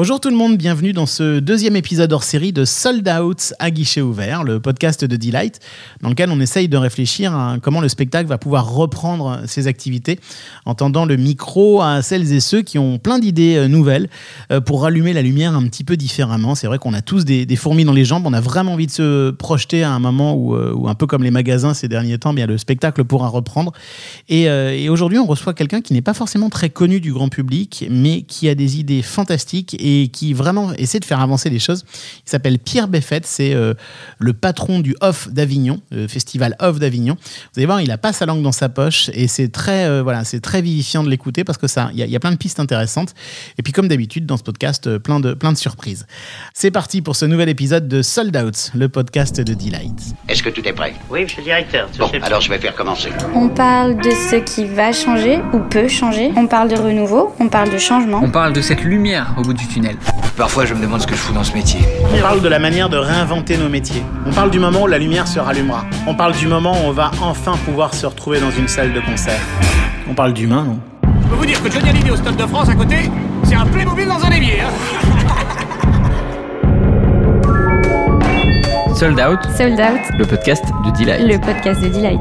Bonjour 0.00 0.18
tout 0.18 0.30
le 0.30 0.36
monde, 0.36 0.56
bienvenue 0.56 0.94
dans 0.94 1.04
ce 1.04 1.40
deuxième 1.40 1.76
épisode 1.76 2.10
hors 2.14 2.22
série 2.22 2.54
de 2.54 2.64
Sold 2.64 3.06
Out 3.06 3.52
à 3.58 3.70
guichet 3.70 4.00
ouvert, 4.00 4.44
le 4.44 4.58
podcast 4.58 5.04
de 5.04 5.14
Delight, 5.14 5.60
dans 6.00 6.08
lequel 6.08 6.30
on 6.30 6.40
essaye 6.40 6.68
de 6.68 6.78
réfléchir 6.78 7.34
à 7.34 7.58
comment 7.60 7.82
le 7.82 7.88
spectacle 7.90 8.26
va 8.26 8.38
pouvoir 8.38 8.72
reprendre 8.72 9.42
ses 9.44 9.66
activités 9.66 10.18
en 10.64 10.74
tendant 10.74 11.04
le 11.04 11.18
micro 11.18 11.82
à 11.82 12.00
celles 12.00 12.32
et 12.32 12.40
ceux 12.40 12.62
qui 12.62 12.78
ont 12.78 12.98
plein 12.98 13.18
d'idées 13.18 13.56
euh, 13.56 13.68
nouvelles 13.68 14.08
euh, 14.50 14.62
pour 14.62 14.84
rallumer 14.84 15.12
la 15.12 15.20
lumière 15.20 15.54
un 15.54 15.66
petit 15.66 15.84
peu 15.84 15.98
différemment. 15.98 16.54
C'est 16.54 16.66
vrai 16.66 16.78
qu'on 16.78 16.94
a 16.94 17.02
tous 17.02 17.26
des, 17.26 17.56
fourmis 17.56 17.84
dans 17.84 17.92
les 17.92 18.06
jambes, 18.06 18.24
on 18.24 18.32
a 18.32 18.40
vraiment 18.40 18.72
envie 18.72 18.86
de 18.86 18.92
se 18.92 19.30
projeter 19.32 19.82
à 19.82 19.92
un 19.92 19.98
moment 19.98 20.32
où, 20.32 20.54
euh, 20.54 20.74
un 20.86 20.94
peu 20.94 21.06
comme 21.06 21.24
les 21.24 21.30
magasins 21.30 21.74
ces 21.74 21.88
derniers 21.88 22.16
temps, 22.16 22.32
bien 22.32 22.46
le 22.46 22.56
spectacle 22.56 23.04
pourra 23.04 23.28
reprendre. 23.28 23.74
Et, 24.30 24.44
et 24.44 24.88
aujourd'hui, 24.88 25.18
on 25.18 25.26
reçoit 25.26 25.52
quelqu'un 25.52 25.82
qui 25.82 25.92
n'est 25.92 26.00
pas 26.00 26.14
forcément 26.14 26.48
très 26.48 26.70
connu 26.70 27.00
du 27.00 27.12
grand 27.12 27.28
public, 27.28 27.84
mais 27.90 28.22
qui 28.22 28.48
a 28.48 28.54
des 28.54 28.80
idées 28.80 29.02
fantastiques 29.02 29.76
et 29.90 30.08
qui 30.08 30.32
vraiment 30.34 30.72
essaie 30.74 31.00
de 31.00 31.04
faire 31.04 31.20
avancer 31.20 31.50
les 31.50 31.58
choses. 31.58 31.84
Il 32.26 32.30
s'appelle 32.30 32.58
Pierre 32.58 32.88
Beffet, 32.88 33.22
c'est 33.24 33.54
euh, 33.54 33.74
le 34.18 34.32
patron 34.32 34.80
du 34.80 34.94
Off 35.00 35.28
d'Avignon, 35.30 35.80
le 35.90 36.06
festival 36.08 36.56
Off 36.60 36.78
d'Avignon. 36.78 37.16
Vous 37.20 37.58
allez 37.58 37.66
voir, 37.66 37.80
il 37.80 37.90
a 37.90 37.98
pas 37.98 38.12
sa 38.12 38.26
langue 38.26 38.42
dans 38.42 38.52
sa 38.52 38.68
poche 38.68 39.10
et 39.14 39.28
c'est 39.28 39.48
très, 39.48 39.86
euh, 39.86 40.02
voilà, 40.02 40.24
c'est 40.24 40.40
très 40.40 40.62
vivifiant 40.62 41.02
de 41.02 41.10
l'écouter 41.10 41.44
parce 41.44 41.58
que 41.58 41.66
ça, 41.66 41.90
il 41.92 41.98
y, 41.98 42.16
a 42.16 42.20
plein 42.20 42.32
de 42.32 42.36
pistes 42.36 42.60
intéressantes. 42.60 43.14
Et 43.58 43.62
puis 43.62 43.72
comme 43.72 43.88
d'habitude 43.88 44.26
dans 44.26 44.36
ce 44.36 44.42
podcast, 44.42 44.86
euh, 44.86 44.98
plein 44.98 45.20
de, 45.20 45.34
plein 45.34 45.52
de 45.52 45.58
surprises. 45.58 46.06
C'est 46.54 46.70
parti 46.70 47.02
pour 47.02 47.16
ce 47.16 47.24
nouvel 47.24 47.48
épisode 47.48 47.88
de 47.88 48.02
Sold 48.02 48.36
Out, 48.36 48.70
le 48.74 48.88
podcast 48.88 49.40
de 49.40 49.54
Delight. 49.54 50.14
Est-ce 50.28 50.42
que 50.42 50.50
tout 50.50 50.66
est 50.66 50.72
prêt? 50.72 50.94
Oui, 51.10 51.22
monsieur 51.22 51.38
le 51.38 51.44
directeur. 51.44 51.88
Bon, 51.98 52.10
alors 52.22 52.40
je 52.40 52.50
vais 52.50 52.58
faire 52.58 52.74
commencer. 52.74 53.10
On 53.34 53.48
parle 53.48 53.96
de 53.96 54.10
ce 54.10 54.36
qui 54.36 54.64
va 54.66 54.92
changer 54.92 55.38
ou 55.52 55.58
peut 55.58 55.88
changer. 55.88 56.32
On 56.36 56.46
parle 56.46 56.68
de 56.68 56.76
renouveau, 56.76 57.34
on 57.40 57.48
parle 57.48 57.70
de 57.70 57.78
changement. 57.78 58.20
On 58.22 58.30
parle 58.30 58.52
de 58.52 58.60
cette 58.60 58.82
lumière 58.82 59.34
au 59.38 59.42
bout 59.42 59.54
du 59.54 59.66
tunnel 59.66 59.79
Parfois, 60.36 60.64
je 60.64 60.74
me 60.74 60.80
demande 60.80 61.00
ce 61.00 61.06
que 61.06 61.14
je 61.14 61.20
fous 61.20 61.32
dans 61.32 61.44
ce 61.44 61.52
métier. 61.52 61.80
On 62.14 62.20
parle 62.20 62.40
de 62.40 62.48
la 62.48 62.58
manière 62.58 62.88
de 62.88 62.96
réinventer 62.96 63.56
nos 63.56 63.68
métiers. 63.68 64.02
On 64.26 64.32
parle 64.32 64.50
du 64.50 64.58
moment 64.58 64.82
où 64.82 64.86
la 64.86 64.98
lumière 64.98 65.28
se 65.28 65.38
rallumera. 65.38 65.84
On 66.06 66.14
parle 66.14 66.32
du 66.32 66.46
moment 66.46 66.72
où 66.72 66.88
on 66.88 66.92
va 66.92 67.10
enfin 67.20 67.56
pouvoir 67.64 67.92
se 67.94 68.06
retrouver 68.06 68.40
dans 68.40 68.50
une 68.50 68.68
salle 68.68 68.92
de 68.92 69.00
concert. 69.00 69.40
On 70.08 70.14
parle 70.14 70.32
d'humain, 70.32 70.64
non? 70.64 70.78
Je 71.22 71.28
peux 71.28 71.34
vous 71.36 71.46
dire 71.46 71.62
que 71.62 71.70
Johnny 71.70 71.90
Hallyday 71.90 72.10
au 72.10 72.16
Stade 72.16 72.36
de 72.36 72.46
France 72.46 72.68
à 72.68 72.74
côté, 72.74 73.10
c'est 73.44 73.54
un 73.54 73.66
Playmobil 73.66 74.08
dans 74.08 74.24
un 74.24 74.30
évier. 74.30 74.60
Hein 74.60 74.70
Sold 78.94 79.18
Out. 79.18 79.40
Sold 79.56 79.80
Out. 79.80 80.18
Le 80.18 80.26
podcast 80.26 80.64
de 80.84 80.90
Delight. 80.98 81.20
Le 81.26 81.38
podcast 81.38 81.80
de 81.80 81.88
Delight 81.88 82.20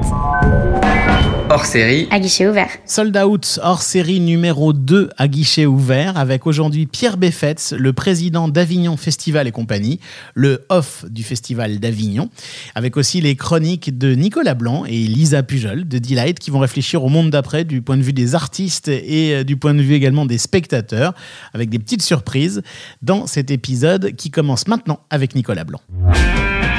hors 1.50 1.66
série 1.66 2.08
à 2.11 2.19
guichet 2.19 2.47
ouvert. 2.47 2.69
Sold 2.86 3.17
Out 3.17 3.59
hors 3.64 3.81
série 3.81 4.19
numéro 4.19 4.73
2 4.73 5.09
à 5.17 5.28
guichet 5.28 5.66
ouvert 5.66 6.17
avec 6.17 6.45
aujourd'hui 6.45 6.86
Pierre 6.86 7.17
Beffetz, 7.17 7.73
le 7.73 7.91
président 7.94 8.47
d'Avignon 8.47 8.97
Festival 8.97 9.47
et 9.47 9.52
compagnie, 9.52 10.00
le 10.36 10.66
off 10.69 11.06
du 11.09 11.23
festival 11.23 11.80
d'Avignon, 11.80 12.30
avec 12.75 12.97
aussi 12.97 13.22
les 13.22 13.36
chroniques 13.36 13.97
de 13.97 14.14
Nicolas 14.14 14.53
Blanc 14.53 14.86
et 14.86 14.91
Lisa 14.91 15.44
Pujol 15.44 15.88
de 15.88 15.97
Delight 15.97 16.39
qui 16.39 16.52
vont 16.52 16.59
réfléchir 16.59 17.03
au 17.03 17.09
monde 17.09 17.31
d'après 17.31 17.66
du 17.66 17.81
point 17.81 17.97
de 17.97 18.03
vue 18.03 18.13
des 18.13 18.36
artistes 18.36 18.88
et 18.88 19.34
euh, 19.34 19.44
du 19.44 19.58
point 19.58 19.73
de 19.73 19.81
vue 19.81 19.95
également 19.95 20.25
des 20.25 20.38
spectateurs 20.38 21.13
avec 21.53 21.69
des 21.69 21.80
petites 21.80 22.03
surprises 22.03 22.61
dans 23.02 23.28
cet 23.28 23.52
épisode 23.52 24.16
qui 24.16 24.30
commence 24.30 24.67
maintenant 24.67 25.00
avec 25.09 25.36
Nicolas 25.36 25.63
Blanc. 25.63 25.81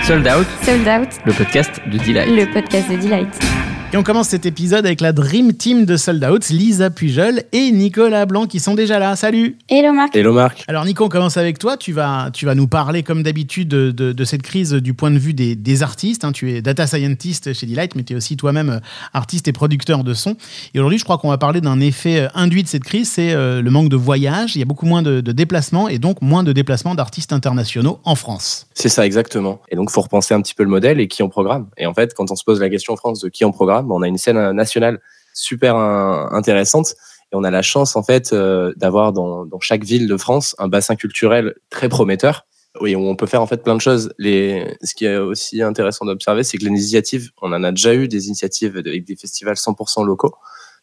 Sold 0.05 0.27
Out. 0.27 0.47
Sold 0.63 0.89
Out. 0.89 1.09
Le 1.25 1.33
podcast 1.33 1.81
de 1.91 1.99
Delight. 1.99 2.29
Le 2.29 2.53
podcast 2.53 2.91
de 2.91 2.97
Delight. 2.97 3.70
Et 3.93 3.97
on 3.97 4.05
commence 4.05 4.29
cet 4.29 4.47
épisode 4.47 4.87
avec 4.87 5.01
la 5.01 5.13
Dream 5.13 5.53
Team 5.53 5.85
de 5.85 5.97
Sold 5.97 6.25
Out, 6.25 6.51
Lisa 6.51 6.91
Pujol 6.91 7.43
et 7.51 7.73
Nicolas 7.73 8.25
Blanc 8.25 8.47
qui 8.47 8.61
sont 8.61 8.75
déjà 8.75 9.01
là. 9.01 9.17
Salut 9.17 9.59
Hello 9.69 9.93
Marc 9.93 10.15
Hello 10.15 10.33
Marc 10.33 10.63
Alors 10.69 10.85
Nico, 10.85 11.05
on 11.05 11.09
commence 11.09 11.37
avec 11.37 11.59
toi. 11.59 11.77
Tu 11.77 11.93
vas, 11.93 12.31
tu 12.33 12.47
vas 12.47 12.55
nous 12.55 12.69
parler 12.69 13.03
comme 13.03 13.25
d'habitude 13.25 13.67
de, 13.67 13.91
de, 13.91 14.25
cette 14.25 14.43
crise 14.43 14.75
du 14.75 14.95
point 14.95 15.11
de 15.11 15.19
vue 15.19 15.35
des, 15.35 15.57
des 15.57 15.83
artistes. 15.83 16.25
Hein. 16.25 16.31
Tu 16.31 16.53
es 16.53 16.63
data 16.63 16.87
scientist 16.87 17.53
chez 17.53 17.67
Delight, 17.67 17.97
mais 17.97 18.05
tu 18.05 18.13
es 18.13 18.17
aussi 18.17 18.37
toi-même 18.37 18.71
euh, 18.71 18.79
artiste 19.13 19.49
et 19.49 19.53
producteur 19.53 20.05
de 20.05 20.15
son. 20.15 20.37
Et 20.73 20.79
aujourd'hui, 20.79 20.99
je 20.99 21.05
crois 21.05 21.19
qu'on 21.19 21.31
va 21.31 21.39
parler 21.39 21.61
d'un 21.61 21.81
effet 21.81 22.21
euh, 22.21 22.29
induit 22.37 22.63
de 22.63 22.69
cette 22.69 22.85
crise, 22.85 23.11
c'est 23.11 23.33
euh, 23.33 23.61
le 23.61 23.71
manque 23.73 23.89
de 23.89 23.97
voyages. 23.97 24.55
Il 24.55 24.61
y 24.61 24.63
a 24.63 24.67
beaucoup 24.67 24.87
moins 24.87 25.03
de, 25.03 25.21
de 25.21 25.33
déplacements 25.33 25.89
et 25.89 25.99
donc 25.99 26.23
moins 26.23 26.45
de 26.45 26.53
déplacements 26.53 26.95
d'artistes 26.95 27.33
internationaux 27.33 27.99
en 28.05 28.15
France. 28.15 28.69
C'est 28.75 28.89
ça, 28.89 29.05
exactement. 29.05 29.61
Et 29.69 29.75
donc, 29.75 29.89
il 29.91 29.93
faut 29.93 30.03
repenser 30.03 30.33
un 30.33 30.41
petit 30.43 30.55
peu 30.55 30.63
le 30.63 30.71
modèle 30.71 31.01
et 31.01 31.09
qui 31.09 31.25
on 31.25 31.29
programme. 31.29 31.67
Et 31.77 31.87
en 31.87 31.95
fait, 31.95 32.15
quand 32.15 32.31
on 32.31 32.37
se 32.37 32.45
pose 32.45 32.61
la 32.61 32.71
question 32.71 32.93
en 32.93 32.97
France 32.97 33.19
de 33.19 33.29
qui 33.29 33.45
on 33.45 33.51
programme, 33.51 33.80
on 33.89 34.03
a 34.03 34.09
une 34.09 34.19
scène 34.19 34.53
nationale 34.53 35.01
super 35.35 35.77
intéressante 35.77 36.95
et 37.33 37.37
on 37.37 37.45
a 37.45 37.51
la 37.51 37.63
chance 37.63 37.97
en 37.97 38.03
fait 38.03 38.33
euh, 38.33 38.73
d'avoir 38.77 39.13
dans, 39.13 39.47
chaque 39.61 39.85
ville 39.85 40.09
de 40.09 40.17
France 40.17 40.57
un 40.59 40.69
bassin 40.69 40.97
culturel 40.97 41.55
très 41.71 41.89
prometteur. 41.89 42.47
Oui, 42.81 42.95
on 42.95 43.17
peut 43.17 43.27
faire 43.27 43.43
en 43.43 43.47
fait 43.47 43.63
plein 43.63 43.75
de 43.75 43.81
choses. 43.81 44.13
Ce 44.19 44.95
qui 44.95 45.05
est 45.05 45.17
aussi 45.17 45.61
intéressant 45.61 46.05
d'observer, 46.05 46.45
c'est 46.45 46.57
que 46.57 46.63
les 46.63 46.69
initiatives, 46.69 47.31
on 47.43 47.53
en 47.53 47.65
a 47.65 47.73
déjà 47.73 47.95
eu 47.95 48.07
des 48.07 48.27
initiatives 48.29 48.77
avec 48.77 49.05
des 49.05 49.17
festivals 49.17 49.57
100% 49.57 50.05
locaux. 50.05 50.35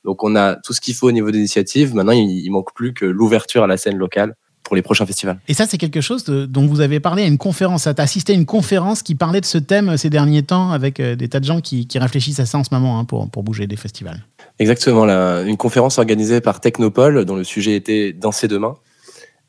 Donc 0.03 0.23
on 0.23 0.35
a 0.35 0.55
tout 0.55 0.73
ce 0.73 0.81
qu'il 0.81 0.95
faut 0.95 1.07
au 1.07 1.11
niveau 1.11 1.31
des 1.31 1.39
initiatives. 1.39 1.95
Maintenant, 1.95 2.11
il, 2.11 2.29
il 2.29 2.49
manque 2.49 2.73
plus 2.73 2.93
que 2.93 3.05
l'ouverture 3.05 3.63
à 3.63 3.67
la 3.67 3.77
scène 3.77 3.97
locale 3.97 4.35
pour 4.67 4.75
les 4.75 4.81
prochains 4.81 5.05
festivals. 5.05 5.39
Et 5.47 5.53
ça, 5.53 5.65
c'est 5.65 5.77
quelque 5.77 6.01
chose 6.01 6.25
dont 6.25 6.67
vous 6.67 6.81
avez 6.81 6.99
parlé 6.99 7.23
à 7.23 7.25
une 7.25 7.37
conférence. 7.37 7.83
Tu 7.83 7.89
as 7.89 8.03
assisté 8.03 8.33
à 8.33 8.35
une 8.35 8.45
conférence 8.45 9.01
qui 9.01 9.15
parlait 9.15 9.39
de 9.39 9.45
ce 9.45 9.57
thème 9.57 9.95
ces 9.95 10.09
derniers 10.09 10.43
temps 10.43 10.71
avec 10.71 10.99
euh, 10.99 11.15
des 11.15 11.29
tas 11.29 11.39
de 11.39 11.45
gens 11.45 11.61
qui, 11.61 11.87
réfléchissent 11.95 12.39
à 12.39 12.45
ça 12.45 12.57
en 12.57 12.63
ce 12.63 12.69
moment 12.73 12.99
hein, 12.99 13.05
pour, 13.05 13.29
pour 13.29 13.43
bouger 13.43 13.65
des 13.65 13.77
festivals. 13.77 14.23
Exactement. 14.59 15.05
une 15.05 15.57
conférence 15.57 15.97
organisée 15.97 16.41
par 16.41 16.59
Technopole 16.59 17.25
dont 17.25 17.35
le 17.35 17.43
sujet 17.43 17.75
était 17.75 18.11
Danser 18.11 18.47
demain 18.47 18.75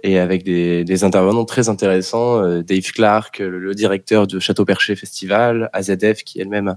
et 0.02 0.18
avec 0.18 0.44
des, 0.44 1.04
intervenants 1.04 1.44
très 1.44 1.68
intéressants. 1.68 2.42
Euh, 2.42 2.62
Dave 2.62 2.92
Clark, 2.92 3.38
le, 3.40 3.74
directeur 3.74 4.26
de 4.26 4.38
Château 4.38 4.64
Perché 4.64 4.94
Festival, 4.94 5.68
AZF 5.72 6.22
qui 6.24 6.40
elle-même 6.40 6.76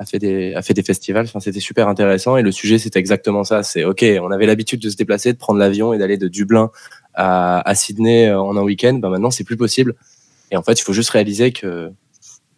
a 0.00 0.06
fait 0.06 0.18
des 0.18 0.54
a 0.54 0.62
fait 0.62 0.74
des 0.74 0.82
festivals. 0.82 1.26
Enfin, 1.26 1.40
c'était 1.40 1.60
super 1.60 1.86
intéressant 1.86 2.36
et 2.36 2.42
le 2.42 2.50
sujet 2.50 2.78
c'était 2.78 2.98
exactement 2.98 3.44
ça. 3.44 3.62
C'est 3.62 3.84
ok, 3.84 4.04
on 4.22 4.30
avait 4.30 4.46
l'habitude 4.46 4.80
de 4.80 4.88
se 4.88 4.96
déplacer, 4.96 5.32
de 5.32 5.38
prendre 5.38 5.58
l'avion 5.58 5.92
et 5.92 5.98
d'aller 5.98 6.16
de 6.16 6.26
Dublin 6.26 6.70
à, 7.14 7.74
Sydney 7.74 8.28
euh, 8.28 8.40
en 8.40 8.56
un 8.56 8.62
week-end, 8.62 8.94
ben 8.94 9.10
maintenant 9.10 9.30
c'est 9.30 9.44
plus 9.44 9.58
possible. 9.58 9.94
Et 10.50 10.56
en 10.56 10.62
fait, 10.62 10.80
il 10.80 10.82
faut 10.82 10.94
juste 10.94 11.10
réaliser 11.10 11.52
que 11.52 11.92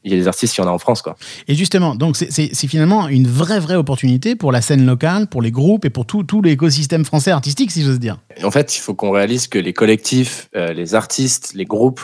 il 0.04 0.10
y 0.10 0.14
a 0.14 0.18
des 0.18 0.26
artistes 0.26 0.54
qui 0.54 0.60
en 0.60 0.66
a 0.66 0.70
en 0.70 0.78
France. 0.78 1.00
Quoi. 1.00 1.16
Et 1.46 1.54
justement, 1.54 1.94
donc 1.94 2.16
c'est 2.16 2.66
finalement 2.66 3.06
une 3.06 3.28
vraie, 3.28 3.60
vraie 3.60 3.76
opportunité 3.76 4.34
pour 4.34 4.50
la 4.50 4.60
scène 4.60 4.84
locale, 4.84 5.28
pour 5.28 5.42
les 5.42 5.52
groupes 5.52 5.84
et 5.84 5.90
pour 5.90 6.06
tout, 6.06 6.24
tout 6.24 6.42
l'écosystème 6.42 7.04
français 7.04 7.30
artistique, 7.30 7.70
si 7.70 7.82
j'ose 7.84 8.00
dire. 8.00 8.18
en 8.42 8.50
fait, 8.50 8.76
il 8.76 8.80
faut 8.80 8.94
qu'on 8.94 9.12
réalise 9.12 9.46
que 9.46 9.60
les 9.60 9.72
collectifs, 9.72 10.48
euh, 10.56 10.72
les 10.72 10.96
artistes, 10.96 11.52
les 11.54 11.66
groupes, 11.66 12.00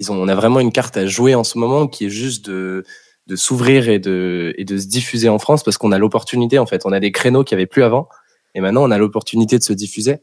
ils 0.00 0.10
ont, 0.10 0.16
on 0.16 0.28
a 0.28 0.34
vraiment 0.34 0.60
une 0.60 0.72
carte 0.72 0.96
à 0.96 1.04
jouer 1.04 1.34
en 1.34 1.44
ce 1.44 1.58
moment 1.58 1.88
qui 1.88 2.06
est 2.06 2.10
juste 2.10 2.46
de, 2.46 2.84
de 3.26 3.36
s'ouvrir 3.36 3.88
et 3.88 3.98
de, 3.98 4.54
et 4.58 4.64
de 4.64 4.78
se 4.78 4.86
diffuser 4.86 5.28
en 5.28 5.38
France 5.38 5.62
parce 5.62 5.78
qu'on 5.78 5.92
a 5.92 5.98
l'opportunité, 5.98 6.58
en 6.58 6.66
fait. 6.66 6.82
On 6.84 6.92
a 6.92 7.00
des 7.00 7.12
créneaux 7.12 7.44
qu'il 7.44 7.56
n'y 7.56 7.62
avait 7.62 7.66
plus 7.66 7.82
avant 7.82 8.08
et 8.54 8.60
maintenant 8.60 8.82
on 8.82 8.90
a 8.90 8.98
l'opportunité 8.98 9.58
de 9.58 9.62
se 9.62 9.72
diffuser. 9.72 10.18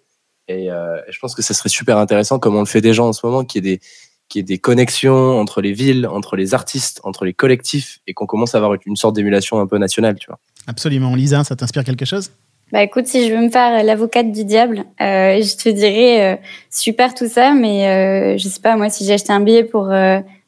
Euh, 0.50 1.02
et 1.08 1.12
je 1.12 1.20
pense 1.20 1.36
que 1.36 1.42
ça 1.42 1.54
serait 1.54 1.70
super 1.70 1.98
intéressant, 1.98 2.40
comme 2.40 2.56
on 2.56 2.62
le 2.62 2.66
fait 2.66 2.82
déjà 2.82 3.04
en 3.04 3.14
ce 3.14 3.26
moment, 3.26 3.44
qu'il 3.44 3.64
y 3.64 3.70
ait 3.70 3.78
des, 3.78 3.82
qu'il 4.30 4.40
y 4.40 4.42
ait 4.42 4.44
des 4.44 4.58
connexions 4.58 5.40
entre 5.40 5.62
les 5.62 5.74
villes, 5.74 6.08
entre 6.08 6.36
les 6.36 6.54
artistes, 6.54 7.02
entre 7.04 7.26
les 7.26 7.34
collectifs, 7.34 8.00
et 8.08 8.14
qu'on 8.14 8.26
commence 8.26 8.56
à 8.56 8.58
avoir 8.58 8.78
une 8.86 8.96
sorte 8.96 9.16
d'émulation 9.16 9.60
un 9.60 9.68
peu 9.68 9.78
nationale, 9.78 10.18
tu 10.20 10.28
vois. 10.28 10.40
Absolument. 10.68 11.16
Lisa, 11.16 11.44
ça 11.44 11.56
t'inspire 11.56 11.84
quelque 11.84 12.06
chose? 12.06 12.32
Bah 12.72 12.84
écoute, 12.84 13.08
si 13.08 13.28
je 13.28 13.34
veux 13.34 13.42
me 13.42 13.50
faire 13.50 13.84
l'avocate 13.84 14.32
du 14.32 14.46
diable, 14.46 14.86
euh, 15.02 15.42
je 15.42 15.58
te 15.58 15.70
dirais 15.70 16.34
euh, 16.34 16.38
super 16.70 17.16
tout 17.16 17.28
ça, 17.28 17.54
mais 17.54 17.88
euh, 17.88 18.38
je 18.38 18.48
sais 18.48 18.62
pas 18.62 18.78
moi 18.78 18.92
si 18.92 19.06
j'ai 19.06 19.14
acheté 19.14 19.34
un 19.34 19.40
billet 19.40 19.64
pour 19.64 19.92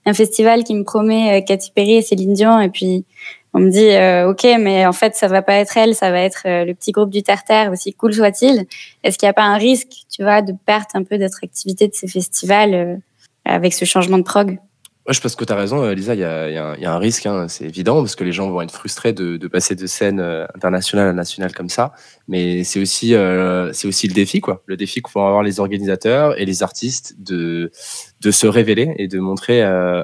un 0.06 0.14
festival 0.14 0.64
qui 0.64 0.74
me 0.74 0.84
promet 0.84 1.44
Katy 1.46 1.72
Perry 1.76 1.96
et 1.96 2.02
Céline 2.02 2.34
Dion, 2.34 2.60
et 2.60 2.70
puis 2.70 3.06
on 3.54 3.60
me 3.60 3.70
dit 3.70 3.90
euh, 3.90 4.30
ok 4.30 4.44
mais 4.60 4.86
en 4.86 4.94
fait 4.94 5.16
ça 5.16 5.28
va 5.28 5.42
pas 5.42 5.56
être 5.56 5.76
elle 5.76 5.94
ça 5.94 6.12
va 6.12 6.22
être 6.22 6.44
euh, 6.46 6.66
le 6.66 6.74
petit 6.74 6.92
groupe 6.92 7.10
du 7.10 7.22
terre 7.24 7.72
aussi 7.72 7.94
cool 7.94 8.14
soit-il. 8.14 8.66
Est-ce 9.04 9.18
qu'il 9.18 9.28
n'y 9.28 9.32
a 9.32 9.34
pas 9.34 9.44
un 9.44 9.58
risque 9.58 10.06
tu 10.10 10.24
vois 10.24 10.42
de 10.42 10.54
perte 10.66 10.92
un 10.94 11.04
peu 11.04 11.18
d'attractivité 11.18 11.88
de 11.88 11.94
ces 11.94 12.08
festivals 12.08 12.74
euh, 12.74 12.96
avec 13.46 13.74
ce 13.74 13.86
changement 13.86 14.18
de 14.18 14.24
prog? 14.24 14.60
Je 15.10 15.20
pense 15.20 15.36
que 15.36 15.46
tu 15.46 15.52
as 15.52 15.56
raison, 15.56 15.90
Lisa. 15.92 16.14
Il 16.14 16.20
y 16.20 16.24
a, 16.24 16.94
un 16.94 16.98
risque, 16.98 17.26
hein, 17.26 17.48
c'est 17.48 17.66
évident, 17.66 18.02
parce 18.02 18.16
que 18.16 18.24
les 18.24 18.32
gens 18.32 18.50
vont 18.50 18.62
être 18.62 18.74
frustrés 18.74 19.14
de, 19.14 19.48
passer 19.48 19.76
de 19.76 19.88
scène 19.88 20.20
internationale 20.54 21.08
à 21.08 21.14
nationale 21.14 21.54
comme 21.54 21.70
ça. 21.70 21.94
Mais 22.28 22.64
c'est 22.64 22.80
aussi, 22.80 23.16
c'est 23.74 23.88
aussi 23.88 24.08
le 24.08 24.14
défi, 24.14 24.42
quoi. 24.42 24.64
Le 24.66 24.78
défi 24.78 25.02
qu'ont 25.02 25.26
avoir 25.26 25.44
les 25.44 25.60
organisateurs 25.60 26.40
et 26.40 26.46
les 26.46 26.64
artistes 26.64 27.16
de, 27.20 27.72
de 28.22 28.32
se 28.32 28.48
révéler 28.48 28.94
et 28.98 29.08
de 29.08 29.20
montrer 29.20 29.64
euh, 29.64 30.04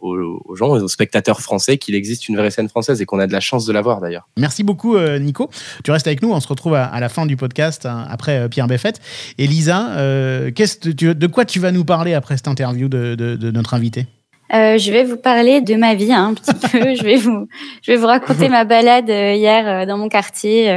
aux, 0.00 0.54
gens, 0.56 0.70
aux 0.70 0.88
spectateurs 0.88 1.40
français 1.40 1.78
qu'il 1.78 1.94
existe 1.94 2.28
une 2.28 2.36
vraie 2.36 2.50
scène 2.50 2.68
française 2.68 3.00
et 3.00 3.06
qu'on 3.06 3.18
a 3.18 3.26
de 3.26 3.32
la 3.32 3.40
chance 3.40 3.66
de 3.66 3.72
l'avoir 3.72 4.00
d'ailleurs. 4.00 4.28
Merci 4.36 4.62
beaucoup 4.62 4.96
euh, 4.96 5.18
Nico. 5.18 5.50
Tu 5.82 5.90
restes 5.90 6.06
avec 6.06 6.22
nous, 6.22 6.32
on 6.32 6.40
se 6.40 6.48
retrouve 6.48 6.74
à, 6.74 6.98
la 7.00 7.08
fin 7.08 7.26
du 7.26 7.36
podcast 7.36 7.86
hein, 7.86 8.06
après 8.08 8.38
euh, 8.38 8.48
Pierre 8.48 8.66
Beffet. 8.66 8.94
Et 9.38 9.46
Lisa, 9.46 9.96
de 9.96 11.26
quoi 11.26 11.44
tu 11.44 11.60
vas 11.60 11.72
nous 11.72 11.84
parler 11.84 12.14
après 12.14 12.36
cette 12.36 12.48
interview 12.48 12.88
de, 12.88 13.50
notre 13.50 13.74
invité? 13.74 14.06
Je 14.50 14.92
vais 14.92 15.04
vous 15.04 15.16
parler 15.16 15.60
de 15.60 15.74
ma 15.74 15.94
vie 15.94 16.12
hein, 16.12 16.28
un 16.28 16.34
petit 16.34 16.54
peu. 16.54 16.94
je 16.94 17.02
vais 17.02 17.16
vous, 17.16 17.48
je 17.82 17.92
vais 17.92 17.96
vous 17.96 18.06
raconter 18.06 18.48
ma 18.48 18.64
balade 18.64 19.08
hier 19.08 19.86
dans 19.86 19.98
mon 19.98 20.08
quartier 20.08 20.68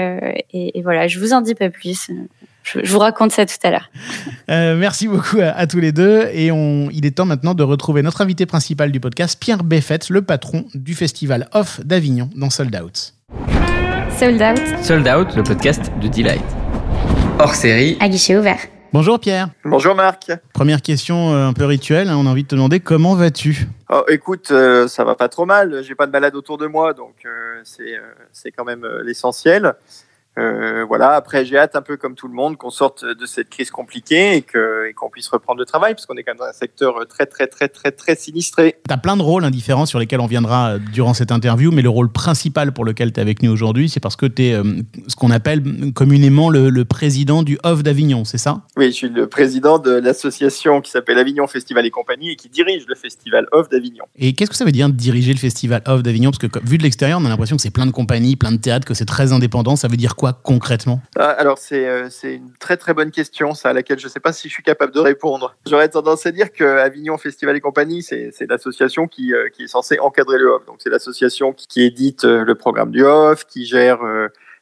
et, 0.52 0.78
et, 0.78 0.82
voilà. 0.82 1.08
Je 1.08 1.20
vous 1.20 1.34
en 1.34 1.42
dis 1.42 1.54
pas 1.54 1.70
plus. 1.70 2.10
Je, 2.72 2.80
je 2.84 2.92
vous 2.92 3.00
raconte 3.00 3.32
ça 3.32 3.46
tout 3.46 3.56
à 3.64 3.72
l'heure. 3.72 3.90
Euh, 4.50 4.76
merci 4.76 5.08
beaucoup 5.08 5.40
à, 5.40 5.48
à 5.48 5.68
tous 5.68 5.80
les 5.80 5.92
deux. 5.92 6.28
Et 6.34 6.52
on, 6.52 6.90
il 6.92 7.06
est 7.06 7.12
temps 7.18 7.26
maintenant 7.26 7.54
de 7.54 7.64
retrouver 7.64 8.02
notre 8.02 8.22
invité 8.22 8.46
principal 8.46 8.92
du 8.92 9.00
podcast, 9.00 9.38
Pierre 9.40 9.64
Beffet, 9.64 10.00
le 10.10 10.22
patron 10.22 10.66
du 10.74 10.94
festival 10.94 11.48
Off 11.54 11.80
d'Avignon 11.86 12.30
dans 12.36 12.50
Sold 12.50 12.76
Out. 12.76 13.14
Sold 14.18 14.42
out 14.42 14.84
Sold 14.84 15.08
Out, 15.08 15.36
le 15.36 15.44
podcast 15.44 15.92
de 16.02 16.08
Delight. 16.08 16.42
Hors 17.40 17.54
série, 17.56 17.98
à 18.00 18.10
guichet 18.10 18.36
ouvert. 18.36 18.60
Bonjour 18.94 19.20
Pierre. 19.20 19.50
Bonjour 19.66 19.94
Marc. 19.94 20.32
Première 20.54 20.82
question 20.82 21.34
euh, 21.34 21.46
un 21.48 21.54
peu 21.54 21.66
rituelle. 21.66 22.08
hein, 22.08 22.16
on 22.18 22.26
a 22.26 22.30
envie 22.30 22.44
de 22.44 22.48
te 22.48 22.56
demander 22.56 22.80
comment 22.80 23.16
vas-tu? 23.16 23.68
Oh, 23.90 24.04
écoute, 24.08 24.48
euh, 24.52 24.88
ça 24.88 25.04
va 25.04 25.14
pas 25.16 25.28
trop 25.28 25.46
mal. 25.46 25.84
J'ai 25.84 25.94
pas 25.94 26.08
de 26.08 26.12
malade 26.12 26.36
autour 26.36 26.58
de 26.58 26.68
moi, 26.68 26.94
donc 26.94 27.14
euh, 27.26 27.60
c'est 27.64 27.96
euh, 27.96 28.02
c'est 28.32 28.52
quand 28.52 28.64
même 28.66 28.86
euh, 28.86 29.04
l'essentiel. 29.04 29.74
Euh, 30.38 30.86
voilà. 30.88 31.12
Après, 31.12 31.46
j'ai 31.46 31.58
hâte 31.58 31.76
un 31.76 31.82
peu 31.82 31.98
comme 31.98 32.16
tout 32.16 32.28
le 32.28 32.34
monde 32.34 32.58
qu'on 32.58 32.70
sorte 32.70 33.04
de 33.04 33.26
cette 33.26 33.50
crise 33.50 33.72
compliquée 33.72 34.36
et 34.36 34.94
qu'on 34.94 35.10
puisse 35.10 35.28
reprendre 35.28 35.60
le 35.60 35.66
travail, 35.66 35.94
parce 35.94 36.06
qu'on 36.06 36.16
est 36.16 36.24
quand 36.24 36.32
même 36.32 36.38
dans 36.38 36.46
un 36.46 36.54
secteur 36.54 37.06
très 37.08 37.26
très 37.26 37.48
très 37.48 37.68
très 37.68 37.92
très 37.92 38.16
sinistré. 38.16 38.78
Tu 38.88 38.94
as 38.94 38.98
plein 38.98 39.18
de 39.18 39.22
rôles 39.22 39.44
indifférents 39.44 39.86
sur 39.86 40.00
lesquels 40.00 40.20
on 40.20 40.28
viendra 40.28 40.72
euh, 40.72 40.80
durant 40.94 41.14
cette 41.14 41.32
interview, 41.32 41.72
mais 41.72 41.82
le 41.82 41.90
rôle 41.90 42.10
principal 42.12 42.72
pour 42.72 42.86
lequel 42.86 43.12
tu 43.12 43.20
es 43.20 43.22
avec 43.22 43.42
nous 43.42 43.52
aujourd'hui, 43.52 43.90
c'est 43.90 44.00
parce 44.00 44.16
que 44.16 44.26
tu 44.26 44.44
es 44.44 44.62
ce 45.08 45.16
qu'on 45.16 45.32
appelle 45.32 45.92
communément 45.94 46.50
le, 46.50 46.70
le 46.70 46.86
président 46.86 47.44
du 47.44 47.58
Off 47.64 47.84
d'Avignon, 47.84 48.26
c'est 48.26 48.38
ça? 48.38 48.62
Oui, 48.76 48.88
je 48.88 48.92
suis 48.92 49.10
le 49.10 49.28
président 49.28 49.80
de 49.80 49.92
l'association 49.92 50.82
qui 50.82 50.92
s'appelle 50.92 51.18
Avignon 51.18 51.48
Festival 51.48 51.86
et 51.86 51.92
compagnie 51.92 52.32
et 52.32 52.36
qui 52.36 52.50
dirige 52.50 52.86
le 52.88 52.96
festival 52.96 53.48
Off 53.52 53.70
d'Avignon. 53.70 54.06
Et 54.18 54.34
qu'est-ce 54.34 54.50
que 54.52 54.56
ça 54.56 54.66
veut 54.66 54.72
dire 54.72 54.90
diriger 54.90 55.34
le 55.34 55.40
festival 55.40 55.82
Off 55.86 56.04
d'Avignon? 56.04 56.32
Parce 56.32 56.48
que 56.48 56.60
vu 56.68 56.78
de 56.78 56.84
l'extérieur, 56.84 57.20
on 57.22 57.26
a 57.26 57.30
l'impression 57.30 57.56
que 57.56 57.62
c'est 57.62 57.72
plein 57.72 57.86
de 57.86 57.92
compagnies, 57.92 58.36
plein 58.36 58.52
de 58.52 58.58
théâtres, 58.58 58.86
que 58.86 58.94
c'est 58.94 59.06
très 59.06 59.32
indépendant. 59.32 59.76
Ça 59.76 59.88
veut 59.88 59.98
dire 59.98 60.16
quoi? 60.16 60.27
Concrètement? 60.34 61.02
Ah, 61.16 61.30
Alors, 61.30 61.58
c'est 61.58 61.88
euh, 61.88 62.10
c'est 62.10 62.36
une 62.36 62.52
très 62.60 62.78
très 62.78 62.94
bonne 62.94 63.12
question, 63.12 63.54
ça, 63.54 63.70
à 63.70 63.74
laquelle 63.74 64.00
je 64.00 64.08
ne 64.08 64.12
sais 64.12 64.20
pas 64.20 64.34
si 64.34 64.48
je 64.48 64.54
suis 64.54 64.64
capable 64.64 64.94
de 64.94 65.00
répondre. 65.00 65.56
J'aurais 65.68 65.90
tendance 65.90 66.26
à 66.26 66.32
dire 66.32 66.52
que 66.52 66.64
Avignon 66.64 67.18
Festival 67.18 67.56
et 67.56 67.62
compagnie, 67.62 68.04
c'est 68.04 68.34
l'association 68.50 69.08
qui, 69.08 69.34
euh, 69.34 69.50
qui 69.50 69.64
est 69.64 69.68
censée 69.68 70.00
encadrer 70.00 70.38
le 70.38 70.48
off. 70.48 70.66
Donc, 70.66 70.78
c'est 70.80 70.90
l'association 70.90 71.54
qui, 71.54 71.82
édite 71.82 72.26
euh, 72.26 72.44
le 72.44 72.56
programme 72.56 72.92
du 72.92 73.04
off, 73.04 73.46
qui 73.46 73.66
gère 73.66 74.00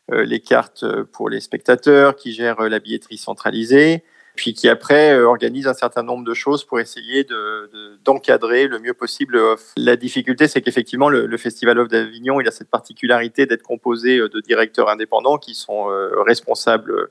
les 0.10 0.40
cartes 0.40 0.86
pour 1.12 1.30
les 1.30 1.40
spectateurs, 1.40 2.16
qui 2.16 2.34
gère 2.34 2.62
la 2.62 2.80
billetterie 2.80 3.18
centralisée, 3.18 4.04
puis 4.36 4.54
qui 4.54 4.68
après 4.70 5.14
euh, 5.14 5.26
organise 5.28 5.68
un 5.68 5.74
certain 5.74 6.04
nombre 6.04 6.24
de 6.26 6.34
choses 6.34 6.64
pour 6.64 6.80
essayer 6.80 7.24
de- 7.24 7.70
de- 7.74 7.98
d'encadrer 8.04 8.68
le 8.68 8.80
mieux 8.80 8.94
possible 8.94 9.36
le 9.36 9.42
off. 9.42 9.72
La 9.78 9.96
difficulté, 9.96 10.48
c'est 10.48 10.62
qu'effectivement, 10.62 11.10
le, 11.10 11.38
Festival 11.38 11.80
Off 11.80 11.88
d'Avignon, 11.88 12.40
il 12.42 12.48
a 12.48 12.52
cette 12.52 12.70
particularité 12.70 13.46
d'être 13.46 13.64
composé 13.64 14.18
euh, 14.20 14.30
de 14.30 14.40
directeurs 14.42 14.90
indépendants 14.90 15.38
qui 15.38 15.56
sont 15.56 15.90
euh, 15.90 16.22
responsables 16.24 17.08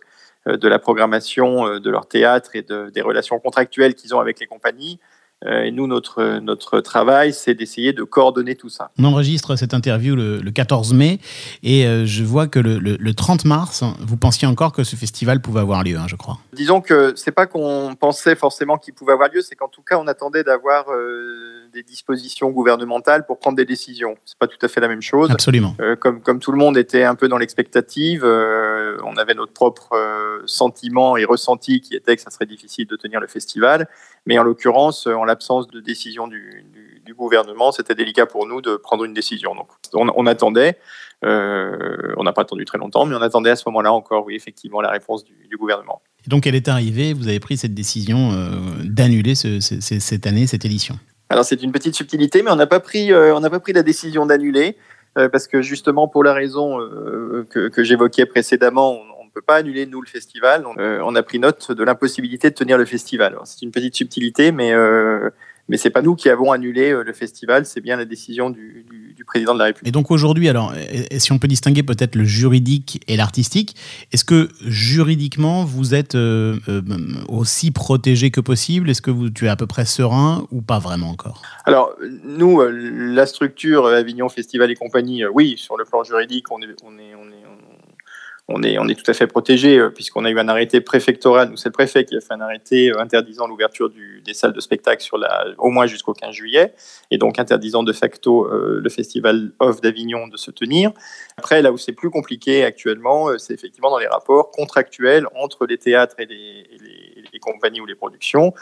euh, 0.46 0.56
de 0.56 0.68
la 0.68 0.78
programmation 0.78 1.66
euh, 1.66 1.80
de 1.80 1.90
leur 1.90 2.06
théâtre 2.06 2.50
et 2.54 2.62
de- 2.62 2.90
des 2.90 3.00
relations 3.00 3.38
contractuelles 3.38 3.94
qu'ils 3.94 4.14
ont 4.14 4.20
avec 4.20 4.38
les 4.40 4.46
compagnies. 4.46 5.00
Euh, 5.46 5.62
Et 5.64 5.70
nous, 5.70 5.86
notre, 5.86 6.38
notre 6.40 6.80
travail, 6.80 7.32
c'est 7.32 7.54
d'essayer 7.54 7.92
de 7.92 8.02
coordonner 8.02 8.54
tout 8.54 8.68
ça. 8.68 8.90
On 8.98 9.04
enregistre 9.04 9.56
cette 9.56 9.74
interview 9.74 10.16
le, 10.16 10.38
le 10.40 10.50
14 10.50 10.94
mai 10.94 11.18
et 11.62 11.86
euh, 11.86 12.06
je 12.06 12.24
vois 12.24 12.46
que 12.46 12.58
le, 12.58 12.78
le- 12.78 12.96
le 12.98 13.14
30 13.14 13.44
mars, 13.44 13.84
vous 14.00 14.16
pensiez 14.16 14.46
encore 14.48 14.72
que 14.72 14.84
ce 14.84 14.96
festival 14.96 15.40
pouvait 15.40 15.60
avoir 15.60 15.82
lieu, 15.82 15.96
hein, 15.96 16.06
je 16.08 16.16
crois. 16.16 16.38
Disons 16.54 16.80
que 16.80 17.12
c'est 17.16 17.32
pas 17.32 17.46
qu'on 17.46 17.94
pensait 17.98 18.36
forcément 18.36 18.78
qu'il 18.78 18.94
pouvait 18.94 19.12
avoir 19.12 19.28
lieu, 19.30 19.42
c'est 19.42 19.54
qu'en 19.54 19.68
tout 19.68 19.82
cas, 19.82 19.98
on 19.98 20.06
attendait 20.06 20.44
d'avoir 20.44 20.86
euh, 20.90 21.63
des 21.74 21.82
dispositions 21.82 22.48
gouvernementales 22.50 23.26
pour 23.26 23.38
prendre 23.38 23.56
des 23.56 23.64
décisions. 23.66 24.14
C'est 24.24 24.38
pas 24.38 24.46
tout 24.46 24.58
à 24.62 24.68
fait 24.68 24.80
la 24.80 24.88
même 24.88 25.02
chose. 25.02 25.30
Absolument. 25.30 25.74
Euh, 25.80 25.96
comme, 25.96 26.22
comme 26.22 26.38
tout 26.38 26.52
le 26.52 26.58
monde 26.58 26.78
était 26.78 27.02
un 27.02 27.14
peu 27.16 27.28
dans 27.28 27.36
l'expectative, 27.36 28.22
euh, 28.24 28.96
on 29.04 29.16
avait 29.16 29.34
notre 29.34 29.52
propre 29.52 29.92
euh, 29.92 30.40
sentiment 30.46 31.16
et 31.16 31.24
ressenti 31.24 31.80
qui 31.80 31.94
était 31.94 32.16
que 32.16 32.22
ça 32.22 32.30
serait 32.30 32.46
difficile 32.46 32.86
de 32.86 32.96
tenir 32.96 33.20
le 33.20 33.26
festival. 33.26 33.88
Mais 34.24 34.38
en 34.38 34.44
l'occurrence, 34.44 35.06
en 35.06 35.24
l'absence 35.24 35.66
de 35.68 35.80
décision 35.80 36.28
du, 36.28 36.64
du- 36.72 37.02
du 37.04 37.12
gouvernement, 37.14 37.70
c'était 37.72 37.94
délicat 37.94 38.24
pour 38.24 38.46
nous 38.46 38.62
de 38.62 38.76
prendre 38.76 39.04
une 39.04 39.12
décision. 39.12 39.54
Donc 39.54 39.68
on, 39.92 40.08
on 40.16 40.26
attendait, 40.26 40.78
on 41.22 42.22
n'a 42.22 42.32
pas 42.32 42.42
attendu 42.42 42.64
très 42.64 42.78
longtemps, 42.78 43.04
mais 43.06 43.14
on 43.14 43.20
attendait 43.22 43.50
à 43.50 43.56
ce 43.56 43.64
moment-là 43.66 43.92
encore, 43.92 44.24
oui, 44.26 44.34
effectivement, 44.34 44.80
la 44.80 44.90
réponse 44.90 45.24
du, 45.24 45.34
du 45.48 45.56
gouvernement. 45.56 46.00
Et 46.26 46.30
donc 46.30 46.46
elle 46.46 46.54
est 46.54 46.68
arrivée, 46.68 47.12
vous 47.12 47.28
avez 47.28 47.40
pris 47.40 47.56
cette 47.58 47.74
décision 47.74 48.30
d'annuler 48.84 49.34
ce- 49.34 49.60
ce- 49.60 49.80
ce- 49.80 49.98
cette 49.98 50.26
année, 50.26 50.46
cette 50.46 50.64
édition. 50.64 50.98
Alors 51.30 51.44
c'est 51.44 51.62
une 51.62 51.72
petite 51.72 51.94
subtilité, 51.94 52.42
mais 52.42 52.50
on 52.50 52.56
n'a 52.56 52.66
pas 52.66 52.80
pris, 52.80 53.12
euh, 53.12 53.34
on 53.34 53.40
n'a 53.40 53.50
pas 53.50 53.60
pris 53.60 53.72
la 53.72 53.82
décision 53.82 54.26
d'annuler 54.26 54.76
euh, 55.16 55.28
parce 55.28 55.46
que 55.46 55.62
justement 55.62 56.06
pour 56.08 56.22
la 56.22 56.34
raison 56.34 56.80
euh, 56.80 57.46
que, 57.48 57.68
que 57.68 57.82
j'évoquais 57.82 58.26
précédemment, 58.26 58.98
on 59.20 59.24
ne 59.24 59.30
peut 59.30 59.40
pas 59.40 59.56
annuler 59.56 59.86
nous 59.86 60.02
le 60.02 60.06
festival. 60.06 60.64
On, 60.66 61.14
a 61.14 61.22
pris 61.22 61.38
note 61.38 61.72
de 61.72 61.82
l'impossibilité 61.82 62.50
de 62.50 62.54
tenir 62.54 62.78
le 62.78 62.84
festival. 62.84 63.36
C'est 63.44 63.62
une 63.62 63.72
petite 63.72 63.94
subtilité, 63.94 64.52
mais 64.52 64.72
mais 65.68 65.76
c'est 65.76 65.90
pas 65.90 66.02
nous 66.02 66.14
qui 66.14 66.28
avons 66.28 66.52
annulé 66.52 66.90
euh, 66.92 67.02
le 67.04 67.12
festival, 67.12 67.64
c'est 67.66 67.80
bien 67.80 67.96
la 67.96 68.04
décision 68.04 68.50
du, 68.50 68.84
du- 68.90 69.14
du 69.14 69.24
président 69.24 69.54
de 69.54 69.58
la 69.60 69.66
République. 69.66 69.88
Et 69.88 69.92
donc 69.92 70.10
aujourd'hui, 70.10 70.48
alors, 70.48 70.74
et- 70.76 71.14
et 71.14 71.18
si 71.20 71.32
on 71.32 71.38
peut 71.38 71.48
distinguer 71.48 71.82
peut-être 71.82 72.16
le 72.16 72.24
juridique 72.24 73.00
et 73.08 73.16
l'artistique, 73.16 73.76
est-ce 74.12 74.24
que 74.24 74.48
juridiquement 74.94 75.64
vous 75.64 75.94
êtes 75.94 76.14
euh, 76.14 76.58
euh, 76.68 76.82
aussi 77.28 77.70
protégé 77.70 78.30
que 78.30 78.40
possible? 78.40 78.90
Est-ce 78.90 79.02
que 79.02 79.10
vous, 79.10 79.30
tu 79.30 79.46
es 79.46 79.48
à 79.48 79.56
peu 79.56 79.66
près 79.66 79.84
serein 79.84 80.46
ou 80.50 80.60
pas 80.62 80.78
vraiment 80.78 81.10
encore? 81.10 81.42
Alors, 81.64 81.92
nous, 82.24 82.60
la 82.70 83.26
structure 83.26 83.86
Avignon 83.86 84.28
Festival 84.28 84.70
et 84.70 84.74
compagnie, 84.76 85.24
oui, 85.26 85.54
sur 85.56 85.76
le 85.76 85.84
plan 85.84 86.04
juridique, 86.04 86.50
on 86.50 86.60
est, 86.60 86.66
on 86.84 86.92
est, 86.98 87.14
on 87.14 87.26
est, 87.30 87.44
on 87.46 87.63
on 88.48 88.88
est 88.88 88.94
tout 88.94 89.10
à 89.10 89.14
fait 89.14 89.26
protégé, 89.26 89.78
euh, 89.78 89.90
puisqu'on 89.90 90.24
a 90.24 90.30
eu 90.30 90.38
un 90.38 90.48
arrêté 90.48 90.80
préfectoral. 90.80 91.48
Nous, 91.50 91.56
c'est 91.56 91.70
le 91.70 91.72
préfet 91.72 92.04
qui 92.04 92.16
a 92.16 92.20
fait 92.20 92.34
un 92.34 92.40
arrêté 92.40 92.90
euh, 92.90 93.00
interdisant 93.00 93.46
l'ouverture 93.46 93.90
des 93.90 94.34
salles 94.34 94.52
de 94.52 94.60
spectacle 94.60 95.08
au 95.58 95.70
moins 95.70 95.86
jusqu'au 95.86 96.12
15 96.12 96.34
juillet, 96.34 96.74
et 97.10 97.18
donc 97.18 97.38
interdisant 97.38 97.82
de 97.82 97.92
facto 97.92 98.44
euh, 98.44 98.80
le 98.82 98.90
festival 98.90 99.52
off 99.60 99.80
d'Avignon 99.80 100.28
de 100.28 100.36
se 100.36 100.50
tenir. 100.50 100.92
Après, 101.38 101.62
là 101.62 101.72
où 101.72 101.78
c'est 101.78 101.92
plus 101.92 102.10
compliqué 102.10 102.64
actuellement, 102.64 103.36
c'est 103.38 103.54
effectivement 103.54 103.90
dans 103.90 103.98
les 103.98 104.06
rapports 104.06 104.50
contractuels 104.50 105.26
entre 105.34 105.66
les 105.66 105.78
théâtres 105.78 106.16
et 106.18 106.26
les, 106.26 106.64
compagnies 107.40 107.80
ou 107.80 107.84
les 107.84 107.96
productions 107.96 108.54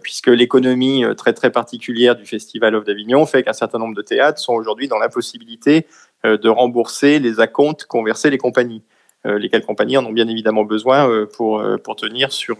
puisque 0.00 0.28
l'économie 0.28 1.04
très 1.18 1.34
très 1.34 1.50
particulière 1.50 2.16
du 2.16 2.24
Festival 2.24 2.74
of 2.74 2.84
d'Avignon 2.84 3.26
fait 3.26 3.42
qu'un 3.42 3.52
certain 3.52 3.78
nombre 3.78 3.94
de 3.94 4.00
théâtres 4.00 4.38
sont 4.38 4.54
aujourd'hui 4.54 4.88
dans 4.88 4.98
l'impossibilité 4.98 5.86
de 6.24 6.48
rembourser 6.48 7.18
les 7.18 7.40
acomptes 7.40 7.84
qu'ont 7.84 8.02
versés 8.02 8.30
les 8.30 8.38
compagnies. 8.38 8.82
Euh, 9.24 9.38
lesquelles 9.38 9.64
compagnies 9.64 9.96
en 9.96 10.04
ont 10.04 10.12
bien 10.12 10.26
évidemment 10.26 10.64
besoin 10.64 11.08
euh, 11.08 11.26
pour, 11.26 11.60
euh, 11.60 11.76
pour 11.76 11.94
tenir 11.94 12.32
sur, 12.32 12.58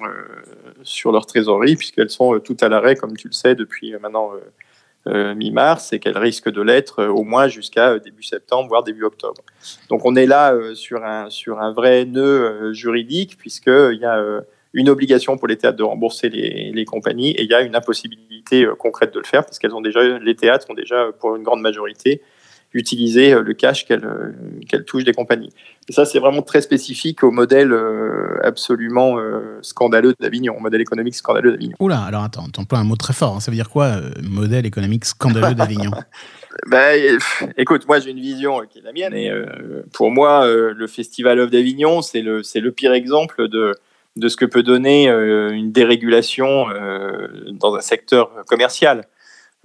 sur 0.84 1.10
leur 1.10 1.26
trésorerie, 1.26 1.74
puisqu'elles 1.74 2.10
sont 2.10 2.38
toutes 2.38 2.62
à 2.62 2.68
l'arrêt, 2.68 2.94
comme 2.94 3.16
tu 3.16 3.26
le 3.26 3.32
sais, 3.32 3.54
depuis 3.54 3.92
maintenant 4.00 4.32
mi-mars, 5.06 5.92
et 5.92 5.98
qu'elles 5.98 6.16
risquent 6.16 6.50
de 6.50 6.62
l'être 6.62 7.04
au 7.06 7.24
moins 7.24 7.48
jusqu'à 7.48 7.98
début 7.98 8.22
septembre, 8.22 8.68
voire 8.68 8.84
début 8.84 9.02
octobre. 9.02 9.42
Donc 9.88 10.04
on 10.04 10.14
est 10.14 10.26
là 10.26 10.56
sur, 10.74 11.04
un, 11.04 11.28
sur 11.28 11.60
un 11.60 11.72
vrai 11.72 12.04
nœud 12.04 12.72
juridique, 12.72 13.36
puisqu'il 13.36 13.98
y 14.00 14.04
a 14.04 14.24
une 14.72 14.88
obligation 14.88 15.36
pour 15.36 15.48
les 15.48 15.56
théâtres 15.56 15.78
de 15.78 15.82
rembourser 15.82 16.28
les, 16.28 16.70
les 16.70 16.84
compagnies 16.84 17.32
et 17.32 17.42
il 17.42 17.50
y 17.50 17.54
a 17.54 17.62
une 17.62 17.74
impossibilité 17.74 18.64
concrète 18.78 19.12
de 19.12 19.18
le 19.18 19.26
faire 19.26 19.44
parce 19.44 19.58
ont 19.74 19.80
déjà, 19.80 20.18
les 20.20 20.36
théâtres 20.36 20.68
ont 20.70 20.74
déjà, 20.74 21.10
pour 21.18 21.34
une 21.34 21.42
grande 21.42 21.62
majorité, 21.62 22.22
utilisé 22.74 23.32
euh, 23.32 23.42
le 23.42 23.54
cash 23.54 23.86
qu'elles 23.86 24.04
euh, 24.04 24.32
qu'elles 24.68 24.84
touchent 24.84 25.04
des 25.04 25.12
compagnies. 25.12 25.52
Et 25.88 25.92
ça, 25.92 26.04
c'est 26.04 26.18
vraiment 26.18 26.42
très 26.42 26.60
spécifique 26.60 27.22
au 27.22 27.30
modèle 27.30 27.72
euh, 27.72 28.38
absolument 28.44 29.16
scandaleux 29.62 30.14
d'Avignon, 30.20 30.56
au 30.56 30.60
modèle 30.60 30.80
économique 30.80 31.14
scandaleux 31.14 31.52
d'Avignon. 31.52 31.76
Oula, 31.80 32.00
alors 32.02 32.22
attends, 32.22 32.48
t'emploies 32.48 32.78
un 32.78 32.84
mot 32.84 32.96
très 32.96 33.12
fort. 33.12 33.36
hein. 33.36 33.40
Ça 33.40 33.50
veut 33.50 33.56
dire 33.56 33.68
quoi, 33.68 33.96
modèle 34.22 34.66
économique 34.66 35.04
scandaleux 35.04 35.54
d'Avignon? 35.54 35.90
Ben, 36.66 37.18
écoute, 37.56 37.86
moi 37.86 37.98
j'ai 37.98 38.10
une 38.10 38.20
vision 38.20 38.60
qui 38.68 38.78
est 38.78 38.82
la 38.82 38.92
mienne. 38.92 39.14
Et 39.14 39.30
euh, 39.30 39.82
pour 39.92 40.10
moi, 40.10 40.44
euh, 40.46 40.74
le 40.76 40.86
Festival 40.86 41.40
of 41.40 41.50
d'Avignon, 41.50 42.02
c'est 42.02 42.22
le, 42.22 42.42
c'est 42.42 42.60
le 42.60 42.72
pire 42.72 42.92
exemple 42.92 43.48
de, 43.48 43.74
de 44.16 44.28
ce 44.28 44.36
que 44.36 44.44
peut 44.44 44.62
donner 44.62 45.08
euh, 45.08 45.50
une 45.50 45.72
dérégulation 45.72 46.66
dans 47.52 47.74
un 47.74 47.80
secteur 47.80 48.44
commercial. 48.46 49.06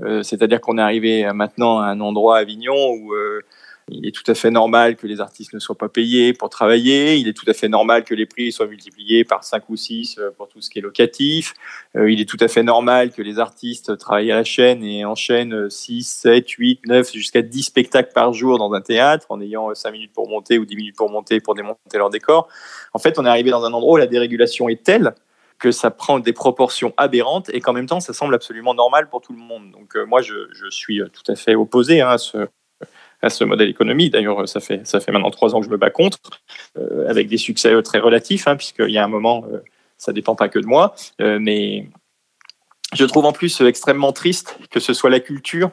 Euh, 0.02 0.24
C'est-à-dire 0.24 0.62
qu'on 0.62 0.78
est 0.78 0.82
arrivé 0.82 1.32
maintenant 1.34 1.80
à 1.80 1.88
un 1.88 2.00
endroit 2.00 2.38
à 2.38 2.42
Avignon 2.42 2.92
où 2.92 3.14
euh, 3.14 3.42
il 3.90 4.06
est 4.06 4.12
tout 4.12 4.30
à 4.30 4.36
fait 4.36 4.52
normal 4.52 4.98
que 4.98 5.08
les 5.08 5.22
artistes 5.22 5.54
ne 5.54 5.60
soient 5.60 5.78
pas 5.78 5.88
payés 5.90 6.34
pour 6.34 6.50
travailler. 6.50 7.16
Il 7.16 7.28
est 7.28 7.34
tout 7.34 7.50
à 7.50 7.54
fait 7.54 7.70
normal 7.70 8.04
que 8.04 8.14
les 8.14 8.26
prix 8.26 8.52
soient 8.52 8.68
multipliés 8.68 9.24
par 9.24 9.44
5 9.44 9.70
ou 9.70 9.76
6 9.78 10.18
euh, 10.20 10.30
pour 10.38 10.50
tout 10.50 10.62
ce 10.62 10.70
qui 10.70 10.80
est 10.80 10.82
locatif. 10.82 11.54
Il 11.96 12.20
est 12.22 12.30
tout 12.30 12.38
à 12.42 12.48
fait 12.48 12.64
normal 12.64 13.12
que 13.12 13.22
les 13.22 13.40
artistes 13.40 13.98
travaillent 13.98 14.32
à 14.32 14.36
la 14.36 14.44
chaîne 14.44 14.84
et 14.84 15.06
enchaînent 15.06 15.70
6, 15.70 16.04
7, 16.04 16.50
8, 16.50 16.82
9, 16.86 17.14
jusqu'à 17.14 17.42
10 17.42 17.64
spectacles 17.64 18.12
par 18.14 18.34
jour 18.34 18.60
dans 18.60 18.72
un 18.74 18.82
théâtre 18.82 19.26
en 19.30 19.42
ayant 19.42 19.74
5 19.74 19.92
minutes 19.92 20.12
pour 20.14 20.30
monter 20.30 20.60
ou 20.60 20.66
10 20.66 20.76
minutes 20.76 20.96
pour 20.96 21.10
monter 21.10 21.40
pour 21.40 21.56
démonter 21.56 21.98
leur 21.98 22.10
décor. 22.10 22.50
En 22.94 23.00
fait, 23.00 23.18
on 23.18 23.26
est 23.26 23.30
arrivé 23.30 23.50
dans 23.50 23.64
un 23.64 23.74
endroit 23.74 23.94
où 23.94 23.98
la 23.98 24.08
dérégulation 24.08 24.70
est 24.70 24.84
telle 24.84 25.16
que 25.60 25.72
ça 25.72 25.92
prend 25.92 26.20
des 26.20 26.34
proportions 26.34 26.94
aberrantes 26.98 27.50
et 27.50 27.62
qu'en 27.62 27.74
même 27.74 27.88
temps, 27.88 28.00
ça 28.00 28.14
semble 28.14 28.36
absolument 28.36 28.74
normal 28.74 29.10
pour 29.10 29.22
tout 29.22 29.34
le 29.34 29.40
monde. 29.40 29.72
Donc 29.72 29.96
euh, 29.96 30.06
moi, 30.06 30.22
je, 30.22 30.48
je 30.52 30.70
suis 30.70 31.02
tout 31.12 31.32
à 31.32 31.36
fait 31.36 31.56
opposé 31.56 32.02
hein, 32.02 32.10
à, 33.22 33.30
ce, 33.30 33.44
modèle 33.44 33.70
économique. 33.70 34.14
D'ailleurs, 34.14 34.48
ça 34.48 34.60
fait, 34.60 34.86
ça 34.86 35.00
fait 35.00 35.12
maintenant 35.12 35.32
trois 35.32 35.56
ans 35.56 35.60
que 35.60 35.66
je 35.66 35.72
me 35.72 35.78
bats 35.78 35.90
contre, 35.90 36.20
euh, 36.78 37.10
avec 37.10 37.28
des 37.28 37.38
succès 37.38 37.74
euh, 37.74 37.82
très 37.82 38.00
relatifs, 38.00 38.48
hein, 38.48 38.56
puisqu'il 38.56 38.92
y 38.92 38.98
a 38.98 39.04
un 39.04 39.10
moment, 39.10 39.46
euh, 39.52 39.64
ça 39.98 40.14
dépend 40.14 40.36
pas 40.36 40.50
que 40.50 40.60
de 40.60 40.68
moi. 40.68 40.94
Euh, 41.22 41.40
mais 41.42 41.88
je 42.94 43.06
trouve 43.06 43.26
en 43.26 43.34
plus 43.34 43.62
euh, 43.62 43.68
extrêmement 43.68 44.14
triste 44.14 44.58
que 44.70 44.80
ce 44.80 44.94
soit 44.94 45.10
la 45.10 45.20
culture 45.20 45.72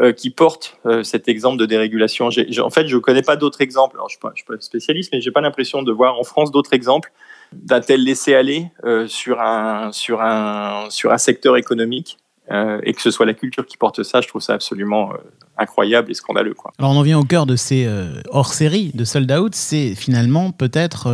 euh, 0.00 0.12
qui 0.12 0.30
porte 0.30 0.78
euh, 0.84 1.02
cet 1.02 1.28
exemple 1.28 1.58
de 1.58 1.66
dérégulation. 1.66 2.26
En 2.26 2.70
fait, 2.70 2.86
je 2.86 2.96
ne 2.96 3.00
connais 3.00 3.22
pas 3.22 3.36
d'autres 3.36 3.60
exemples. 3.60 3.96
Alors, 3.96 4.08
je 4.08 4.16
ne 4.22 4.34
suis, 4.34 4.44
pas 4.44 4.54
spécialiste, 4.60 5.12
mais 5.12 5.20
j'ai 5.20 5.30
pas 5.30 5.40
l'impression 5.40 5.82
de 5.82 5.92
voir 5.92 6.18
en 6.18 6.24
France 6.24 6.50
d'autres 6.50 6.74
exemples 6.74 7.12
d'un 7.52 7.80
tel 7.80 8.02
laisser-aller 8.02 8.66
euh, 8.84 9.06
sur, 9.08 9.40
un, 9.40 9.92
sur, 9.92 10.20
un, 10.20 10.86
sur 10.90 11.12
un 11.12 11.18
secteur 11.18 11.56
économique. 11.56 12.18
euh, 12.50 12.80
et 12.84 12.92
que 12.92 13.02
ce 13.02 13.10
soit 13.10 13.26
la 13.26 13.34
culture 13.34 13.66
qui 13.66 13.76
porte 13.76 14.02
ça, 14.02 14.20
je 14.20 14.28
trouve 14.28 14.42
ça 14.42 14.54
absolument 14.54 15.12
euh, 15.12 15.16
incroyable 15.56 16.10
et 16.10 16.14
scandaleux. 16.14 16.54
Quoi. 16.54 16.72
Alors 16.78 16.92
on 16.92 16.96
en 16.96 17.02
vient 17.02 17.18
au 17.18 17.24
cœur 17.24 17.46
de 17.46 17.56
ces 17.56 17.86
euh, 17.86 18.20
hors-séries 18.30 18.92
de 18.94 19.04
Sold 19.04 19.30
Out, 19.32 19.54
c'est 19.54 19.94
finalement 19.94 20.52
peut-être 20.52 21.08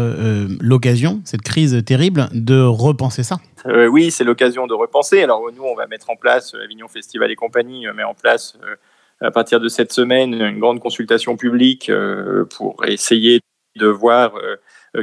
l'occasion, 0.61 1.21
cette 1.25 1.43
crise 1.43 1.83
terrible, 1.85 2.29
de 2.33 2.61
repenser 2.61 3.23
ça. 3.23 3.39
Oui, 3.65 4.11
c'est 4.11 4.25
l'occasion 4.25 4.67
de 4.67 4.75
repenser. 4.75 5.23
Alors 5.23 5.43
nous, 5.55 5.63
on 5.63 5.75
va 5.75 5.87
mettre 5.87 6.11
en 6.11 6.17
place, 6.17 6.55
Avignon 6.55 6.89
Festival 6.89 7.31
et 7.31 7.37
compagnie 7.37 7.87
met 7.95 8.03
en 8.03 8.15
place 8.15 8.59
à 9.21 9.31
partir 9.31 9.61
de 9.61 9.69
cette 9.69 9.93
semaine 9.93 10.35
une 10.35 10.59
grande 10.59 10.81
consultation 10.81 11.37
publique 11.37 11.91
pour 12.51 12.85
essayer 12.85 13.41
de 13.77 13.87
voir 13.87 14.33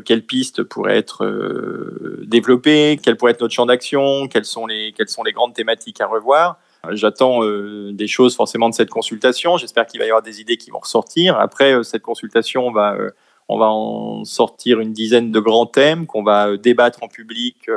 quelles 0.06 0.24
pistes 0.24 0.64
pourraient 0.64 0.98
être 0.98 1.26
euh, 1.26 2.24
développées, 2.28 3.00
quel 3.02 3.18
pourrait 3.18 3.32
être 3.32 3.42
notre 3.42 3.54
champ 3.54 3.66
d'action, 3.66 4.28
quelles 4.28 4.46
sont 4.46 4.68
les 4.68 4.94
grandes 5.34 5.54
thématiques 5.54 6.00
à 6.02 6.08
revoir. 6.08 6.60
Euh, 6.86 6.96
J'attends 6.96 7.44
euh, 7.44 7.92
des 7.94 8.08
choses 8.08 8.36
forcément 8.36 8.70
de 8.70 8.76
cette 8.76 8.90
consultation. 8.90 9.58
J'espère 9.58 9.86
qu'il 9.86 10.00
va 10.00 10.06
y 10.06 10.10
avoir 10.10 10.22
des 10.22 10.42
idées 10.42 10.58
qui 10.58 10.72
vont 10.72 10.80
ressortir. 10.80 11.38
Après 11.38 11.74
euh, 11.74 11.84
cette 11.84 12.02
consultation, 12.02 12.68
on 12.68 12.72
va 12.72 12.94
euh, 12.94 13.10
en 13.48 14.24
sortir 14.26 14.80
une 14.80 14.94
dizaine 14.94 15.32
de 15.32 15.40
grands 15.40 15.66
thèmes 15.66 16.06
qu'on 16.06 16.24
va 16.24 16.50
euh, 16.50 16.58
débattre 16.58 17.04
en 17.04 17.08
public. 17.08 17.70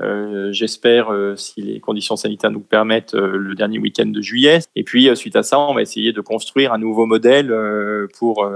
Euh, 0.00 0.52
J'espère, 0.52 1.12
euh, 1.12 1.36
si 1.36 1.60
les 1.60 1.80
conditions 1.80 2.16
sanitaires 2.16 2.50
nous 2.50 2.60
permettent, 2.60 3.14
euh, 3.14 3.36
le 3.36 3.54
dernier 3.54 3.78
week-end 3.78 4.06
de 4.06 4.20
juillet. 4.20 4.60
Et 4.74 4.82
puis, 4.84 5.14
suite 5.16 5.36
à 5.36 5.42
ça, 5.42 5.58
on 5.58 5.74
va 5.74 5.82
essayer 5.82 6.12
de 6.12 6.20
construire 6.20 6.72
un 6.72 6.78
nouveau 6.78 7.06
modèle 7.06 7.54
pour, 8.18 8.48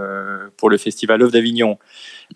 pour 0.56 0.70
le 0.70 0.76
Festival 0.76 1.22
Oeuvre 1.22 1.32
d'Avignon. 1.32 1.78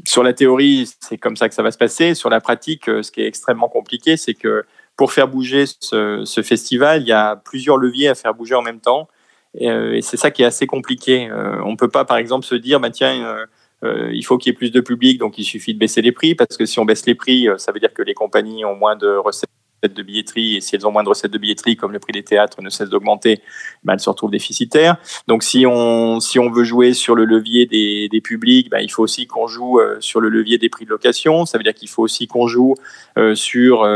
Sur 0.07 0.23
la 0.23 0.33
théorie, 0.33 0.89
c'est 1.01 1.19
comme 1.19 1.37
ça 1.37 1.49
que 1.49 1.55
ça 1.55 1.63
va 1.63 1.71
se 1.71 1.79
passer. 1.79 2.15
Sur 2.15 2.31
la 2.31 2.41
pratique, 2.41 2.85
ce 2.87 3.11
qui 3.11 3.23
est 3.23 3.27
extrêmement 3.27 3.69
compliqué, 3.69 4.17
c'est 4.17 4.35
que 4.35 4.65
pour 4.97 5.13
faire 5.13 5.29
bouger 5.29 5.65
ce, 5.67 6.43
festival, 6.45 7.03
il 7.03 7.09
y 7.09 7.13
a 7.13 7.37
plusieurs 7.37 7.79
leviers 7.79 8.09
à 8.09 8.15
faire 8.15 8.35
bouger 8.35 8.55
en 8.55 8.63
même 8.63 8.81
temps. 8.81 9.09
Et, 9.55 10.03
c'est 10.03 10.17
ça 10.17 10.31
qui 10.31 10.43
est 10.43 10.47
assez 10.47 10.67
compliqué. 10.67 11.31
On 11.65 11.73
ne 11.73 11.77
peut 11.77 11.89
pas, 11.89 12.05
par 12.05 12.19
exemple, 12.19 12.45
se 12.45 12.55
dire, 12.55 12.81
bah, 12.81 12.91
tiens, 12.91 13.47
euh, 13.85 14.11
il 14.13 14.25
faut 14.25 14.39
qu'il 14.39 14.51
y 14.51 14.53
ait 14.53 14.57
plus 14.57 14.71
de 14.71 14.81
public, 14.81 15.19
donc 15.19 15.39
il 15.39 15.45
suffit 15.45 15.75
de 15.75 15.79
baisser 15.79 16.03
les 16.03 16.13
prix, 16.13 16.35
parce 16.35 16.57
que 16.57 16.67
si 16.67 16.79
on 16.79 16.85
baisse 16.85 17.07
les 17.07 17.15
prix, 17.15 17.49
euh, 17.49 17.57
ça 17.59 17.73
veut 17.73 17.81
dire 17.81 17.95
que 17.95 18.03
les 18.03 18.15
compagnies 18.15 18.65
ont 18.65 18.77
moins 18.77 18.97
de 18.97 19.17
recettes 19.17 19.49
de 19.83 20.03
billetterie, 20.03 20.57
et 20.57 20.61
si 20.61 20.77
elles 20.77 20.87
ont 20.87 20.91
moins 20.93 21.03
de 21.03 21.09
recettes 21.09 21.31
de 21.31 21.39
billetterie, 21.39 21.75
comme 21.75 21.93
le 21.93 21.99
prix 21.99 22.13
des 22.13 22.23
théâtres 22.23 22.61
ne 22.61 22.69
cesse 22.69 22.91
d'augmenter, 22.91 23.41
ben, 23.83 23.95
elles 23.95 24.01
se 24.01 24.11
retrouvent 24.11 24.31
déficitaires. 24.31 24.99
Donc 25.27 25.43
si 25.43 25.65
on, 25.67 26.21
si 26.21 26.39
on 26.39 26.51
veut 26.51 26.65
jouer 26.65 26.93
sur 26.93 27.15
le 27.15 27.25
levier 27.25 27.65
des, 27.65 28.11
des 28.11 28.21
publics, 28.21 28.69
ben, 28.69 28.81
il 28.81 28.91
faut 28.91 29.03
aussi 29.03 29.27
qu'on 29.27 29.47
joue 29.47 29.81
euh, 29.81 29.97
sur 30.01 30.21
le 30.21 30.29
levier 30.29 30.59
des 30.59 30.69
prix 30.69 30.85
de 30.85 30.91
location, 30.91 31.47
ça 31.47 31.57
veut 31.57 31.65
dire 31.65 31.73
qu'il 31.73 31.89
faut 31.89 32.03
aussi 32.03 32.27
qu'on 32.27 32.47
joue 32.47 32.75
euh, 33.17 33.35
sur, 33.35 33.89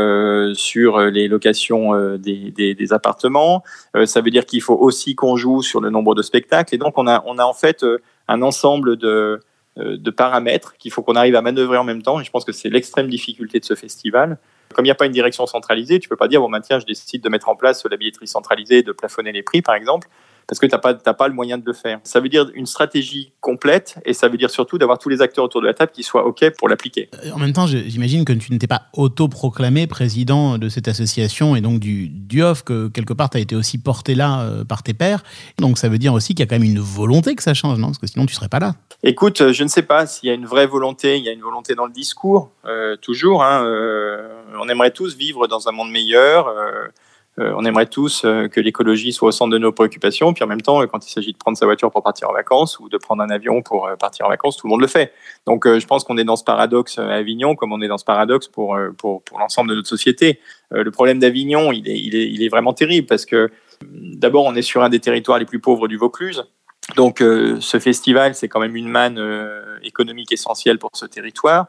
sur 0.55 0.99
les 0.99 1.27
locations 1.27 2.17
des, 2.17 2.49
des, 2.49 2.73
des 2.73 2.93
appartements, 2.93 3.63
ça 4.05 4.21
veut 4.21 4.31
dire 4.31 4.47
qu'il 4.47 4.63
faut 4.63 4.73
aussi 4.73 5.13
qu'on 5.13 5.35
joue 5.35 5.61
sur 5.61 5.81
le 5.81 5.91
nombre 5.91 6.15
de 6.15 6.23
spectacles, 6.23 6.73
et 6.73 6.79
donc 6.79 6.97
on 6.97 7.05
a, 7.05 7.23
on 7.27 7.37
a 7.37 7.43
en 7.43 7.53
fait 7.53 7.85
un 8.27 8.41
ensemble 8.41 8.97
de, 8.97 9.39
de 9.77 10.09
paramètres 10.09 10.77
qu'il 10.77 10.91
faut 10.91 11.01
qu'on 11.01 11.15
arrive 11.15 11.35
à 11.35 11.41
manœuvrer 11.41 11.77
en 11.77 11.83
même 11.83 12.01
temps. 12.01 12.19
Et 12.19 12.23
je 12.23 12.31
pense 12.31 12.45
que 12.45 12.51
c'est 12.51 12.69
l'extrême 12.69 13.07
difficulté 13.07 13.59
de 13.59 13.65
ce 13.65 13.75
festival. 13.75 14.37
Comme 14.73 14.85
il 14.85 14.87
n'y 14.87 14.91
a 14.91 14.95
pas 14.95 15.05
une 15.05 15.11
direction 15.11 15.45
centralisée, 15.45 15.99
tu 15.99 16.09
peux 16.09 16.15
pas 16.15 16.27
dire 16.27 16.41
bon, 16.41 16.49
ben, 16.49 16.61
tiens, 16.61 16.79
je 16.79 16.85
décide 16.85 17.21
de 17.21 17.29
mettre 17.29 17.49
en 17.49 17.55
place 17.55 17.85
la 17.85 17.97
billetterie 17.97 18.27
centralisée, 18.27 18.83
de 18.83 18.91
plafonner 18.91 19.31
les 19.31 19.43
prix, 19.43 19.61
par 19.61 19.75
exemple, 19.75 20.07
parce 20.47 20.59
que 20.59 20.65
tu 20.65 20.71
n'as 20.73 20.77
pas, 20.79 20.93
pas 20.93 21.27
le 21.27 21.33
moyen 21.33 21.57
de 21.57 21.63
le 21.65 21.73
faire. 21.73 21.99
Ça 22.03 22.19
veut 22.19 22.29
dire 22.29 22.49
une 22.53 22.65
stratégie 22.65 23.31
complète 23.41 23.95
et 24.05 24.13
ça 24.13 24.27
veut 24.27 24.37
dire 24.37 24.49
surtout 24.49 24.77
d'avoir 24.77 24.97
tous 24.99 25.09
les 25.09 25.21
acteurs 25.21 25.45
autour 25.45 25.61
de 25.61 25.67
la 25.67 25.73
table 25.73 25.91
qui 25.93 26.03
soient 26.03 26.25
OK 26.25 26.43
pour 26.57 26.69
l'appliquer. 26.69 27.09
Euh, 27.25 27.31
En 27.33 27.39
même 27.39 27.53
temps, 27.53 27.67
j'imagine 27.67 28.25
que 28.25 28.33
tu 28.33 28.51
n'étais 28.51 28.67
pas 28.67 28.83
autoproclamé 28.93 29.87
président 29.87 30.57
de 30.57 30.69
cette 30.69 30.87
association 30.87 31.55
et 31.55 31.61
donc 31.61 31.79
du 31.79 32.09
DUOF, 32.09 32.63
que 32.63 32.87
quelque 32.89 33.13
part 33.13 33.29
tu 33.29 33.37
as 33.37 33.39
été 33.41 33.55
aussi 33.55 33.77
porté 33.77 34.13
là 34.15 34.41
euh, 34.41 34.63
par 34.63 34.83
tes 34.83 34.93
pairs. 34.93 35.23
Donc 35.59 35.77
ça 35.77 35.89
veut 35.89 35.97
dire 35.97 36.13
aussi 36.13 36.35
qu'il 36.35 36.41
y 36.41 36.43
a 36.43 36.47
quand 36.47 36.55
même 36.59 36.63
une 36.69 36.79
volonté 36.79 37.35
que 37.35 37.43
ça 37.43 37.53
change, 37.53 37.77
non? 37.79 37.87
Parce 37.87 37.97
que 37.99 38.07
sinon 38.07 38.25
tu 38.25 38.33
serais 38.35 38.49
pas 38.49 38.59
là. 38.59 38.75
Écoute, 39.03 39.41
euh, 39.41 39.53
je 39.53 39.63
ne 39.63 39.67
sais 39.69 39.83
pas 39.83 40.05
s'il 40.05 40.27
y 40.29 40.31
a 40.31 40.35
une 40.35 40.45
vraie 40.45 40.67
volonté. 40.67 41.17
Il 41.17 41.23
y 41.23 41.29
a 41.29 41.31
une 41.31 41.41
volonté 41.41 41.75
dans 41.75 41.85
le 41.85 41.91
discours, 41.91 42.51
euh, 42.65 42.95
toujours. 42.97 43.43
hein, 43.43 43.63
euh, 43.65 44.27
on 44.59 44.67
aimerait 44.69 44.91
tous 44.91 45.15
vivre 45.15 45.47
dans 45.47 45.67
un 45.67 45.71
monde 45.71 45.91
meilleur. 45.91 46.47
euh, 46.47 46.87
on 47.37 47.65
aimerait 47.65 47.87
tous 47.87 48.23
euh, 48.23 48.47
que 48.47 48.61
l'écologie 48.61 49.11
soit 49.11 49.29
au 49.29 49.31
centre 49.31 49.51
de 49.51 49.57
nos 49.57 49.71
préoccupations. 49.71 50.33
Puis 50.33 50.43
en 50.43 50.47
même 50.47 50.61
temps, 50.61 50.81
euh, 50.81 50.87
quand 50.87 51.05
il 51.05 51.09
s'agit 51.09 51.33
de 51.33 51.37
prendre 51.37 51.57
sa 51.57 51.65
voiture 51.65 51.91
pour 51.91 52.01
partir 52.01 52.29
en 52.29 52.33
vacances 52.33 52.79
ou 52.79 52.87
de 52.87 52.97
prendre 52.97 53.21
un 53.21 53.29
avion 53.29 53.61
pour 53.61 53.87
euh, 53.87 53.95
partir 53.95 54.25
en 54.25 54.29
vacances, 54.29 54.57
tout 54.57 54.67
le 54.67 54.71
monde 54.71 54.81
le 54.81 54.87
fait. 54.87 55.11
Donc 55.45 55.67
euh, 55.67 55.79
je 55.79 55.85
pense 55.85 56.03
qu'on 56.03 56.17
est 56.17 56.23
dans 56.23 56.37
ce 56.37 56.43
paradoxe 56.43 56.97
à 56.97 57.07
Avignon, 57.07 57.55
comme 57.55 57.73
on 57.73 57.81
est 57.81 57.87
dans 57.87 57.97
ce 57.97 58.05
paradoxe 58.05 58.47
pour, 58.47 58.75
euh, 58.75 58.91
pour, 58.97 59.21
l'ensemble 59.37 59.69
de 59.69 59.75
notre 59.75 59.89
société. 59.89 60.39
Euh, 60.73 60.83
le 60.83 60.91
problème 60.91 61.19
d'Avignon, 61.19 61.71
il 61.71 61.89
est, 61.89 61.99
il, 61.99 62.43
est, 62.43 62.49
vraiment 62.49 62.73
terrible 62.73 63.07
parce 63.07 63.25
que 63.25 63.51
d'abord, 63.83 64.45
on 64.45 64.55
est 64.55 64.61
sur 64.61 64.83
un 64.83 64.89
des 64.89 64.99
territoires 64.99 65.39
les 65.39 65.45
plus 65.45 65.59
pauvres 65.59 65.87
du 65.87 65.97
Vaucluse. 65.97 66.45
Donc, 66.95 67.21
euh, 67.21 67.57
ce 67.61 67.79
festival, 67.79 68.35
c'est 68.35 68.47
quand 68.47 68.59
même 68.59 68.75
une 68.75 68.87
manne 68.87 69.17
euh, 69.17 69.77
économique 69.83 70.31
essentielle 70.31 70.77
pour 70.77 70.91
ce 70.93 71.05
territoire. 71.05 71.67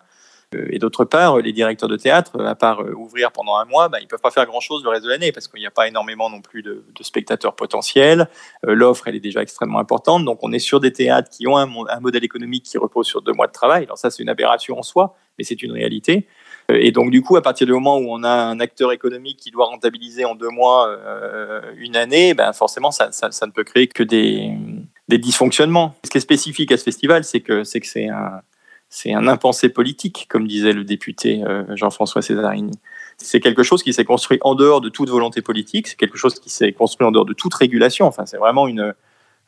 Euh, 0.55 0.67
et 0.71 0.79
d'autre 0.79 1.05
part, 1.05 1.39
euh, 1.39 1.41
les 1.41 1.53
directeurs 1.53 1.89
de 1.89 1.97
théâtre, 1.97 2.41
à 2.41 2.55
part 2.55 2.81
euh, 2.81 2.93
ouvrir 2.93 3.33
pendant 3.33 3.57
un 3.57 3.65
mois, 3.65 3.89
bah, 3.89 3.99
ils 4.01 4.07
peuvent 4.07 4.21
pas 4.21 4.31
faire 4.31 4.47
grand-chose 4.47 4.85
le 4.85 4.91
reste 4.91 5.05
de 5.05 5.09
l'année 5.09 5.33
parce 5.33 5.49
qu'il 5.49 5.59
n'y 5.59 5.67
a 5.67 5.73
pas 5.73 5.89
énormément 5.89 6.31
non 6.31 6.41
plus 6.41 6.63
de, 6.63 6.85
spectateurs 7.01 7.57
potentiels. 7.57 8.29
Euh, 8.65 8.75
L'offre, 8.75 9.09
elle 9.09 9.17
est 9.17 9.21
déjà 9.21 9.43
extrêmement 9.43 9.81
importante. 9.81 10.25
Donc, 10.25 10.39
on 10.43 10.53
est 10.53 10.61
sur 10.61 10.79
des 10.79 10.93
théâtres 10.93 11.31
qui 11.31 11.49
ont 11.49 11.57
un, 11.57 11.67
mo- 11.67 11.87
un 11.91 12.01
modèle 12.01 12.23
économique 12.23 12.63
qui 12.65 12.79
repose 12.79 13.07
sur 13.07 13.23
deux 13.23 13.33
mois 13.33 13.49
de 13.49 13.53
travail. 13.53 13.85
Alors 13.85 13.99
ça, 13.99 14.11
c'est 14.11 14.23
une 14.23 14.29
aberration 14.29 14.79
en 14.79 14.83
soi, 14.83 15.17
mais 15.37 15.45
c'est 15.45 15.61
une 15.63 15.73
réalité. 15.73 16.29
Euh, 16.71 16.79
Et 16.81 16.93
donc, 16.93 17.11
du 17.11 17.23
coup, 17.23 17.37
à 17.37 17.43
partir 17.43 17.67
du 17.67 17.73
moment 17.73 17.99
où 17.99 18.07
on 18.09 18.23
a 18.23 18.31
un 18.31 18.61
acteur 18.61 18.93
économique 18.93 19.39
qui 19.39 19.51
doit 19.51 19.67
rentabiliser 19.67 20.25
en 20.25 20.37
deux 20.37 20.51
mois 20.51 20.89
euh, 20.89 21.61
une 21.77 21.97
année, 21.97 22.35
ben 22.35 22.53
forcément, 22.53 22.93
ça 22.93 23.09
ne 23.11 23.51
peut 23.51 23.65
créer 23.65 23.89
que 23.89 24.05
des, 24.05 24.53
des 25.09 25.19
dysfonctionnements. 25.19 25.97
Ce 26.05 26.11
qui 26.11 26.19
est 26.19 26.21
spécifique 26.21 26.71
à 26.71 26.77
ce 26.77 26.85
festival, 26.85 27.25
c'est 27.25 27.41
que 27.41 27.65
c'est 27.65 27.81
que 27.81 27.87
c'est 27.89 28.09
un 28.09 28.43
c'est 28.89 29.13
un 29.13 29.27
impensé 29.27 29.69
politique, 29.69 30.27
comme 30.29 30.47
disait 30.47 30.73
le 30.73 30.85
député 30.85 31.43
euh, 31.45 31.65
Jean-François 31.75 32.23
Césarini. 32.23 32.73
C'est 33.19 33.41
quelque 33.41 33.63
chose 33.63 33.83
qui 33.83 33.93
s'est 33.93 34.05
construit 34.05 34.39
en 34.43 34.55
dehors 34.55 34.81
de 34.81 34.89
toute 34.89 35.09
volonté 35.09 35.43
politique, 35.43 35.89
c'est 35.89 35.97
quelque 35.97 36.19
chose 36.19 36.39
qui 36.39 36.51
s'est 36.51 36.73
construit 36.73 37.07
en 37.07 37.11
dehors 37.11 37.25
de 37.25 37.33
toute 37.33 37.55
régulation. 37.55 38.07
Enfin, 38.07 38.27
c'est 38.27 38.37
vraiment 38.37 38.69
une. 38.69 38.95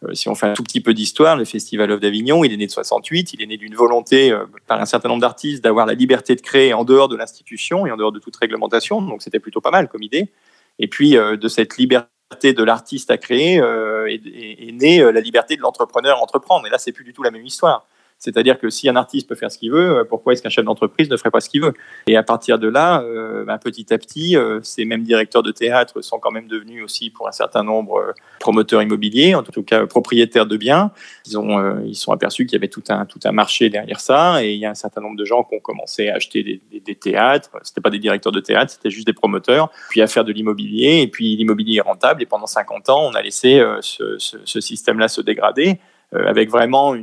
euh, 0.05 0.15
si 0.15 0.29
on 0.29 0.35
fait 0.35 0.47
un 0.47 0.53
tout 0.55 0.63
petit 0.63 0.81
peu 0.81 0.95
d'histoire, 0.95 1.37
le 1.37 1.45
Festival 1.45 1.91
of 1.91 2.01
d'Avignon, 2.01 2.45
il 2.45 2.53
est 2.53 2.57
né 2.57 2.67
de 2.67 2.73
68, 2.73 3.35
il 3.35 3.43
est 3.43 3.47
né 3.47 3.57
d'une 3.57 3.75
volonté 3.75 4.33
euh, 4.33 4.45
par 4.67 4.81
un 4.81 4.87
certain 4.87 5.09
nombre 5.09 5.21
d'artistes 5.21 5.63
d'avoir 5.63 5.87
la 5.87 5.95
liberté 5.95 6.35
de 6.35 6.41
créer 6.41 6.73
en 6.73 6.85
dehors 6.85 7.09
de 7.09 7.17
l'institution 7.17 7.87
et 7.87 7.93
en 7.93 7.97
dehors 7.97 8.13
de 8.13 8.19
toute 8.19 8.37
réglementation, 8.37 9.03
donc 9.03 9.23
c'était 9.23 9.41
plutôt 9.41 9.61
pas 9.61 9.71
mal 9.71 9.89
comme 9.89 10.03
idée. 10.03 10.31
Et 10.79 10.89
puis 10.89 11.17
de 11.17 11.49
cette 11.49 11.77
liberté 11.77 12.53
de 12.53 12.63
l'artiste 12.63 13.11
à 13.11 13.19
créer 13.19 13.57
est, 13.57 14.73
née 14.73 15.01
la 15.01 15.21
liberté 15.21 15.57
de 15.57 15.61
l'entrepreneur 15.61 16.19
à 16.19 16.23
entreprendre. 16.23 16.69
Et 16.69 16.71
là, 16.71 16.79
c'est 16.79 16.93
plus 16.93 17.03
du 17.03 17.13
tout 17.13 17.25
la 17.25 17.33
même 17.33 17.45
histoire. 17.45 17.89
C'est-à-dire 18.19 18.59
que 18.59 18.69
si 18.69 18.89
un 18.89 18.97
artiste 18.97 19.29
peut 19.29 19.35
faire 19.35 19.51
ce 19.51 19.59
qu'il 19.59 19.71
veut, 19.71 19.99
euh, 19.99 20.05
pourquoi 20.05 20.33
est-ce 20.33 20.43
qu'un 20.43 20.49
chef 20.49 20.65
d'entreprise 20.65 21.09
ne 21.09 21.17
ferait 21.17 21.31
pas 21.31 21.41
ce 21.41 21.49
qu'il 21.49 21.63
veut? 21.63 21.73
Et 22.07 22.17
à 22.17 22.23
partir 22.23 22.59
de 22.59 22.69
là, 22.69 23.03
euh, 23.03 23.45
ben, 23.45 23.59
petit 23.59 23.93
à 23.93 23.99
petit, 23.99 24.37
euh, 24.37 24.61
ces 24.63 24.85
mêmes 24.85 25.03
directeurs 25.03 25.43
de 25.43 25.53
théâtre 25.53 26.01
sont 26.03 26.19
quand 26.19 26.31
même 26.31 26.49
devenus 26.49 26.83
aussi, 26.83 27.11
pour 27.11 27.29
un 27.29 27.33
certain 27.33 27.63
nombre, 27.63 28.15
promoteurs 28.41 28.83
immobiliers, 28.83 29.35
en 29.35 29.43
tout 29.43 29.63
cas 29.63 29.87
propriétaires 29.87 30.47
de 30.47 30.57
biens. 30.57 30.91
Ils 31.27 31.39
ont, 31.39 31.59
euh, 31.59 31.81
ils 31.87 31.95
sont 31.95 32.13
aperçus 32.13 32.47
qu'il 32.47 32.55
y 32.55 32.61
avait 32.61 32.69
tout 32.69 32.83
un 32.89 33.07
tout 33.07 33.21
un 33.25 33.33
marché 33.33 33.71
derrière 33.71 34.01
ça, 34.01 34.45
et 34.45 34.53
il 34.53 34.59
y 34.59 34.67
a 34.67 34.71
un 34.71 34.75
certain 34.75 35.01
nombre 35.01 35.17
de 35.17 35.25
gens 35.25 35.45
qui 35.45 35.55
ont 35.55 35.61
commencé 35.61 36.09
à 36.09 36.17
acheter 36.17 36.43
des, 36.43 36.61
des, 36.71 36.81
des 36.81 36.95
théâtres. 36.95 37.51
C'était 37.63 37.81
pas 37.81 37.91
des 37.91 37.99
directeurs 37.99 38.33
de 38.33 38.41
théâtre, 38.41 38.73
c'était 38.73 38.91
juste 38.91 39.07
des 39.07 39.13
promoteurs, 39.13 39.71
puis 39.91 40.03
à 40.03 40.07
faire 40.07 40.25
de 40.25 40.33
l'immobilier. 40.33 41.03
Et 41.03 41.09
puis 41.09 41.37
l'immobilier 41.37 41.77
est 41.79 41.83
rentable. 41.83 42.23
Et 42.23 42.27
pendant 42.27 42.47
50 42.47 42.91
ans, 42.91 43.09
on 43.11 43.15
a 43.15 43.23
laissé 43.23 43.63
ce, 43.81 44.17
ce, 44.19 44.61
système-là 44.61 45.09
se 45.09 45.21
dégrader 45.21 45.79
avec 46.13 46.51
vraiment, 46.51 46.95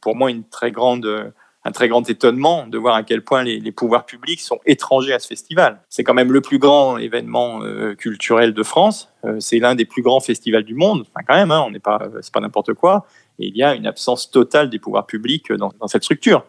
pour 0.00 0.16
moi, 0.16 0.30
une 0.30 0.44
très 0.44 0.70
grande, 0.70 1.06
euh, 1.06 1.30
un 1.64 1.72
très 1.72 1.88
grand 1.88 2.08
étonnement 2.08 2.66
de 2.66 2.78
voir 2.78 2.94
à 2.94 3.02
quel 3.02 3.22
point 3.22 3.42
les, 3.42 3.72
pouvoirs 3.72 4.06
publics 4.06 4.40
sont 4.40 4.58
étrangers 4.64 5.12
à 5.12 5.18
ce 5.18 5.26
festival. 5.26 5.80
C'est 5.88 6.04
quand 6.04 6.14
même 6.14 6.32
le 6.32 6.40
plus 6.40 6.58
grand 6.58 6.96
événement 6.96 7.62
euh, 7.62 7.94
culturel 7.94 8.54
de 8.54 8.62
France. 8.62 9.12
Euh, 9.24 9.36
c'est 9.40 9.58
l'un 9.58 9.74
des 9.74 9.84
plus 9.84 10.02
grands 10.02 10.20
festivals 10.20 10.64
du 10.64 10.74
monde. 10.74 11.02
Enfin, 11.02 11.24
quand 11.26 11.34
même, 11.34 11.50
hein, 11.50 11.62
on 11.66 11.70
n'est 11.70 11.78
pas, 11.78 12.00
c'est 12.22 12.32
pas 12.32 12.40
n'importe 12.40 12.74
quoi. 12.74 13.06
Et 13.38 13.48
il 13.48 13.56
y 13.56 13.62
a 13.62 13.74
une 13.74 13.86
absence 13.86 14.30
totale 14.30 14.70
des 14.70 14.78
pouvoirs 14.78 15.06
publics 15.06 15.52
dans 15.52 15.72
cette 15.86 16.02
structure. 16.02 16.44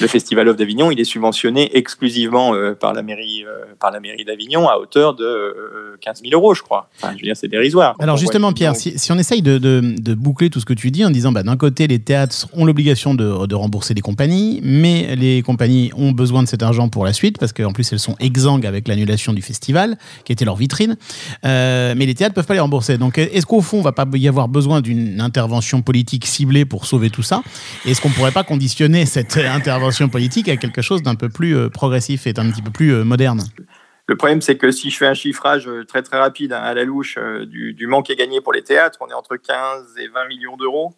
Le 0.00 0.08
Festival 0.08 0.48
of 0.48 0.56
d'Avignon, 0.56 0.90
il 0.90 0.98
est 1.00 1.04
subventionné 1.04 1.70
exclusivement 1.76 2.54
euh, 2.54 2.74
par 2.74 2.92
la 2.92 3.02
mairie, 3.02 3.44
euh, 3.46 3.64
par 3.78 3.92
la 3.92 4.00
mairie 4.00 4.24
d'Avignon 4.24 4.68
à 4.68 4.78
hauteur 4.78 5.14
de 5.14 5.24
euh, 5.24 5.96
15 6.00 6.22
000 6.28 6.34
euros, 6.34 6.54
je 6.54 6.62
crois. 6.62 6.90
Enfin, 6.98 7.12
je 7.12 7.18
veux 7.18 7.22
dire, 7.22 7.36
c'est 7.36 7.46
dérisoire. 7.48 7.94
Alors 8.00 8.16
justement, 8.16 8.52
Pierre, 8.52 8.74
si, 8.74 8.98
si 8.98 9.12
on 9.12 9.18
essaye 9.18 9.42
de, 9.42 9.58
de- 9.58 9.94
de 9.96 10.14
boucler 10.14 10.50
tout 10.50 10.58
ce 10.58 10.64
que 10.66 10.74
tu 10.74 10.90
dis 10.90 11.04
en 11.04 11.10
disant, 11.10 11.30
bah, 11.30 11.44
d'un 11.44 11.56
côté, 11.56 11.86
les 11.86 12.00
théâtres 12.00 12.48
ont 12.52 12.64
l'obligation 12.64 13.14
de, 13.14 13.46
de 13.46 13.54
rembourser 13.54 13.94
les 13.94 14.00
compagnies, 14.00 14.60
mais 14.64 15.14
les 15.14 15.42
compagnies 15.42 15.92
ont 15.96 16.10
besoin 16.10 16.42
de 16.42 16.48
cet 16.48 16.64
argent 16.64 16.88
pour 16.88 17.04
la 17.04 17.12
suite, 17.12 17.38
parce 17.38 17.52
qu'en 17.52 17.72
plus, 17.72 17.90
elles 17.92 18.00
sont 18.00 18.16
exsangues 18.18 18.66
avec 18.66 18.88
l'annulation 18.88 19.32
du 19.32 19.40
festival, 19.42 19.96
qui 20.24 20.32
était 20.32 20.44
leur 20.44 20.56
vitrine, 20.56 20.96
Euh, 21.44 21.94
mais 21.96 22.06
les 22.06 22.14
théâtres 22.14 22.34
peuvent 22.34 22.46
pas 22.46 22.54
les 22.54 22.60
rembourser. 22.60 22.98
Donc 22.98 23.18
est-ce 23.18 23.46
qu'au 23.46 23.60
fond, 23.60 23.78
on 23.78 23.82
va 23.82 23.92
pas 23.92 24.06
y 24.14 24.26
avoir 24.26 24.48
besoin 24.48 24.80
d'une 24.80 25.20
intervention 25.20 25.80
politique 25.80 26.26
ciblée 26.26 26.64
pour 26.64 26.86
sauver 26.86 27.08
tout 27.10 27.22
ça? 27.22 27.42
Est-ce 27.86 28.00
qu'on 28.00 28.10
pourrait 28.10 28.32
pas 28.32 28.42
conditionner 28.42 29.06
cette 29.06 29.36
intervention 29.36 29.75
politique 30.10 30.48
à 30.48 30.56
quelque 30.56 30.82
chose 30.82 31.02
d'un 31.02 31.14
peu 31.14 31.28
plus 31.28 31.56
euh, 31.56 31.68
progressif 31.68 32.26
et 32.26 32.32
d'un 32.32 32.50
petit 32.50 32.62
peu 32.62 32.70
plus 32.70 32.92
euh, 32.92 33.04
moderne 33.04 33.42
Le 34.06 34.16
problème, 34.16 34.40
c'est 34.40 34.56
que 34.56 34.70
si 34.70 34.90
je 34.90 34.96
fais 34.96 35.06
un 35.06 35.14
chiffrage 35.14 35.68
euh, 35.68 35.84
très 35.84 36.02
très 36.02 36.18
rapide 36.18 36.52
hein, 36.52 36.60
à 36.62 36.74
la 36.74 36.84
louche 36.84 37.18
du, 37.46 37.74
du 37.74 37.86
manque 37.86 38.10
à 38.10 38.14
gagner 38.14 38.40
pour 38.40 38.52
les 38.52 38.62
théâtres, 38.62 38.98
on 39.00 39.08
est 39.08 39.14
entre 39.14 39.36
15 39.36 39.94
et 39.98 40.08
20 40.08 40.28
millions 40.28 40.56
d'euros. 40.56 40.94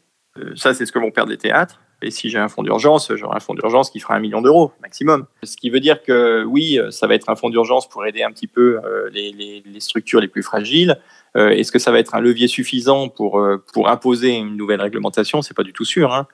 Ça, 0.54 0.73
c'est 0.73 0.87
ce 0.87 0.92
que 0.92 1.00
vont 1.00 1.11
perdre 1.11 1.32
les 1.32 1.37
théâtres. 1.37 1.80
Et 2.00 2.12
si 2.12 2.30
j'ai 2.30 2.38
un 2.38 2.47
fonds 2.47 2.62
d'urgence, 2.62 3.12
j'aurai 3.16 3.37
un 3.37 3.40
fonds 3.40 3.54
d'urgence 3.54 3.90
qui 3.90 3.99
fera 3.99 4.14
un 4.14 4.20
million 4.20 4.40
d'euros 4.40 4.70
maximum. 4.80 5.26
Ce 5.42 5.56
qui 5.56 5.68
veut 5.68 5.80
dire 5.80 6.00
que 6.04 6.44
oui, 6.44 6.78
ça 6.90 7.08
va 7.08 7.16
être 7.16 7.28
un 7.28 7.35
fonds 7.35 7.50
d'urgence 7.50 7.88
pour 7.88 8.06
aider 8.06 8.23
un 8.23 8.30
petit 8.30 8.47
peu 8.47 8.78
les, 9.12 9.64
structures 9.80 10.20
les 10.20 10.28
plus 10.28 10.44
fragiles. 10.44 10.97
Est-ce 11.35 11.73
que 11.73 11.80
ça 11.80 11.90
va 11.90 11.99
être 11.99 12.14
un 12.14 12.20
levier 12.20 12.47
suffisant 12.47 13.08
pour, 13.08 13.44
pour 13.73 13.88
imposer 13.88 14.37
une 14.37 14.56
nouvelle 14.56 14.80
réglementation? 14.80 15.42
C'est 15.42 15.56
pas 15.56 15.64
du 15.64 15.73
tout 15.73 15.85
sûr. 15.85 16.14
hein. 16.14 16.28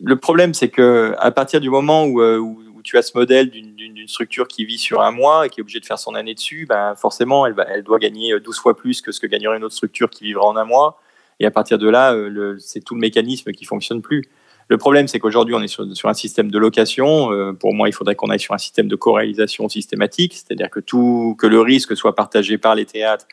Le 0.00 0.16
problème, 0.16 0.54
c'est 0.54 0.68
que 0.68 1.14
à 1.18 1.30
partir 1.30 1.60
du 1.60 1.70
moment 1.70 2.04
où, 2.04 2.20
euh, 2.20 2.42
tu 2.82 2.98
as 2.98 3.02
ce 3.02 3.16
modèle 3.16 3.50
d'une- 3.50 3.72
structure 4.06 4.46
qui 4.48 4.66
vit 4.66 4.76
sur 4.76 5.00
un 5.00 5.12
mois 5.12 5.46
et 5.46 5.48
qui 5.48 5.60
est 5.60 5.62
obligée 5.62 5.80
de 5.80 5.86
faire 5.86 5.98
son 5.98 6.14
année 6.14 6.34
dessus, 6.34 6.66
ben 6.68 6.94
forcément, 6.94 7.46
elle, 7.46 7.54
elle 7.70 7.82
doit 7.82 7.98
gagner 7.98 8.38
12 8.38 8.58
fois 8.58 8.76
plus 8.76 9.00
que 9.00 9.12
ce 9.12 9.20
que 9.20 9.26
gagnerait 9.26 9.56
une 9.56 9.64
autre 9.64 9.74
structure 9.74 10.10
qui 10.10 10.24
vivrait 10.24 10.44
en 10.44 10.56
un 10.56 10.66
mois. 10.66 11.00
Et 11.40 11.46
à 11.46 11.50
partir 11.50 11.78
de 11.78 11.88
là, 11.88 12.14
euh, 12.14 12.56
c'est 12.58 12.84
tout 12.84 12.94
le 12.94 13.00
mécanisme 13.00 13.52
qui 13.52 13.64
fonctionne 13.64 14.02
plus. 14.02 14.24
Le 14.68 14.78
problème, 14.78 15.08
c'est 15.08 15.18
qu'aujourd'hui, 15.18 15.54
on 15.54 15.62
est 15.62 15.68
sur, 15.68 16.08
un 16.08 16.14
système 16.14 16.50
de 16.50 16.58
location. 16.58 17.32
Euh, 17.32 17.52
pour 17.52 17.74
moi, 17.74 17.88
il 17.88 17.92
faudrait 17.92 18.14
qu'on 18.14 18.30
aille 18.30 18.40
sur 18.40 18.54
un 18.54 18.58
système 18.58 18.88
de 18.88 18.96
co-réalisation 18.96 19.68
systématique, 19.68 20.34
c'est-à-dire 20.34 20.70
que 20.70 20.80
tout, 20.80 21.36
que 21.38 21.46
le 21.46 21.60
risque 21.60 21.96
soit 21.96 22.14
partagé 22.14 22.56
par 22.56 22.74
les 22.74 22.86
théâtres 22.86 23.26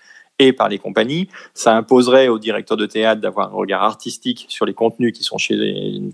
par 0.51 0.67
les 0.69 0.79
compagnies. 0.79 1.27
Ça 1.53 1.75
imposerait 1.75 2.27
au 2.27 2.39
directeur 2.39 2.77
de 2.77 2.85
théâtre 2.85 3.21
d'avoir 3.21 3.49
un 3.49 3.55
regard 3.55 3.83
artistique 3.83 4.45
sur 4.49 4.65
les 4.65 4.73
contenus 4.73 5.13
qui 5.13 5.23
sont, 5.23 5.37
chez, 5.37 5.55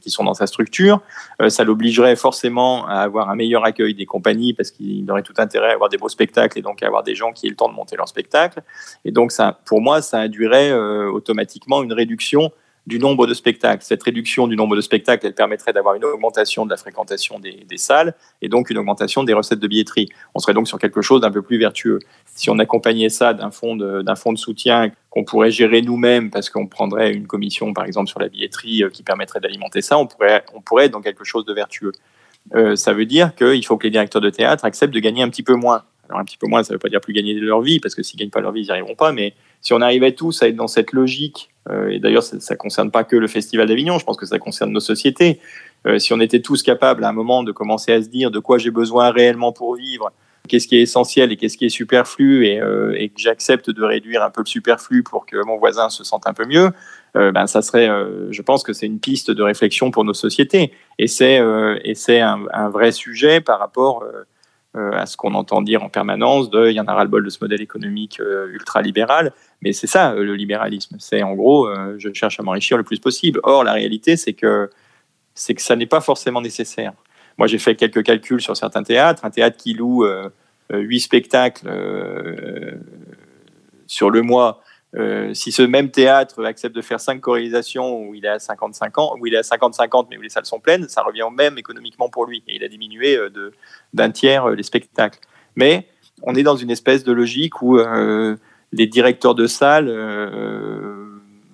qui 0.01 0.09
sont 0.09 0.23
dans 0.23 0.33
sa 0.33 0.47
structure. 0.47 1.01
Euh, 1.41 1.49
ça 1.49 1.63
l'obligerait 1.63 2.15
forcément 2.15 2.85
à 2.87 2.99
avoir 2.99 3.29
un 3.29 3.35
meilleur 3.35 3.63
accueil 3.63 3.93
des 3.93 4.05
compagnies 4.05 4.53
parce 4.53 4.71
qu'il 4.71 5.09
aurait 5.09 5.23
tout 5.23 5.33
intérêt 5.37 5.69
à 5.69 5.73
avoir 5.73 5.89
des 5.89 5.97
beaux 5.97 6.09
spectacles 6.09 6.59
et 6.59 6.61
donc 6.61 6.83
à 6.83 6.87
avoir 6.87 7.03
des 7.03 7.15
gens 7.15 7.31
qui 7.31 7.47
aient 7.47 7.49
le 7.49 7.55
temps 7.55 7.69
de 7.69 7.75
monter 7.75 7.95
leur 7.95 8.07
spectacle. 8.07 8.61
Et 9.05 9.11
donc, 9.11 9.31
ça, 9.31 9.59
pour 9.65 9.81
moi, 9.81 10.01
ça 10.01 10.19
induirait 10.19 10.71
euh, 10.71 11.09
automatiquement 11.09 11.81
une 11.83 11.93
réduction 11.93 12.51
du 12.87 12.99
nombre 12.99 13.27
de 13.27 13.33
spectacles. 13.33 13.83
Cette 13.83 14.01
réduction 14.01 14.47
du 14.47 14.55
nombre 14.55 14.77
de 14.77 14.81
spectacles, 14.81 15.27
elle 15.27 15.35
permettrait 15.35 15.73
d'avoir 15.73 15.95
une 15.95 16.05
augmentation 16.05 16.65
de 16.65 16.69
la 16.69 16.77
fréquentation 16.77 17.37
des, 17.37 17.65
des 17.67 17.77
salles 17.77 18.15
et 18.41 18.47
donc 18.47 18.69
une 18.69 18.77
augmentation 18.77 19.25
des 19.25 19.33
recettes 19.33 19.59
de 19.59 19.67
billetterie. 19.67 20.07
On 20.33 20.39
serait 20.39 20.53
donc 20.53 20.69
sur 20.69 20.79
quelque 20.79 21.01
chose 21.01 21.19
d'un 21.19 21.29
peu 21.29 21.41
plus 21.41 21.57
vertueux. 21.57 21.99
Si 22.33 22.49
on 22.49 22.57
accompagnait 22.59 23.09
ça 23.09 23.33
d'un 23.33 23.51
fonds 23.51 23.75
de, 23.75 24.01
de 24.03 24.35
soutien 24.37 24.89
qu'on 25.09 25.25
pourrait 25.25 25.51
gérer 25.51 25.81
nous-mêmes 25.81 26.31
parce 26.31 26.49
qu'on 26.49 26.65
prendrait 26.65 27.11
une 27.11 27.27
commission, 27.27 27.73
par 27.73 27.83
exemple, 27.83 28.07
sur 28.09 28.21
la 28.21 28.29
billetterie 28.29 28.83
euh, 28.83 28.89
qui 28.89 29.03
permettrait 29.03 29.41
d'alimenter 29.41 29.81
ça, 29.81 29.97
on 29.97 30.07
pourrait, 30.07 30.45
on 30.53 30.61
pourrait 30.61 30.85
être 30.85 30.93
dans 30.93 31.01
quelque 31.01 31.25
chose 31.25 31.43
de 31.43 31.53
vertueux. 31.53 31.91
Euh, 32.55 32.77
ça 32.77 32.93
veut 32.93 33.05
dire 33.05 33.35
qu'il 33.35 33.65
faut 33.65 33.75
que 33.75 33.83
les 33.83 33.91
directeurs 33.91 34.21
de 34.21 34.29
théâtre 34.29 34.63
acceptent 34.63 34.93
de 34.93 34.99
gagner 35.01 35.23
un 35.23 35.29
petit 35.29 35.43
peu 35.43 35.55
moins. 35.55 35.83
Alors 36.07 36.21
un 36.21 36.23
petit 36.23 36.37
peu 36.37 36.47
moins, 36.47 36.63
ça 36.63 36.71
ne 36.71 36.75
veut 36.75 36.79
pas 36.79 36.87
dire 36.87 37.01
plus 37.01 37.11
gagner 37.11 37.35
de 37.35 37.45
leur 37.45 37.59
vie, 37.59 37.81
parce 37.81 37.95
que 37.95 38.01
s'ils 38.01 38.17
gagnent 38.17 38.29
pas 38.29 38.39
leur 38.39 38.53
vie, 38.53 38.61
ils 38.61 38.65
n'y 38.67 38.71
arriveront 38.71 38.95
pas. 38.95 39.11
Mais 39.11 39.33
si 39.61 39.73
on 39.73 39.81
arrivait 39.81 40.13
tous 40.13 40.41
à 40.41 40.47
être 40.47 40.55
dans 40.55 40.67
cette 40.67 40.93
logique, 40.93 41.49
et 41.89 41.99
d'ailleurs 41.99 42.23
ça 42.23 42.37
ne 42.37 42.57
concerne 42.57 42.91
pas 42.91 43.03
que 43.03 43.15
le 43.15 43.27
Festival 43.27 43.67
d'Avignon, 43.67 43.99
je 43.99 44.05
pense 44.05 44.17
que 44.17 44.25
ça 44.25 44.39
concerne 44.39 44.71
nos 44.71 44.79
sociétés, 44.79 45.39
euh, 45.85 45.99
si 45.99 46.13
on 46.13 46.19
était 46.19 46.41
tous 46.41 46.63
capables 46.63 47.03
à 47.03 47.09
un 47.09 47.13
moment 47.13 47.43
de 47.43 47.51
commencer 47.51 47.91
à 47.91 48.01
se 48.01 48.09
dire 48.09 48.31
de 48.31 48.39
quoi 48.39 48.57
j'ai 48.57 48.71
besoin 48.71 49.11
réellement 49.11 49.51
pour 49.51 49.75
vivre, 49.75 50.11
qu'est-ce 50.47 50.67
qui 50.67 50.77
est 50.77 50.81
essentiel 50.81 51.31
et 51.31 51.37
qu'est-ce 51.37 51.57
qui 51.57 51.65
est 51.65 51.69
superflu, 51.69 52.47
et, 52.47 52.59
euh, 52.59 52.93
que 52.93 53.19
j'accepte 53.21 53.69
de 53.69 53.83
réduire 53.83 54.23
un 54.23 54.29
peu 54.29 54.41
le 54.41 54.47
superflu 54.47 55.03
pour 55.03 55.25
que 55.25 55.37
mon 55.45 55.57
voisin 55.57 55.89
se 55.89 56.03
sente 56.03 56.25
un 56.27 56.33
peu 56.33 56.45
mieux, 56.45 56.71
euh, 57.15 57.31
ben 57.31 57.47
ça 57.47 57.61
serait, 57.61 57.89
euh, 57.89 58.31
je 58.31 58.41
pense 58.41 58.63
que 58.63 58.73
c'est 58.73 58.85
une 58.85 58.99
piste 58.99 59.31
de 59.31 59.43
réflexion 59.43 59.91
pour 59.91 60.03
nos 60.03 60.13
sociétés, 60.13 60.71
et 60.99 61.07
c'est 61.07 61.39
euh, 61.39 61.77
et 61.83 62.21
un, 62.21 62.69
vrai 62.69 62.91
sujet 62.91 63.41
par 63.41 63.59
rapport 63.59 64.03
euh, 64.03 64.07
euh, 64.07 64.23
à 64.75 65.05
ce 65.05 65.17
qu'on 65.17 65.33
entend 65.33 65.61
dire 65.61 65.83
en 65.83 65.89
permanence 65.89 66.49
de 66.49 66.69
il 66.69 66.73
y 66.73 66.79
en 66.79 66.85
a 66.85 66.93
ras 66.93 67.03
le 67.03 67.09
bol 67.09 67.23
de 67.23 67.29
ce 67.29 67.39
modèle 67.41 67.61
économique 67.61 68.19
euh, 68.19 68.47
ultra-libéral. 68.51 69.33
Mais 69.61 69.73
c'est 69.73 69.87
ça, 69.87 70.11
euh, 70.11 70.23
le 70.23 70.35
libéralisme. 70.35 70.97
C'est 70.99 71.23
en 71.23 71.33
gros, 71.33 71.67
euh, 71.67 71.95
je 71.97 72.13
cherche 72.13 72.39
à 72.39 72.43
m'enrichir 72.43 72.77
le 72.77 72.83
plus 72.83 72.99
possible. 72.99 73.39
Or, 73.43 73.63
la 73.63 73.73
réalité, 73.73 74.17
c'est 74.17 74.33
que, 74.33 74.69
que 75.35 75.61
ça 75.61 75.75
n'est 75.75 75.87
pas 75.87 76.01
forcément 76.01 76.41
nécessaire. 76.41 76.93
Moi, 77.37 77.47
j'ai 77.47 77.59
fait 77.59 77.75
quelques 77.75 78.03
calculs 78.03 78.41
sur 78.41 78.57
certains 78.57 78.83
théâtres. 78.83 79.25
Un 79.25 79.29
théâtre 79.29 79.57
qui 79.57 79.73
loue 79.73 80.05
euh, 80.05 80.29
euh, 80.73 80.79
huit 80.79 80.99
spectacles 80.99 81.67
euh, 81.67 82.73
sur 83.85 84.09
le 84.09 84.21
mois, 84.21 84.61
euh, 84.95 85.33
si 85.33 85.51
ce 85.51 85.61
même 85.61 85.91
théâtre 85.91 86.43
accepte 86.45 86.75
de 86.75 86.81
faire 86.81 86.99
cinq 86.99 87.19
choralisations 87.19 87.99
où 87.99 88.15
il 88.15 88.23
est 88.25 88.29
à 88.29 88.39
55 88.39 88.97
ans, 88.97 89.15
où 89.19 89.27
il 89.27 89.33
est 89.33 89.37
à 89.37 89.41
50-50 89.41 90.07
mais 90.09 90.17
où 90.17 90.21
les 90.21 90.29
salles 90.29 90.45
sont 90.45 90.59
pleines, 90.59 90.87
ça 90.87 91.03
revient 91.03 91.23
au 91.23 91.29
même 91.29 91.57
économiquement 91.57 92.09
pour 92.09 92.25
lui. 92.25 92.43
Et 92.47 92.55
il 92.55 92.63
a 92.63 92.69
diminué 92.69 93.17
euh, 93.17 93.29
d'un 93.93 94.11
tiers 94.11 94.45
euh, 94.45 94.55
les 94.55 94.63
spectacles. 94.63 95.19
Mais 95.55 95.87
on 96.23 96.35
est 96.35 96.43
dans 96.43 96.55
une 96.55 96.71
espèce 96.71 97.03
de 97.03 97.11
logique 97.11 97.61
où 97.61 97.77
les 98.71 98.87
directeurs 98.87 99.35
de 99.35 99.45
salles 99.45 99.87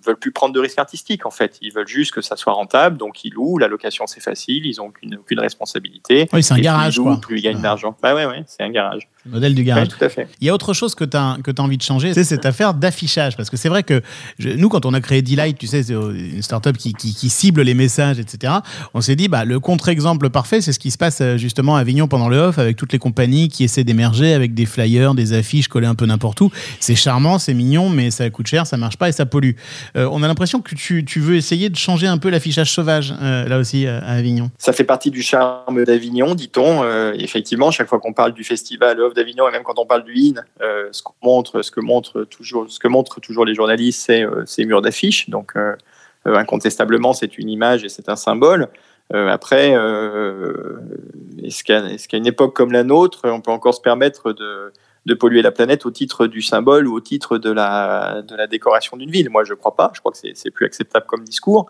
veulent 0.05 0.17
plus 0.17 0.31
prendre 0.31 0.53
de 0.53 0.59
risques 0.59 0.79
artistiques 0.79 1.25
en 1.25 1.31
fait. 1.31 1.57
Ils 1.61 1.71
veulent 1.73 1.87
juste 1.87 2.11
que 2.11 2.21
ça 2.21 2.35
soit 2.35 2.53
rentable, 2.53 2.97
donc 2.97 3.23
ils 3.23 3.33
louent. 3.33 3.57
La 3.57 3.67
location 3.67 4.05
c'est 4.07 4.21
facile, 4.21 4.65
ils 4.65 4.81
ont 4.81 4.85
aucune, 4.87 5.15
aucune 5.15 5.39
responsabilité. 5.39 6.27
Oui, 6.33 6.43
c'est 6.43 6.53
un 6.53 6.57
Et 6.57 6.59
plus 6.59 6.63
garage, 6.63 6.95
ils 6.95 6.97
louent, 6.99 7.03
quoi. 7.05 7.21
Plus 7.21 7.37
ils 7.39 7.41
gagnent 7.41 7.55
Ouais. 7.57 7.61
d'argent. 7.61 7.95
Bah 8.01 8.15
ouais, 8.15 8.25
ouais, 8.25 8.43
c'est 8.47 8.63
un 8.63 8.69
garage. 8.69 9.07
Le 9.25 9.31
modèle 9.31 9.55
du 9.55 9.61
Ouais, 9.61 9.67
garage. 9.67 9.87
tout 9.87 10.03
à 10.03 10.09
fait. 10.09 10.27
Il 10.41 10.47
y 10.47 10.49
a 10.49 10.53
autre 10.53 10.73
chose 10.73 10.95
que 10.95 11.05
tu 11.05 11.15
as, 11.15 11.37
que 11.43 11.51
as 11.57 11.61
envie 11.61 11.77
de 11.77 11.81
changer, 11.81 12.13
c'est 12.13 12.25
cette 12.25 12.45
affaire 12.45 12.73
d'affichage. 12.73 13.37
Parce 13.37 13.49
que 13.49 13.55
c'est 13.55 13.69
vrai 13.69 13.83
que 13.83 14.01
je- 14.37 14.49
nous, 14.49 14.67
quand 14.67 14.85
on 14.85 14.93
a 14.93 14.99
créé 14.99 15.21
Delight, 15.21 15.57
tu 15.57 15.67
sais, 15.67 15.81
c'est 15.83 15.93
euh, 15.93 16.11
une 16.13 16.41
startup 16.41 16.75
qui, 16.77 16.93
qui, 16.93 17.13
qui 17.15 17.29
cible 17.29 17.61
les 17.61 17.73
messages, 17.73 18.19
etc., 18.19 18.53
on 18.93 18.99
s'est 18.99 19.15
dit, 19.15 19.29
bah, 19.29 19.45
le 19.45 19.61
contre-exemple 19.61 20.29
parfait, 20.29 20.59
c'est 20.59 20.73
ce 20.73 20.79
qui 20.79 20.91
se 20.91 20.97
passe 20.97 21.21
euh, 21.21 21.37
justement 21.37 21.77
à 21.77 21.79
Avignon 21.79 22.09
pendant 22.09 22.27
le 22.27 22.37
off, 22.37 22.59
avec 22.59 22.75
toutes 22.75 22.91
les 22.91 22.99
compagnies 22.99 23.47
qui 23.47 23.63
essaient 23.63 23.85
d'émerger 23.85 24.33
avec 24.33 24.53
des 24.53 24.65
flyers, 24.65 25.13
des 25.15 25.31
affiches 25.31 25.69
collées 25.69 25.87
un 25.87 25.95
peu 25.95 26.05
n'importe 26.05 26.41
où. 26.41 26.51
C'est 26.81 26.95
charmant, 26.95 27.39
c'est 27.39 27.53
mignon, 27.53 27.87
mais 27.89 28.11
ça 28.11 28.29
coûte 28.29 28.47
cher, 28.47 28.67
ça 28.67 28.75
marche 28.75 28.97
pas 28.97 29.07
et 29.07 29.13
ça 29.13 29.25
pollue. 29.25 29.51
Euh, 29.95 30.07
on 30.11 30.23
a 30.23 30.27
l'impression 30.27 30.61
que 30.61 30.73
tu, 30.75 31.19
veux 31.19 31.35
essayer 31.35 31.69
de 31.69 31.75
changer 31.75 32.07
un 32.07 32.17
peu 32.17 32.29
l'affichage 32.29 32.71
sauvage, 32.71 33.13
euh, 33.21 33.47
là 33.47 33.59
aussi, 33.59 33.85
euh, 33.85 33.99
à 34.01 34.13
Avignon. 34.13 34.49
Ça 34.57 34.73
fait 34.73 34.83
partie 34.83 35.11
du 35.11 35.21
charme 35.21 35.83
d'Avignon, 35.83 36.35
dit-on. 36.35 36.83
Effectivement, 37.13 37.71
chaque 37.71 37.87
fois 37.87 37.99
qu'on 37.99 38.13
parle 38.13 38.33
du 38.33 38.43
festival 38.43 38.99
Off 38.99 39.13
d'Avignon 39.13 39.47
et 39.47 39.51
même 39.51 39.63
quand 39.63 39.79
on 39.79 39.85
parle 39.85 40.03
du 40.03 40.15
IN, 40.15 40.41
ce, 40.91 41.03
montre, 41.21 41.61
ce, 41.61 41.71
que 41.71 41.79
montre 41.79 42.23
toujours, 42.23 42.65
ce 42.69 42.79
que 42.79 42.87
montrent 42.87 43.19
toujours 43.19 43.45
les 43.45 43.53
journalistes, 43.53 44.03
c'est 44.05 44.25
ces 44.45 44.65
murs 44.65 44.81
d'affiches. 44.81 45.29
Donc, 45.29 45.53
incontestablement, 46.25 47.13
c'est 47.13 47.37
une 47.37 47.49
image 47.49 47.83
et 47.83 47.89
c'est 47.89 48.09
un 48.09 48.15
symbole. 48.15 48.69
Après, 49.13 49.75
est-ce 51.43 51.63
qu'à 51.63 52.17
une 52.17 52.27
époque 52.27 52.55
comme 52.55 52.71
la 52.71 52.83
nôtre, 52.83 53.21
on 53.25 53.41
peut 53.41 53.51
encore 53.51 53.73
se 53.73 53.81
permettre 53.81 54.33
de, 54.33 54.71
de 55.05 55.13
polluer 55.13 55.41
la 55.41 55.51
planète 55.51 55.85
au 55.85 55.91
titre 55.91 56.27
du 56.27 56.41
symbole 56.41 56.87
ou 56.87 56.95
au 56.95 57.01
titre 57.01 57.37
de 57.37 57.51
la, 57.51 58.21
de 58.21 58.35
la 58.35 58.47
décoration 58.47 58.97
d'une 58.97 59.11
ville 59.11 59.29
Moi, 59.29 59.43
je 59.43 59.51
ne 59.51 59.57
crois 59.57 59.75
pas. 59.75 59.91
Je 59.93 59.99
crois 59.99 60.11
que 60.11 60.17
c'est- 60.17 60.51
plus 60.51 60.65
acceptable 60.65 61.05
comme 61.05 61.23
discours. 61.23 61.69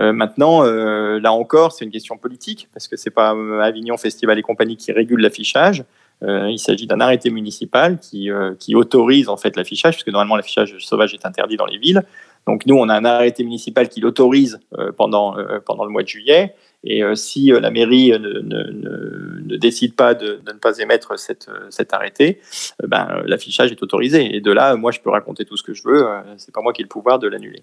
Euh, 0.00 0.12
maintenant, 0.12 0.64
euh, 0.64 1.20
là 1.20 1.32
encore, 1.32 1.72
c'est 1.72 1.84
une 1.84 1.90
question 1.90 2.16
politique 2.16 2.68
parce 2.72 2.88
que 2.88 2.96
c'est 2.96 3.10
pas 3.10 3.34
euh, 3.34 3.60
Avignon 3.60 3.96
Festival 3.98 4.38
et 4.38 4.42
compagnie 4.42 4.76
qui 4.76 4.90
régule 4.90 5.20
l'affichage. 5.20 5.84
Il 6.24 6.60
s'agit 6.60 6.86
d'un 6.86 7.00
arrêté 7.00 7.30
municipal 7.30 7.98
qui, 7.98 8.30
qui 8.60 8.76
autorise 8.76 9.28
en 9.28 9.36
fait 9.36 9.56
l'affichage, 9.56 9.94
puisque 9.94 10.06
normalement 10.10 10.36
l'affichage 10.36 10.76
sauvage 10.78 11.14
est 11.14 11.26
interdit 11.26 11.56
dans 11.56 11.66
les 11.66 11.78
villes. 11.78 12.04
Donc 12.46 12.64
nous, 12.64 12.76
on 12.76 12.88
a 12.88 12.94
un 12.94 13.04
arrêté 13.04 13.42
municipal 13.42 13.88
qui 13.88 14.00
l'autorise 14.00 14.60
pendant, 14.96 15.34
pendant 15.66 15.84
le 15.84 15.90
mois 15.90 16.04
de 16.04 16.06
juillet. 16.06 16.54
Et 16.84 17.02
euh, 17.02 17.14
si 17.14 17.52
euh, 17.52 17.60
la 17.60 17.70
mairie 17.70 18.12
euh, 18.12 18.18
ne, 18.18 19.56
décide 19.56 19.94
pas 19.94 20.14
de, 20.14 20.40
ne 20.46 20.58
pas 20.58 20.78
émettre 20.78 21.18
cet 21.18 21.92
arrêté, 21.92 22.40
ben, 22.82 23.22
l'affichage 23.26 23.70
est 23.70 23.82
autorisé. 23.82 24.34
Et 24.34 24.40
de 24.40 24.50
là, 24.50 24.76
moi, 24.76 24.90
je 24.90 25.00
peux 25.00 25.10
raconter 25.10 25.44
tout 25.44 25.56
ce 25.56 25.62
que 25.62 25.74
je 25.74 25.82
veux. 25.84 26.04
C'est 26.36 26.52
pas 26.52 26.62
moi 26.62 26.72
qui 26.72 26.82
ai 26.82 26.84
le 26.84 26.88
pouvoir 26.88 27.18
de 27.18 27.28
l'annuler. 27.28 27.62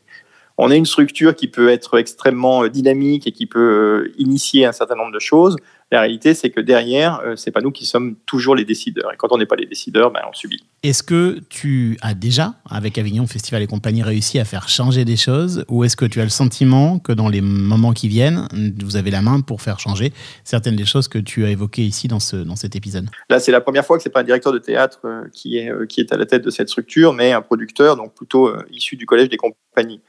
On 0.58 0.72
est 0.72 0.78
une 0.78 0.86
structure 0.86 1.36
qui 1.36 1.48
peut 1.48 1.70
être 1.70 1.98
extrêmement 1.98 2.68
dynamique 2.68 3.28
et 3.28 3.32
qui 3.32 3.46
peut 3.46 4.12
initier 4.18 4.66
un 4.66 4.72
certain 4.72 4.96
nombre 4.96 5.12
de 5.12 5.20
choses. 5.20 5.56
La 5.92 6.02
réalité, 6.02 6.34
c'est 6.34 6.52
que 6.52 6.62
derrière, 6.62 7.20
euh, 7.26 7.36
c'est 7.36 7.52
pas 7.52 7.62
nous 7.62 7.72
qui 7.72 7.86
sommes 7.86 8.16
toujours 8.26 8.56
les 8.56 8.66
décideurs. 8.66 9.12
Et 9.12 9.18
quand 9.18 9.32
on 9.32 9.38
n'est 9.38 9.48
pas 9.48 9.56
les 9.56 9.66
décideurs, 9.66 10.12
ben, 10.12 10.22
on 10.30 10.34
subit. 10.34 10.64
Est-ce 10.84 11.04
que 11.04 11.40
tu 11.50 11.98
as 12.02 12.14
déjà, 12.14 12.54
avec 12.70 12.98
Avignon 12.98 13.26
Festival 13.28 13.64
et 13.64 13.68
compagnie, 13.68 14.04
réussi 14.04 14.40
à 14.40 14.46
faire 14.46 14.70
changer 14.70 15.04
des 15.04 15.18
choses 15.18 15.66
Ou 15.68 15.84
est-ce 15.84 15.98
que 15.98 16.06
tu 16.06 16.22
as 16.22 16.24
le 16.24 16.30
sentiment 16.30 17.00
que 17.00 17.12
dans 17.12 17.28
les 17.28 17.42
moments 17.42 17.94
qui 17.94 18.08
viennent, 18.08 18.48
vous 18.82 18.96
avez 18.96 19.12
la 19.12 19.22
main 19.22 19.42
pour 19.42 19.62
faire 19.62 19.80
changer 19.80 20.14
certaines 20.44 20.76
des 20.76 20.86
choses 20.86 21.08
que 21.08 21.18
tu 21.18 21.44
as 21.46 21.50
évoquées 21.50 21.84
ici 21.84 22.08
dans, 22.08 22.20
ce, 22.20 22.38
dans 22.38 22.56
cet 22.56 22.76
épisode? 22.76 23.10
Là, 23.30 23.40
c'est 23.40 23.52
la 23.52 23.62
première 23.62 23.86
fois 23.86 23.98
que 23.98 24.04
c'est 24.04 24.10
pas 24.10 24.22
un 24.22 24.24
directeur 24.24 24.54
de 24.54 24.60
théâtre 24.60 25.00
euh, 25.06 25.24
qui, 25.34 25.58
est, 25.58 25.72
euh, 25.72 25.86
qui 25.86 26.00
est 26.02 26.14
à 26.14 26.18
la 26.18 26.26
tête 26.26 26.44
de 26.44 26.50
cette 26.50 26.70
structure, 26.70 27.14
mais 27.14 27.34
un 27.34 27.42
producteur, 27.42 27.98
donc 27.98 28.14
plutôt 28.14 28.48
euh, 28.48 28.66
issu 28.72 28.96
du 28.96 29.06
collège 29.06 29.30
des 29.30 29.38
compagnies. 29.38 30.02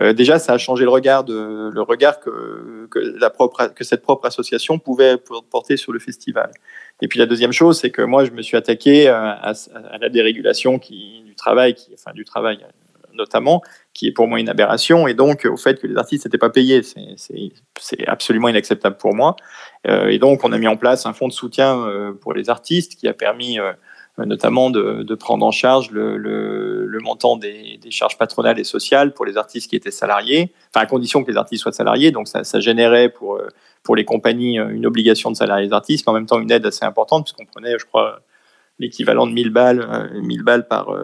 Euh, 0.00 0.12
déjà, 0.12 0.38
ça 0.38 0.54
a 0.54 0.58
changé 0.58 0.84
le 0.84 0.90
regard, 0.90 1.24
de, 1.24 1.70
que, 2.88 3.18
la 3.20 3.30
propre, 3.30 3.72
cette 3.80 4.02
propre 4.02 4.26
association 4.26 4.78
pouvait 4.78 5.16
porter 5.50 5.76
sur 5.76 5.92
le 5.92 5.98
festival. 5.98 6.50
Et 7.02 7.08
puis 7.08 7.18
la 7.18 7.26
deuxième 7.26 7.52
chose, 7.52 7.78
c'est 7.78 7.90
que 7.90 8.02
moi, 8.02 8.24
je 8.24 8.30
me 8.30 8.42
suis 8.42 8.56
attaqué 8.56 9.08
à, 9.08 9.32
à, 9.32 9.98
la 10.00 10.08
dérégulation 10.08 10.78
du 10.78 11.34
travail, 11.36 11.74
qui, 11.74 11.90
enfin 11.94 12.12
du 12.12 12.24
travail 12.24 12.60
notamment, 13.14 13.62
qui 13.92 14.08
est 14.08 14.12
pour 14.12 14.28
moi 14.28 14.40
une 14.40 14.48
aberration, 14.48 15.06
et 15.06 15.14
donc 15.14 15.44
au 15.44 15.56
fait 15.56 15.80
que 15.80 15.86
les 15.86 15.96
artistes 15.96 16.24
n'étaient 16.24 16.38
pas 16.38 16.50
payés. 16.50 16.82
C'est 16.82 18.08
absolument 18.08 18.48
inacceptable 18.48 18.96
pour 18.96 19.14
moi. 19.14 19.36
Euh, 19.86 20.08
et 20.08 20.18
donc 20.18 20.44
on 20.44 20.52
a 20.52 20.58
mis 20.58 20.68
en 20.68 20.76
place 20.76 21.06
un 21.06 21.12
fonds 21.12 21.28
de 21.28 21.32
soutien 21.32 21.78
euh, 21.86 22.12
pour 22.12 22.32
les 22.32 22.50
artistes 22.50 22.96
qui 22.96 23.08
a 23.08 23.14
permis 23.14 23.58
euh, 23.58 23.72
notamment 24.26 24.70
de, 24.70 25.14
prendre 25.14 25.44
en 25.44 25.50
charge 25.50 25.90
le, 25.90 26.98
montant 27.02 27.36
des, 27.36 27.78
des, 27.80 27.90
charges 27.90 28.18
patronales 28.18 28.58
et 28.58 28.64
sociales 28.64 29.12
pour 29.12 29.24
les 29.24 29.36
artistes 29.36 29.70
qui 29.70 29.76
étaient 29.76 29.90
salariés, 29.90 30.52
enfin 30.72 30.84
à 30.84 30.86
condition 30.86 31.24
que 31.24 31.30
les 31.30 31.36
artistes 31.36 31.62
soient 31.62 31.72
salariés, 31.72 32.10
donc 32.10 32.28
ça, 32.28 32.44
ça 32.44 32.60
générait 32.60 33.08
pour, 33.08 33.40
pour 33.82 33.96
les 33.96 34.04
compagnies 34.04 34.58
une 34.58 34.86
obligation 34.86 35.30
de 35.30 35.36
salarier 35.36 35.66
les 35.66 35.72
artistes, 35.72 36.06
mais 36.06 36.10
en 36.10 36.14
même 36.14 36.26
temps 36.26 36.40
une 36.40 36.50
aide 36.50 36.66
assez 36.66 36.84
importante, 36.84 37.24
puisqu'on 37.24 37.46
prenait, 37.46 37.78
je 37.78 37.86
crois, 37.86 38.20
l'équivalent 38.78 39.26
de 39.26 39.32
1000 39.32 39.50
balles, 39.50 40.10
1000 40.14 40.42
balles 40.42 40.66
par, 40.68 40.94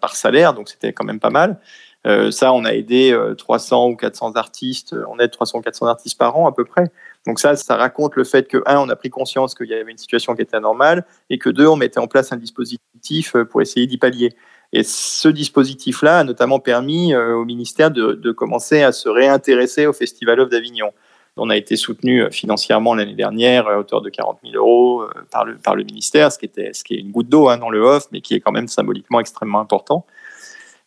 par 0.00 0.16
salaire, 0.16 0.54
donc 0.54 0.68
c'était 0.68 0.92
quand 0.92 1.04
même 1.04 1.20
pas 1.20 1.30
mal. 1.30 1.58
Euh, 2.06 2.30
ça, 2.30 2.52
on 2.52 2.64
a 2.64 2.72
aidé 2.74 3.12
euh, 3.12 3.34
300 3.34 3.88
ou 3.88 3.96
400 3.96 4.32
artistes, 4.36 4.94
on 5.08 5.18
aide 5.18 5.30
300 5.30 5.58
ou 5.58 5.62
400 5.62 5.86
artistes 5.86 6.18
par 6.18 6.36
an 6.36 6.46
à 6.46 6.52
peu 6.52 6.64
près. 6.64 6.84
Donc 7.26 7.38
ça, 7.38 7.56
ça 7.56 7.76
raconte 7.76 8.16
le 8.16 8.24
fait 8.24 8.48
que, 8.48 8.62
un, 8.66 8.78
on 8.78 8.88
a 8.88 8.96
pris 8.96 9.10
conscience 9.10 9.54
qu'il 9.54 9.68
y 9.68 9.74
avait 9.74 9.90
une 9.90 9.98
situation 9.98 10.34
qui 10.34 10.42
était 10.42 10.56
anormale, 10.56 11.06
et 11.30 11.38
que 11.38 11.48
deux, 11.48 11.66
on 11.66 11.76
mettait 11.76 12.00
en 12.00 12.06
place 12.06 12.32
un 12.32 12.36
dispositif 12.36 13.34
euh, 13.34 13.44
pour 13.44 13.62
essayer 13.62 13.86
d'y 13.86 13.98
pallier. 13.98 14.34
Et 14.72 14.82
ce 14.82 15.28
dispositif-là 15.28 16.18
a 16.20 16.24
notamment 16.24 16.58
permis 16.58 17.14
euh, 17.14 17.34
au 17.34 17.44
ministère 17.44 17.90
de, 17.90 18.12
de, 18.12 18.32
commencer 18.32 18.82
à 18.82 18.92
se 18.92 19.08
réintéresser 19.08 19.86
au 19.86 19.92
Festival 19.92 20.40
of 20.40 20.50
d'Avignon. 20.50 20.90
On 21.36 21.50
a 21.50 21.56
été 21.56 21.76
soutenu 21.76 22.22
euh, 22.22 22.30
financièrement 22.30 22.94
l'année 22.94 23.14
dernière 23.14 23.68
à 23.68 23.78
hauteur 23.78 24.02
de 24.02 24.10
40 24.10 24.40
000 24.44 24.56
euros 24.56 25.04
par 25.30 25.44
le, 25.44 25.56
par 25.56 25.76
le 25.76 25.84
ministère, 25.84 26.30
ce 26.30 26.38
qui, 26.38 26.44
était, 26.44 26.72
ce 26.74 26.84
qui 26.84 26.94
est 26.94 26.98
une 26.98 27.10
goutte 27.10 27.28
d'eau 27.28 27.48
hein, 27.48 27.56
dans 27.56 27.70
le 27.70 27.80
off, 27.80 28.08
mais 28.12 28.20
qui 28.20 28.34
est 28.34 28.40
quand 28.40 28.52
même 28.52 28.68
symboliquement 28.68 29.20
extrêmement 29.20 29.60
important. 29.60 30.04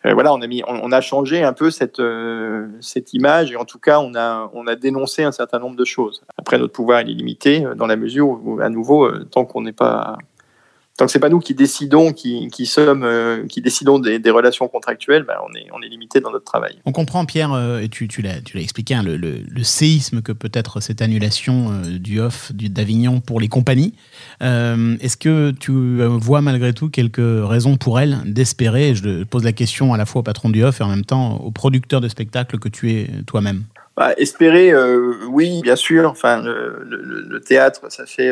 Euh, 0.07 0.13
voilà, 0.13 0.33
on 0.33 0.41
a, 0.41 0.47
mis, 0.47 0.63
on, 0.67 0.91
a 0.91 1.01
changé 1.01 1.43
un 1.43 1.53
peu 1.53 1.69
cette, 1.69 1.99
euh, 1.99 2.67
cette 2.79 3.13
image 3.13 3.51
et 3.51 3.55
en 3.55 3.65
tout 3.65 3.79
cas, 3.79 3.99
on 3.99 4.15
a, 4.15 4.49
on 4.53 4.67
a 4.67 4.75
dénoncé 4.75 5.23
un 5.23 5.31
certain 5.31 5.59
nombre 5.59 5.75
de 5.75 5.85
choses. 5.85 6.23
Après, 6.37 6.57
notre 6.57 6.73
pouvoir 6.73 6.99
est 6.99 7.05
limité 7.05 7.63
dans 7.75 7.87
la 7.87 7.95
mesure 7.95 8.27
où, 8.27 8.59
à 8.61 8.69
nouveau, 8.69 9.09
tant 9.25 9.45
qu'on 9.45 9.61
n'est 9.61 9.73
pas 9.73 10.17
tant 10.97 11.05
que 11.05 11.11
c'est 11.11 11.19
pas 11.19 11.29
nous 11.29 11.39
qui 11.39 11.53
décidons, 11.53 12.11
qui, 12.11 12.47
qui 12.47 12.65
sommes, 12.65 13.03
euh, 13.03 13.45
qui 13.45 13.61
décidons 13.61 13.99
des, 13.99 14.17
des 14.17 14.31
relations 14.31 14.67
contractuelles, 14.67 15.23
ben 15.23 15.35
on 15.47 15.55
est, 15.55 15.67
on 15.71 15.81
est 15.83 15.87
limité 15.87 16.19
dans 16.19 16.31
notre 16.31 16.45
travail. 16.45 16.79
On 16.85 16.91
comprend, 16.91 17.23
Pierre, 17.25 17.53
euh, 17.53 17.79
et 17.79 17.87
tu, 17.87 18.07
tu 18.07 18.23
l'as, 18.23 18.41
tu 18.41 18.57
l'as 18.57 18.63
expliqué, 18.63 18.95
hein, 18.95 19.03
le, 19.03 19.15
le, 19.15 19.35
le, 19.47 19.63
séisme 19.63 20.23
que 20.23 20.31
peut 20.31 20.49
être 20.53 20.81
cette 20.81 21.03
annulation 21.03 21.71
euh, 21.71 21.99
du 21.99 22.19
off 22.19 22.51
d'Avignon 22.51 23.19
pour 23.21 23.39
les 23.39 23.47
compagnies. 23.47 23.93
Euh, 24.41 24.97
est-ce 24.99 25.17
que 25.17 25.51
tu 25.51 25.71
vois 26.19 26.41
malgré 26.41 26.73
tout 26.73 26.89
quelques 26.89 27.17
raisons 27.19 27.77
pour 27.77 27.99
elles 27.99 28.17
d'espérer 28.25 28.95
Je 28.95 29.23
pose 29.23 29.43
la 29.43 29.51
question 29.53 29.93
à 29.93 29.97
la 29.97 30.07
fois 30.07 30.21
au 30.21 30.23
patron 30.23 30.49
du 30.49 30.63
off 30.63 30.81
et 30.81 30.83
en 30.83 30.89
même 30.89 31.05
temps 31.05 31.37
au 31.37 31.51
producteur 31.51 32.01
de 32.01 32.07
spectacle 32.07 32.57
que 32.57 32.69
tu 32.69 32.91
es 32.91 33.07
toi-même? 33.27 33.63
Bah, 33.95 34.13
espérer, 34.17 34.73
oui, 35.29 35.61
bien 35.63 35.75
sûr. 35.75 36.09
Enfin, 36.09 36.41
le, 36.41 36.83
le 37.27 37.39
théâtre, 37.41 37.81
ça 37.89 38.05
fait 38.05 38.31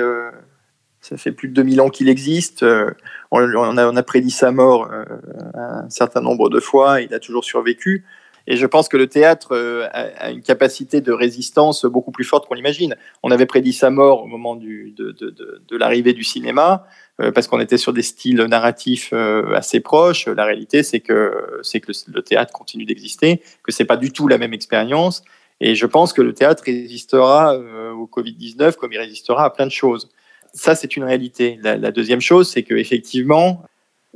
ça 1.08 1.18
fait 1.18 1.32
plus 1.32 1.50
de 1.50 1.54
2000 1.54 1.82
ans 1.82 1.90
qu'il 1.90 2.10
existe. 2.10 2.64
Euh, 2.64 2.90
on, 3.30 3.78
a, 3.78 4.04
prédit 4.04 4.32
sa 4.32 4.52
mort 4.52 4.90
euh, 4.92 5.06
un 5.54 5.88
certain 5.90 6.22
nombre 6.22 6.50
de 6.50 6.60
fois. 6.60 7.02
Il 7.02 7.14
a 7.14 7.20
toujours 7.20 7.44
survécu. 7.44 8.04
Et 8.48 8.58
je 8.58 8.66
pense 8.66 8.90
que 8.90 8.98
le 8.98 9.06
théâtre 9.06 9.50
euh, 9.52 9.88
a, 9.92 10.32
une 10.32 10.42
capacité 10.42 11.02
de 11.02 11.12
résistance 11.12 11.86
beaucoup 11.86 12.12
plus 12.12 12.24
forte 12.24 12.48
qu'on 12.48 12.56
l'imagine. 12.56 12.96
On 13.22 13.30
avait 13.30 13.46
prédit 13.46 13.74
sa 13.74 13.92
mort 13.92 14.24
au 14.24 14.26
moment 14.26 14.56
de, 14.56 14.94
de 14.98 15.78
l'arrivée 15.78 16.14
du 16.14 16.24
cinéma, 16.24 16.88
parce 17.18 17.48
qu'on 17.48 17.60
était 17.60 17.78
sur 17.78 17.94
des 17.94 18.02
styles 18.02 18.42
narratifs 18.44 19.14
assez 19.14 19.80
proches. 19.80 20.28
La 20.28 20.44
réalité, 20.44 20.84
c'est 20.84 21.00
que, 21.00 21.60
c'est 21.62 21.80
que 21.80 21.92
le, 22.08 22.22
théâtre 22.22 22.52
continue 22.52 22.86
d'exister, 22.86 23.42
que 23.64 23.72
c'est 23.72 23.86
pas 23.86 23.98
du 23.98 24.12
tout 24.12 24.28
la 24.28 24.38
même 24.38 24.54
expérience. 24.54 25.24
Et 25.62 25.76
je 25.76 25.86
pense 25.86 26.14
que 26.14 26.22
le 26.22 26.34
théâtre 26.34 26.64
résistera 26.66 27.58
au 27.58 28.06
Covid-19 28.08 28.76
comme 28.76 28.92
il 28.92 29.00
résistera 29.00 29.46
à 29.46 29.50
plein 29.50 29.66
de 29.66 29.72
choses 29.72 30.10
ça, 30.56 30.74
c'est 30.74 30.96
une 30.96 31.04
réalité. 31.04 31.60
La, 31.62 31.92
deuxième 31.92 32.22
chose, 32.22 32.50
c'est 32.50 32.64
qu'effectivement, 32.64 33.64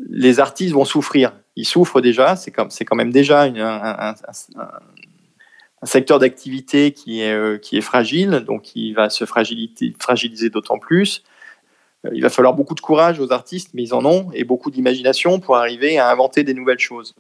les 0.10 0.39
artistes 0.39 0.73
vont 0.73 0.86
souffrir. 0.86 1.34
Ils 1.56 1.65
souffrent 1.65 2.02
déjà, 2.02 2.36
c'est 2.36 2.52
quand 2.52 2.95
même 2.95 3.12
déjà 3.12 3.43
un, 3.43 4.15
secteur 5.84 6.19
d'activité 6.19 6.91
qui 6.91 7.21
est, 7.21 7.34
euh, 7.34 7.58
qui 7.58 7.78
est 7.78 7.82
fragile, 7.82 8.43
donc 8.45 8.75
il 8.75 8.93
va 8.93 9.10
se 9.10 9.25
fragiliser, 9.25 10.49
d'autant 10.49 10.78
plus. 10.78 11.23
Euh, 12.06 12.10
il 12.13 12.21
va 12.21 12.30
falloir 12.30 12.54
beaucoup 12.54 12.75
de 12.75 12.82
courage 12.82 13.19
aux 13.19 13.32
artistes, 13.32 13.71
mais 13.73 13.84
ils 13.84 13.93
en 13.93 14.06
ont, 14.06 14.30
et 14.34 14.43
beaucoup 14.43 14.71
d'imagination 14.71 15.39
pour 15.39 15.58
arriver 15.58 15.97
à 15.97 16.10
inventer 16.10 16.43
des 16.43 16.54
nouvelles 16.54 16.80
choses 16.80 17.15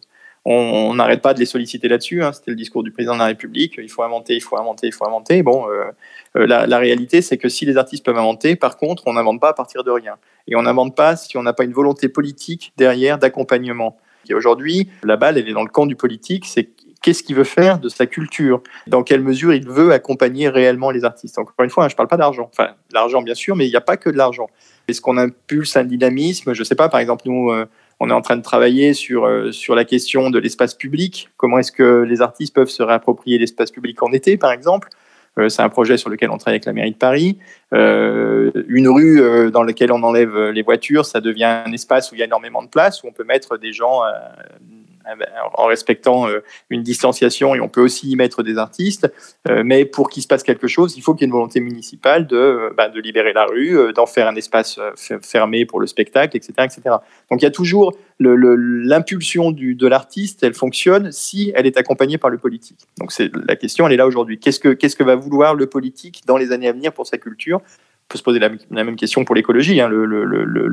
on 0.45 0.93
n'arrête 0.95 1.21
pas 1.21 1.33
de 1.33 1.39
les 1.39 1.45
solliciter 1.45 1.87
là-dessus. 1.87 2.23
Hein. 2.23 2.31
C'était 2.33 2.51
le 2.51 2.57
discours 2.57 2.83
du 2.83 2.91
président 2.91 3.13
de 3.13 3.19
la 3.19 3.25
République. 3.25 3.75
Il 3.77 3.89
faut 3.89 4.03
inventer, 4.03 4.35
il 4.35 4.41
faut 4.41 4.57
inventer, 4.57 4.87
il 4.87 4.93
faut 4.93 5.05
inventer. 5.05 5.43
Bon, 5.43 5.69
euh, 5.69 5.91
la, 6.35 6.67
la, 6.67 6.77
réalité, 6.77 7.21
c'est 7.21 7.37
que 7.37 7.49
si 7.49 7.65
les 7.65 7.77
artistes 7.77 8.05
peuvent 8.05 8.17
inventer, 8.17 8.55
par 8.55 8.77
contre, 8.77 9.03
on 9.07 9.13
n'invente 9.13 9.41
pas 9.41 9.49
à 9.49 9.53
partir 9.53 9.83
de 9.83 9.91
rien. 9.91 10.15
Et 10.47 10.55
on 10.55 10.61
n'invente 10.61 10.95
pas 10.95 11.15
si 11.15 11.37
on 11.37 11.43
n'a 11.43 11.53
pas 11.53 11.63
une 11.63 11.73
volonté 11.73 12.09
politique 12.09 12.73
derrière 12.77 13.17
d'accompagnement. 13.17 13.97
Et 14.29 14.33
aujourd'hui, 14.33 14.89
la 15.03 15.17
balle, 15.17 15.37
elle 15.37 15.47
est 15.47 15.53
dans 15.53 15.63
le 15.63 15.69
camp 15.69 15.85
du 15.85 15.95
politique. 15.95 16.45
C'est 16.45 16.69
qu'est-ce 17.01 17.23
qu'il 17.23 17.35
veut 17.35 17.43
faire 17.43 17.79
de 17.79 17.89
sa 17.89 18.05
culture? 18.05 18.61
Dans 18.87 19.03
quelle 19.03 19.21
mesure 19.21 19.53
il 19.53 19.67
veut 19.67 19.91
accompagner 19.91 20.49
réellement 20.49 20.91
les 20.91 21.05
artistes? 21.05 21.39
Encore 21.39 21.63
une 21.63 21.69
fois, 21.69 21.85
hein, 21.85 21.89
je 21.89 21.93
ne 21.93 21.97
parle 21.97 22.09
pas 22.09 22.17
d'argent. 22.17 22.49
Enfin, 22.51 22.71
l'argent, 22.91 23.21
bien 23.21 23.35
sûr, 23.35 23.55
mais 23.55 23.65
il 23.65 23.69
n'y 23.69 23.75
a 23.75 23.81
pas 23.81 23.97
que 23.97 24.09
de 24.09 24.17
l'argent. 24.17 24.49
Est-ce 24.87 25.01
qu'on 25.01 25.17
impulse 25.17 25.75
un 25.77 25.83
dynamisme 25.83 26.53
Je 26.53 26.61
ne 26.61 26.65
sais 26.65 26.75
pas, 26.75 26.89
par 26.89 26.99
exemple, 26.99 27.23
nous... 27.25 27.51
Euh, 27.51 27.65
on 28.01 28.09
est 28.09 28.13
en 28.13 28.21
train 28.21 28.37
de 28.37 28.41
travailler 28.41 28.93
sur, 28.93 29.25
euh, 29.25 29.51
sur 29.51 29.75
la 29.75 29.83
question 29.83 30.29
de 30.29 30.39
l'espace 30.39 30.73
public. 30.73 31.27
Comment 31.35 31.59
est-ce 31.59 31.73
que 31.73 32.05
les 32.07 32.21
artistes 32.21 32.55
peuvent 32.55 32.69
se 32.69 32.81
réapproprier 32.81 33.37
l'espace 33.37 33.71
public 33.71 34.01
en 34.01 34.13
été, 34.13 34.37
par 34.37 34.53
exemple? 34.53 34.87
euh, 34.87 35.08
C'est 35.47 35.61
un 35.61 35.69
projet 35.69 35.97
sur 35.97 36.09
lequel 36.09 36.29
on 36.29 36.37
travaille 36.37 36.55
avec 36.55 36.65
la 36.65 36.73
mairie 36.73 36.91
de 36.91 36.97
Paris. 36.97 37.37
Euh, 37.73 38.51
une 38.67 38.89
rue 38.89 39.21
euh, 39.21 39.51
dans 39.51 39.63
laquelle 39.63 39.91
on 39.91 40.03
enlève 40.03 40.49
les 40.49 40.61
voitures, 40.63 41.05
ça 41.05 41.21
devient 41.21 41.61
un 41.65 41.71
espace 41.71 42.11
où 42.11 42.15
il 42.15 42.19
y 42.19 42.21
a 42.21 42.25
énormément 42.25 42.63
de 42.63 42.67
place, 42.67 43.03
où 43.03 43.07
on 43.07 43.11
peut 43.11 43.23
mettre 43.23 43.57
des 43.57 43.71
gens 43.71 44.03
euh, 44.03 44.09
en 45.53 45.65
respectant 45.65 46.27
euh, 46.27 46.39
une 46.69 46.83
distanciation 46.83 47.55
et 47.55 47.59
on 47.59 47.69
peut 47.69 47.81
aussi 47.81 48.09
y 48.09 48.15
mettre 48.15 48.43
des 48.43 48.57
artistes. 48.57 49.11
Euh, 49.47 49.63
mais 49.65 49.85
pour 49.85 50.09
qu'il 50.09 50.23
se 50.23 50.27
passe 50.27 50.43
quelque 50.43 50.67
chose, 50.67 50.97
il 50.97 51.01
faut 51.01 51.13
qu'il 51.13 51.21
y 51.21 51.25
ait 51.25 51.27
une 51.27 51.33
volonté 51.33 51.59
municipale 51.59 52.27
de, 52.27 52.35
euh, 52.35 52.69
bah, 52.75 52.89
de 52.89 52.99
libérer 52.99 53.33
la 53.33 53.45
rue, 53.45 53.93
d'en 53.93 54.05
faire 54.05 54.27
un 54.27 54.35
espace 54.35 54.79
fermé 55.21 55.65
pour 55.65 55.79
le 55.79 55.87
spectacle, 55.87 56.35
etc. 56.37 56.53
etc. 56.59 56.95
Donc 57.29 57.41
il 57.41 57.43
y 57.43 57.47
a 57.47 57.51
toujours 57.51 57.93
l'impulsion 58.19 59.51
de 59.51 59.87
l'artiste, 59.87 60.43
elle 60.43 60.53
fonctionne 60.53 61.11
si 61.11 61.53
elle 61.55 61.65
est 61.65 61.77
accompagnée 61.77 62.17
par 62.17 62.29
le 62.29 62.37
politique. 62.37 62.79
Donc 62.97 63.11
c'est 63.11 63.31
la 63.47 63.55
question, 63.55 63.87
elle 63.87 63.93
est 63.93 63.97
là 63.97 64.07
aujourd'hui. 64.07 64.39
Qu'est-ce 64.39 64.59
que, 64.59 64.69
qu'est-ce 64.69 64.95
que 64.95 65.03
va 65.03 65.15
vouloir 65.15 65.55
le 65.55 65.67
politique 65.67 66.23
dans 66.25 66.37
les 66.37 66.51
années 66.51 66.67
à 66.67 66.73
venir 66.73 66.91
pour 66.91 67.07
sa 67.07 67.17
culture? 67.17 67.61
Peut 68.09 68.17
se 68.17 68.23
poser 68.23 68.39
la, 68.39 68.49
la 68.71 68.83
même 68.83 68.95
question 68.95 69.23
pour 69.23 69.35
l'écologie. 69.35 69.79
Hein. 69.79 69.87
Le, 69.87 70.05
le, 70.05 70.25
le, 70.25 70.67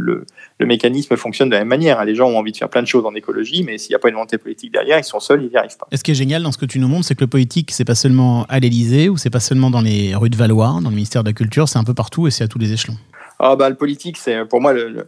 le, 0.59 0.67
mécanisme 0.67 1.17
fonctionne 1.17 1.51
de 1.51 1.55
la 1.55 1.61
même 1.61 1.69
manière. 1.69 2.03
Les 2.05 2.15
gens 2.15 2.29
ont 2.29 2.39
envie 2.39 2.51
de 2.51 2.57
faire 2.57 2.71
plein 2.71 2.83
de 2.83 2.87
choses 2.87 3.05
en 3.05 3.15
écologie, 3.15 3.63
mais 3.63 3.79
s'il 3.79 3.91
n'y 3.91 3.95
a 3.95 3.99
pas 3.99 4.09
une 4.09 4.15
volonté 4.15 4.39
politique 4.39 4.73
derrière, 4.73 4.99
ils 4.99 5.05
sont 5.05 5.21
seuls, 5.21 5.43
ils 5.43 5.51
n'y 5.51 5.57
arrivent 5.57 5.77
pas. 5.77 5.87
Et 5.93 5.99
ce 5.99 6.03
qui 6.03 6.11
est 6.11 6.15
génial 6.15 6.43
dans 6.43 6.51
ce 6.51 6.59
que 6.59 6.67
tu 6.67 6.79
nous 6.79 6.89
montres, 6.89 7.07
c'est 7.07 7.15
que 7.15 7.21
le 7.21 7.29
politique, 7.29 7.71
c'est 7.71 7.85
pas 7.85 7.95
seulement 7.95 8.47
à 8.49 8.59
l'Élysée 8.59 9.09
ou 9.09 9.19
c'est 9.19 9.31
pas 9.31 9.41
seulement 9.41 9.71
dans 9.71 9.83
les 9.83 10.17
rues 10.17 10.31
de 10.31 10.37
Valois, 10.37 10.79
dans 10.83 10.89
le 10.89 10.97
ministère 10.97 11.23
de 11.23 11.29
la 11.29 11.35
Culture, 11.35 11.69
c'est 11.69 11.79
un 11.79 11.85
peu 11.85 11.95
partout 11.95 12.27
et 12.27 12.31
c'est 12.31 12.45
à 12.45 12.49
tous 12.49 12.59
les 12.59 12.73
échelons. 12.73 12.97
Ah 13.39 13.55
bah, 13.55 13.69
le 13.69 13.77
politique, 13.77 14.17
c'est 14.17 14.47
pour 14.47 14.63
moi 14.63 14.73
le, 14.73 15.07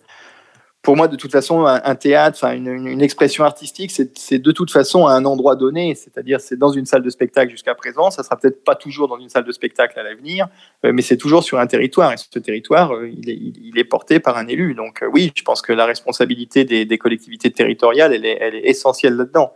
pour 0.83 0.97
moi, 0.97 1.09
de 1.09 1.17
toute 1.17 1.33
façon, 1.33 1.67
un, 1.67 1.95
théâtre, 1.97 2.45
une, 2.45 2.69
une, 2.69 3.03
expression 3.03 3.45
artistique, 3.45 3.91
c'est 3.91 4.39
de 4.39 4.53
toute 4.53 4.71
façon 4.71 5.07
à 5.07 5.13
un 5.13 5.25
endroit 5.25 5.57
donné, 5.57 5.95
c'est-à-dire 5.97 6.41
c'est 6.41 6.57
dans 6.57 6.71
une 6.71 6.87
salle 6.87 7.03
de 7.03 7.11
spectacle 7.11 7.51
jusqu'à 7.51 7.75
présent, 7.75 8.11
ça 8.11 8.23
sera 8.23 8.37
peut-être 8.37 8.63
pas 8.63 8.77
toujours 8.77 9.09
dans 9.09 9.19
une 9.19 9.29
salle 9.29 9.45
de 9.45 9.53
spectacle 9.53 9.99
à 9.99 10.05
l'avenir, 10.05 10.49
euh, 10.85 10.93
mais 10.93 11.03
c'est 11.03 11.17
toujours 11.17 11.43
sur 11.43 11.59
un 11.59 11.67
territoire, 11.67 12.13
et 12.13 12.17
ce 12.17 12.39
territoire, 12.39 12.95
euh, 12.95 13.11
il, 13.11 13.77
est, 13.77 13.85
porté 13.85 14.21
par 14.21 14.39
un 14.39 14.47
élu. 14.47 14.75
Donc 14.75 15.03
euh, 15.03 15.11
oui, 15.13 15.33
je 15.35 15.43
pense 15.43 15.63
que 15.63 15.73
la 15.73 15.85
responsabilité 15.85 16.65
des, 16.65 16.99
collectivités 16.99 17.51
territoriales, 17.51 18.15
elle 18.15 18.25
est, 18.25 18.39
elle 18.41 18.55
est 18.55 18.69
essentielle 18.69 19.15
là-dedans. 19.15 19.53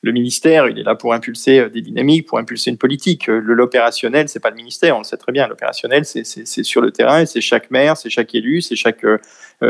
le 0.00 0.10
ministère, 0.10 0.68
il 0.68 0.78
est 0.78 0.84
là 0.84 0.94
pour 0.94 1.12
impulser 1.12 1.68
des 1.68 1.82
dynamiques, 1.82 2.26
pour 2.26 2.38
impulser 2.38 2.70
une 2.70 2.78
politique. 2.78 3.26
L'opérationnel, 3.28 4.28
c'est 4.28 4.40
pas 4.40 4.50
le 4.50 4.56
ministère, 4.56 4.96
on 4.96 5.00
le 5.00 5.04
sait 5.04 5.18
très 5.18 5.32
bien. 5.32 5.46
L'opérationnel, 5.46 6.04
c'est 6.04 6.24
sur 6.64 6.80
le 6.80 6.90
terrain, 6.90 7.24
c'est 7.26 7.40
chaque 7.40 7.70
maire, 7.70 7.96
c'est 7.96 8.10
chaque 8.10 8.34
élu, 8.34 8.62
c'est 8.62 8.74
chaque 8.74 9.04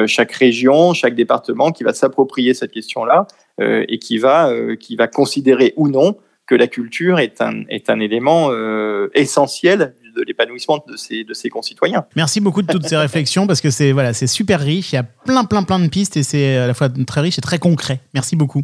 chaque 0.06 0.32
région, 0.32 0.94
chaque 0.94 1.14
département 1.14 1.70
qui 1.70 1.84
va 1.84 1.92
s'approprier 1.92 2.54
cette 2.54 2.72
question-là 2.72 3.26
euh, 3.60 3.84
et 3.88 3.98
qui 3.98 4.16
va 4.16 4.48
euh, 4.48 4.76
qui 4.76 4.96
va 4.96 5.08
considérer 5.08 5.74
ou 5.76 5.88
non 5.88 6.16
que 6.46 6.54
la 6.54 6.66
culture 6.68 7.18
est 7.18 7.42
un 7.42 7.64
est 7.68 7.90
un 7.90 8.00
élément 8.00 8.48
euh, 8.50 9.10
essentiel 9.14 9.94
de 10.16 10.22
l'épanouissement 10.22 10.82
de 10.88 10.96
ses 10.96 11.24
de 11.24 11.34
ses 11.34 11.50
concitoyens. 11.50 12.06
Merci 12.16 12.40
beaucoup 12.40 12.62
de 12.62 12.72
toutes 12.72 12.86
ces 12.86 12.96
réflexions 12.96 13.46
parce 13.46 13.60
que 13.60 13.68
c'est 13.68 13.92
voilà, 13.92 14.14
c'est 14.14 14.26
super 14.26 14.58
riche. 14.58 14.92
Il 14.92 14.96
y 14.96 14.98
a 14.98 15.02
plein, 15.02 15.44
plein, 15.44 15.64
plein 15.64 15.80
de 15.80 15.88
pistes 15.88 16.16
et 16.16 16.22
c'est 16.22 16.56
à 16.56 16.66
la 16.66 16.72
fois 16.72 16.88
très 17.06 17.20
riche 17.20 17.36
et 17.36 17.42
très 17.42 17.58
concret. 17.58 18.00
Merci 18.14 18.36
beaucoup. 18.36 18.62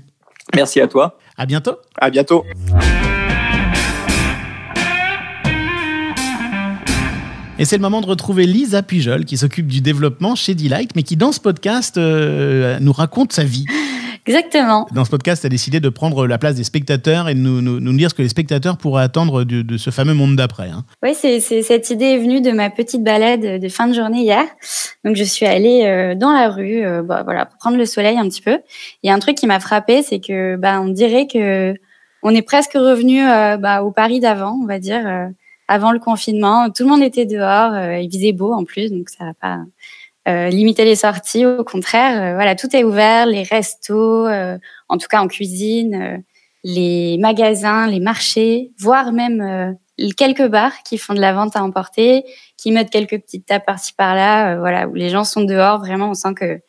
Merci 0.54 0.80
à 0.80 0.88
toi. 0.88 1.18
À 1.36 1.44
bientôt. 1.44 1.76
À 2.00 2.08
bientôt. 2.08 2.46
Et 7.60 7.64
c'est 7.64 7.76
le 7.76 7.82
moment 7.82 8.00
de 8.00 8.06
retrouver 8.06 8.46
Lisa 8.46 8.84
Pujol 8.84 9.24
qui 9.24 9.36
s'occupe 9.36 9.66
du 9.66 9.80
développement 9.80 10.36
chez 10.36 10.54
Delight, 10.54 10.94
mais 10.94 11.02
qui 11.02 11.16
dans 11.16 11.32
ce 11.32 11.40
podcast 11.40 11.98
euh, 11.98 12.78
nous 12.80 12.92
raconte 12.92 13.32
sa 13.32 13.42
vie. 13.42 13.66
Exactement. 14.26 14.86
Dans 14.92 15.04
ce 15.04 15.10
podcast, 15.10 15.44
a 15.44 15.48
décidé 15.48 15.80
de 15.80 15.88
prendre 15.88 16.26
la 16.28 16.38
place 16.38 16.54
des 16.54 16.62
spectateurs 16.62 17.28
et 17.28 17.34
de 17.34 17.40
nous, 17.40 17.60
nous, 17.60 17.80
nous 17.80 17.92
dire 17.96 18.10
ce 18.10 18.14
que 18.14 18.22
les 18.22 18.28
spectateurs 18.28 18.76
pourraient 18.76 19.02
attendre 19.02 19.42
de, 19.42 19.62
de 19.62 19.76
ce 19.76 19.90
fameux 19.90 20.14
monde 20.14 20.36
d'après. 20.36 20.68
Hein. 20.68 20.84
Oui, 21.02 21.14
c'est, 21.14 21.40
cette 21.40 21.90
idée 21.90 22.04
est 22.04 22.18
venue 22.18 22.40
de 22.40 22.52
ma 22.52 22.70
petite 22.70 23.02
balade 23.02 23.60
de 23.60 23.68
fin 23.68 23.88
de 23.88 23.94
journée 23.94 24.20
hier. 24.20 24.44
Donc, 25.04 25.16
je 25.16 25.24
suis 25.24 25.46
allée 25.46 25.84
euh, 25.84 26.14
dans 26.14 26.32
la 26.32 26.50
rue, 26.50 26.84
euh, 26.84 27.02
bah, 27.02 27.22
voilà, 27.24 27.46
pour 27.46 27.58
prendre 27.58 27.76
le 27.76 27.86
soleil 27.86 28.18
un 28.18 28.28
petit 28.28 28.42
peu. 28.42 28.60
Il 29.02 29.08
y 29.08 29.10
a 29.10 29.14
un 29.14 29.18
truc 29.18 29.34
qui 29.34 29.48
m'a 29.48 29.58
frappé, 29.58 30.02
c'est 30.02 30.20
que, 30.20 30.54
bah, 30.56 30.80
on 30.80 30.88
dirait 30.88 31.26
que 31.26 31.74
on 32.22 32.30
est 32.30 32.42
presque 32.42 32.74
revenu 32.74 33.26
euh, 33.26 33.56
bah, 33.56 33.82
au 33.82 33.90
Paris 33.90 34.20
d'avant, 34.20 34.56
on 34.62 34.66
va 34.66 34.78
dire, 34.78 35.30
avant 35.68 35.92
le 35.92 35.98
confinement. 35.98 36.70
Tout 36.70 36.82
le 36.84 36.88
monde 36.88 37.02
était 37.02 37.26
dehors, 37.26 37.72
euh, 37.74 37.98
il 37.98 38.10
faisait 38.10 38.32
beau 38.32 38.52
en 38.52 38.64
plus, 38.64 38.90
donc 38.90 39.10
ça 39.10 39.26
va 39.26 39.34
pas 39.34 39.58
euh, 40.28 40.48
limiter 40.48 40.84
les 40.84 40.96
sorties. 40.96 41.46
Au 41.46 41.64
contraire, 41.64 42.20
euh, 42.20 42.34
voilà, 42.34 42.54
tout 42.54 42.74
est 42.74 42.84
ouvert, 42.84 43.26
les 43.26 43.42
restos, 43.42 44.26
euh, 44.26 44.58
en 44.88 44.98
tout 44.98 45.06
cas 45.08 45.20
en 45.20 45.28
cuisine, 45.28 45.94
euh, 45.94 46.16
les 46.64 47.16
magasins, 47.18 47.86
les 47.86 48.00
marchés, 48.00 48.72
voire 48.78 49.12
même 49.12 49.76
quelques 50.16 50.46
bars 50.48 50.82
qui 50.82 50.98
font 50.98 51.14
de 51.14 51.20
la 51.20 51.32
vente 51.32 51.56
à 51.56 51.62
emporter, 51.62 52.24
qui 52.56 52.72
mettent 52.72 52.90
quelques 52.90 53.20
petites 53.20 53.46
tables 53.46 53.64
par-ci 53.64 53.94
par-là, 53.94 54.58
voilà, 54.58 54.88
où 54.88 54.94
les 54.94 55.08
gens 55.08 55.24
sont 55.24 55.44
dehors. 55.44 55.78
Vraiment, 55.78 56.10
on 56.10 56.14
sent 56.14 56.34
que 56.34 56.60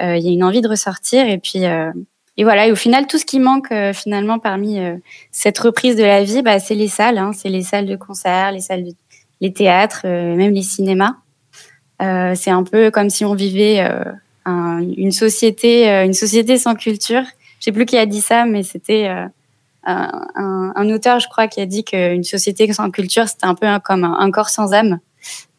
il 0.00 0.22
y 0.24 0.28
a 0.28 0.32
une 0.32 0.44
envie 0.44 0.60
de 0.60 0.68
ressortir. 0.68 1.26
Et 1.26 1.38
puis, 1.38 1.64
et 2.36 2.44
voilà. 2.44 2.66
Et 2.66 2.72
au 2.72 2.76
final, 2.76 3.06
tout 3.06 3.18
ce 3.18 3.24
qui 3.24 3.38
manque 3.38 3.70
euh, 3.72 3.92
finalement 3.92 4.38
parmi 4.38 4.78
euh, 4.78 4.96
cette 5.30 5.58
reprise 5.58 5.96
de 5.96 6.02
la 6.04 6.24
vie, 6.24 6.42
bah, 6.42 6.58
c'est 6.58 6.74
les 6.74 6.88
salles. 6.88 7.18
Hein, 7.18 7.32
c'est 7.36 7.48
les 7.50 7.62
salles 7.62 7.86
de 7.86 7.96
concert, 7.96 8.52
les 8.52 8.60
salles, 8.60 8.84
de, 8.84 8.92
les 9.40 9.52
théâtres, 9.52 10.02
euh, 10.04 10.34
même 10.36 10.52
les 10.52 10.62
cinémas. 10.62 11.16
Euh, 12.00 12.34
c'est 12.34 12.50
un 12.50 12.64
peu 12.64 12.90
comme 12.90 13.10
si 13.10 13.24
on 13.24 13.34
vivait 13.34 13.80
euh, 13.80 14.02
un- 14.44 14.80
une 14.96 15.12
société, 15.12 15.88
euh, 15.90 16.04
une 16.04 16.14
société 16.14 16.58
sans 16.58 16.74
culture. 16.74 17.22
Je 17.60 17.64
sais 17.66 17.72
plus 17.72 17.86
qui 17.86 17.96
a 17.96 18.06
dit 18.06 18.20
ça, 18.20 18.44
mais 18.44 18.62
c'était 18.64 19.06
un, 19.84 20.10
un- 20.34 20.90
auteur, 20.90 21.20
je 21.20 21.28
crois, 21.28 21.46
qui 21.46 21.60
a 21.60 21.66
dit 21.66 21.84
qu'une 21.84 22.24
société 22.24 22.72
sans 22.72 22.90
culture, 22.90 23.28
c'était 23.28 23.46
un 23.46 23.54
peu 23.54 23.68
comme 23.84 24.02
un, 24.04 24.30
corps 24.32 24.48
sans 24.48 24.72
âme. 24.72 24.98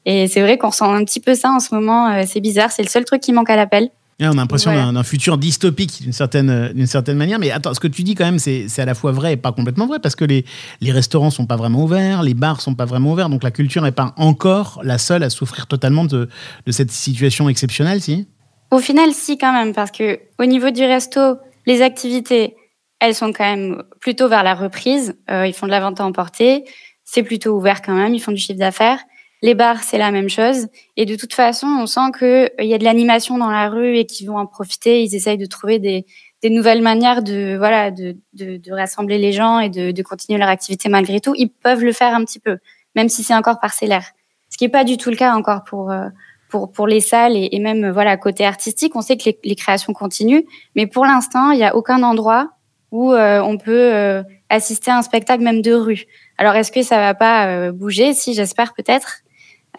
Et 0.06 0.28
c'est 0.28 0.42
vrai 0.42 0.58
qu'on 0.58 0.68
ressent 0.68 0.94
un 0.94 1.06
petit 1.06 1.22
peu 1.22 1.34
ça 1.34 1.50
en 1.52 1.62
ce 1.62 1.74
moment. 1.74 2.26
c'est 2.26 2.42
bizarre, 2.42 2.72
c'est 2.74 2.84
le 2.84 2.90
seul 2.90 3.06
truc 3.06 3.22
qui 3.22 3.32
manque 3.32 3.50
à 3.50 3.56
l'appel. 3.56 3.90
Et 4.20 4.28
on 4.28 4.32
a 4.32 4.36
l'impression 4.36 4.72
d'un- 4.92 5.04
futur 5.04 5.38
dystopique 5.38 6.02
d'une 6.04 6.14
certaine, 6.14 6.72
d'une 6.74 6.88
certaine 6.88 7.18
manière. 7.18 7.40
Mais 7.40 7.52
attends, 7.52 7.74
ce 7.74 7.80
que 7.80 7.88
tu 7.88 8.04
dis 8.04 8.16
quand 8.16 8.26
même, 8.26 8.40
c'est 8.40 8.68
c'est 8.70 8.82
à 8.82 8.86
la 8.86 8.94
fois 8.96 9.12
vrai 9.12 9.34
et 9.34 9.38
pas 9.38 9.52
complètement 9.52 9.88
vrai 9.88 10.00
parce 10.00 10.16
que 10.16 10.24
les, 10.26 10.46
les 10.82 10.92
restaurants 10.92 11.32
sont 11.32 11.46
pas 11.46 11.56
vraiment 11.56 11.84
ouverts, 11.84 12.24
les 12.24 12.34
bars 12.34 12.62
sont 12.62 12.76
pas 12.76 12.86
vraiment 12.86 13.12
ouverts, 13.14 13.30
donc 13.30 13.44
la 13.44 13.52
culture 13.52 13.82
n'est 13.82 13.92
pas 13.92 14.14
encore 14.18 14.80
la 14.84 14.98
seule 14.98 15.24
à 15.24 15.30
souffrir 15.30 15.68
totalement 15.68 16.06
de, 16.06 16.30
de 16.66 16.72
cette 16.72 16.92
situation 16.92 17.50
exceptionnelle, 17.50 18.02
si? 18.02 18.28
Au 18.72 18.80
final, 18.80 19.12
si 19.14 19.38
quand 19.38 19.54
même, 19.54 19.74
parce 19.74 19.92
que 19.92 20.20
au 20.40 20.46
niveau 20.46 20.70
du 20.72 20.84
resto, 20.84 21.38
les 21.66 21.82
activités, 21.82 22.56
elles 23.00 23.16
sont 23.16 23.34
quand 23.34 23.44
même 23.44 23.84
plutôt 24.00 24.30
vers 24.30 24.44
la 24.44 24.56
reprise. 24.56 25.16
Euh, 25.30 25.46
ils 25.46 25.54
font 25.54 25.66
de 25.66 25.72
la 25.72 25.80
vente 25.80 26.00
à 26.00 26.06
emporter, 26.06 26.64
c'est 27.04 27.24
plutôt 27.24 27.58
ouvert 27.58 27.82
quand 27.82 27.94
même, 27.94 28.14
ils 28.14 28.20
font 28.20 28.32
du 28.32 28.38
chiffre 28.38 28.60
d'affaires. 28.60 29.00
Les 29.44 29.56
bars, 29.56 29.84
c'est 29.84 29.98
la 29.98 30.10
même 30.12 30.30
chose. 30.30 30.68
Et 30.96 31.06
de 31.06 31.18
toute 31.18 31.34
façon, 31.34 31.68
on 31.68 31.86
sent 31.86 32.12
que 32.18 32.46
euh, 32.46 32.50
il 32.60 32.68
y 32.68 32.74
a 32.74 32.78
de 32.78 32.86
l'animation 32.86 33.38
dans 33.38 33.52
la 33.52 33.68
rue 33.68 33.98
et 33.98 34.06
qu'ils 34.06 34.26
vont 34.28 34.38
en 34.38 34.46
profiter. 34.46 35.04
Ils 35.04 35.14
essayent 35.16 35.38
de 35.38 35.46
trouver 35.46 35.80
des, 35.80 36.06
des 36.42 36.50
nouvelles 36.50 36.82
manières 36.82 37.22
de 37.22 37.58
voilà 37.58 37.92
de, 37.92 38.16
de, 38.32 38.56
de 38.56 38.72
rassembler 38.72 39.18
les 39.18 39.34
gens 39.34 39.60
et 39.60 39.68
de, 39.68 39.92
de 39.92 40.02
continuer 40.02 40.40
leur 40.40 40.48
activité 40.48 40.88
malgré 40.88 41.20
tout. 41.20 41.34
Ils 41.38 41.50
peuvent 41.50 41.84
le 41.84 41.92
faire 41.92 42.16
un 42.16 42.24
petit 42.24 42.40
peu, 42.40 42.58
même 42.96 43.10
si 43.10 43.22
c'est 43.22 43.36
encore 43.36 43.60
parcellaire. 43.60 44.06
Ce 44.50 44.56
qui 44.56 44.64
n'est 44.64 44.72
pas 44.72 44.86
du 44.86 44.96
tout 44.96 45.10
le 45.10 45.18
cas 45.18 45.34
encore 45.34 45.66
pour 45.66 45.92
euh, 45.92 46.08
pour, 46.48 46.72
pour 46.72 46.88
les 46.88 47.02
salles 47.02 47.36
et, 47.36 47.60
même 47.60 47.84
euh, 47.84 47.92
voilà 47.92 48.16
côté 48.16 48.46
artistique, 48.46 48.96
on 48.96 49.02
sait 49.02 49.18
que 49.18 49.30
les, 49.44 49.56
créations 49.56 49.92
continuent, 49.92 50.44
mais 50.76 50.88
pour 50.88 51.04
l'instant, 51.04 51.52
il 51.52 51.58
n'y 51.58 51.66
a 51.66 51.76
aucun 51.76 52.02
endroit 52.04 52.52
où 52.92 53.12
on 53.12 53.58
peut 53.58 54.24
assister 54.50 54.92
à 54.92 55.00
un 55.00 55.02
spectacle 55.02 55.42
même 55.42 55.64
de 55.64 55.74
rue. 55.74 56.04
Alors 56.38 56.54
est-ce 56.54 56.72
que 56.72 56.84
ça 56.84 57.00
va 57.00 57.16
pas 57.16 57.72
bouger? 57.72 58.14
Si, 58.14 58.36
j'espère 58.36 58.76
peut-être. 58.76 59.23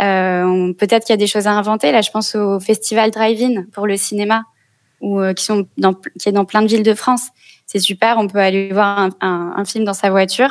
Euh, 0.02 0.72
peut-être 0.72 1.04
qu'il 1.04 1.12
y 1.12 1.14
a 1.14 1.18
des 1.18 1.26
choses 1.26 1.46
à 1.46 1.52
inventer. 1.52 1.92
Là, 1.92 2.00
je 2.00 2.10
pense 2.10 2.34
au 2.34 2.60
festival 2.60 3.10
Drive-In 3.10 3.64
pour 3.72 3.86
le 3.86 3.96
cinéma, 3.96 4.44
ou 5.00 5.20
euh, 5.20 5.32
qui 5.34 5.44
sont 5.44 5.66
dans, 5.76 5.94
qui 5.94 6.28
est 6.28 6.32
dans 6.32 6.44
plein 6.44 6.62
de 6.62 6.66
villes 6.66 6.82
de 6.82 6.94
France. 6.94 7.28
C'est 7.66 7.78
super. 7.78 8.18
On 8.18 8.26
peut 8.26 8.38
aller 8.38 8.72
voir 8.72 8.98
un, 8.98 9.10
un, 9.20 9.54
un 9.56 9.64
film 9.64 9.84
dans 9.84 9.94
sa 9.94 10.10
voiture. 10.10 10.50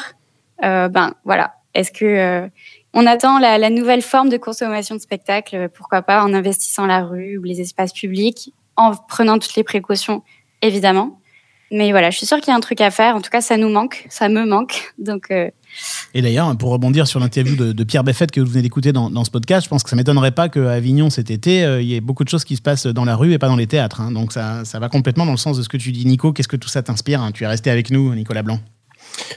Euh, 0.64 0.88
ben 0.88 1.14
voilà. 1.26 1.56
Est-ce 1.74 1.92
que 1.92 2.06
euh, 2.06 2.48
on 2.94 3.06
attend 3.08 3.40
la, 3.40 3.58
la 3.58 3.70
nouvelle 3.70 4.02
forme 4.02 4.30
de 4.30 4.38
consommation 4.38 4.96
de 4.96 5.02
spectacle, 5.02 5.70
pourquoi 5.70 6.04
pas 6.04 6.24
en 6.24 6.34
investissant 6.34 6.86
la 6.86 7.04
rue 7.04 7.38
ou 7.38 7.44
les 7.44 7.60
espaces 7.60 7.92
publics, 7.92 8.54
en 8.76 8.94
prenant 8.96 9.40
toutes 9.40 9.56
les 9.56 9.64
précautions, 9.64 10.22
évidemment. 10.62 11.20
Mais 11.72 11.90
voilà, 11.90 12.12
je 12.12 12.18
suis 12.18 12.28
sûre 12.28 12.40
qu'il 12.40 12.50
y 12.50 12.52
a 12.52 12.56
un 12.56 12.60
truc 12.60 12.82
à 12.82 12.92
faire. 12.92 13.16
En 13.16 13.22
tout 13.22 13.32
cas, 13.32 13.42
ça 13.42 13.58
nous 13.58 13.70
manque, 13.70 14.06
ça 14.10 14.30
me 14.30 14.46
manque. 14.46 14.94
Donc, 15.00 15.32
euh, 15.32 15.50
Et 16.14 16.22
d'ailleurs, 16.22 16.56
pour 16.58 16.70
rebondir 16.70 17.08
sur 17.08 17.20
l'interview 17.20 17.56
de, 17.56 17.84
Pierre 17.84 18.04
Beffette 18.04 18.32
que 18.32 18.40
vous 18.40 18.48
venez 18.48 18.62
d'écouter 18.62 18.92
dans, 18.94 19.24
ce 19.24 19.32
podcast, 19.32 19.66
je 19.66 19.70
pense 19.70 19.84
que 19.84 19.90
ça 19.90 19.96
m'étonnerait 19.96 20.32
pas 20.32 20.50
qu'à 20.50 20.72
Avignon 20.72 21.10
cet 21.10 21.32
été, 21.32 21.64
euh, 21.64 21.82
il 21.82 21.88
y 21.88 21.96
ait 21.96 22.02
beaucoup 22.02 22.24
de 22.24 22.30
choses 22.30 22.44
qui 22.44 22.56
se 22.56 22.62
passent 22.62 22.88
dans 22.88 23.06
la 23.06 23.16
rue 23.16 23.34
et 23.34 23.40
pas 23.40 23.48
dans 23.48 23.56
les 23.56 23.68
théâtres. 23.68 24.02
hein. 24.02 24.12
Donc 24.12 24.32
ça, 24.32 24.66
ça 24.66 24.80
va 24.80 24.90
complètement 24.90 25.26
dans 25.26 25.32
le 25.32 25.38
sens 25.38 25.58
de 25.58 25.64
ce 25.64 25.70
que 25.70 25.78
tu 25.78 25.92
dis, 25.92 26.06
Nico. 26.06 26.34
Qu'est-ce 26.34 26.48
que 26.48 26.58
tout 26.58 26.70
ça 26.70 26.84
t'inspire 26.84 27.22
hein? 27.22 27.32
Tu 27.32 27.44
es 27.44 27.48
resté 27.48 27.70
avec 27.70 27.90
nous, 27.92 28.14
Nicolas 28.16 28.44
Blanc. 28.44 28.60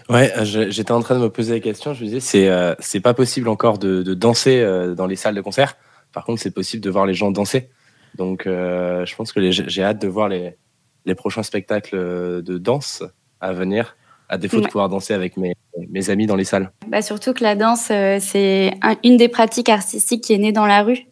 Ouais, 0.08 0.32
euh, 0.36 0.44
j'étais 0.44 0.92
en 0.92 1.00
train 1.00 1.16
de 1.16 1.20
me 1.20 1.30
poser 1.30 1.54
la 1.54 1.60
question. 1.60 1.94
Je 1.94 2.00
me 2.02 2.06
disais, 2.06 2.20
c'est 2.20 2.48
euh, 2.48 2.74
pas 3.02 3.14
possible 3.14 3.48
encore 3.48 3.78
de, 3.78 4.02
danser 4.14 4.60
euh, 4.60 4.94
dans 4.94 5.06
les 5.06 5.16
salles 5.16 5.34
de 5.34 5.40
concert. 5.40 5.76
Par 6.12 6.24
contre, 6.24 6.40
c'est 6.40 6.50
possible 6.50 6.82
de 6.82 6.90
voir 6.90 7.06
les 7.06 7.14
gens 7.14 7.30
danser. 7.30 7.68
Donc, 8.16 8.44
je 8.46 9.14
pense 9.16 9.32
que 9.32 9.50
j'ai 9.50 9.82
hâte 9.82 10.00
de 10.00 10.08
voir 10.08 10.30
les, 10.30 10.56
les 11.04 11.14
prochains 11.14 11.42
spectacles 11.42 11.94
de 12.42 12.56
danse 12.56 13.02
à 13.42 13.52
venir, 13.52 13.94
à 14.28 14.38
défaut 14.38 14.60
de 14.60 14.66
pouvoir 14.66 14.88
danser 14.88 15.14
avec 15.14 15.36
mes, 15.36 15.54
mes 15.90 16.10
amis 16.10 16.26
dans 16.26 16.36
les 16.36 16.44
salles. 16.44 16.70
bah 16.88 17.02
surtout 17.02 17.32
que 17.32 17.42
la 17.44 17.54
danse, 17.54 17.88
euh, 17.90 18.18
c'est 18.20 18.72
un- 18.82 18.96
une 19.04 19.16
des 19.16 19.28
pratiques 19.28 19.68
artistiques 19.68 20.22
qui 20.24 20.32
est 20.34 20.38
née 20.38 20.52
dans 20.52 20.66
la 20.66 20.82
rue 20.82 21.06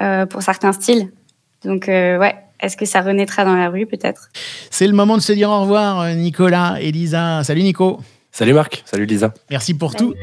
euh, 0.00 0.26
pour 0.26 0.42
certains 0.42 0.72
styles. 0.72 1.10
Donc, 1.64 1.88
euh, 1.88 2.18
ouais, 2.18 2.34
est-ce 2.60 2.76
que 2.76 2.84
ça 2.86 3.00
renaîtra 3.02 3.44
dans 3.44 3.54
la 3.56 3.68
rue 3.68 3.86
peut-être? 3.86 4.28
C'est 4.70 4.86
le 4.86 4.94
moment 4.94 5.16
de 5.16 5.22
se 5.22 5.32
dire 5.32 5.50
au 5.50 5.60
revoir, 5.60 6.08
Nicolas, 6.14 6.76
Elisa. 6.80 7.44
Salut 7.44 7.62
Nico. 7.62 8.00
Salut 8.32 8.52
Marc, 8.52 8.82
salut 8.84 9.06
Lisa. 9.06 9.34
Merci 9.50 9.74
pour 9.74 9.92
Salut. 9.92 10.12
tout. 10.12 10.14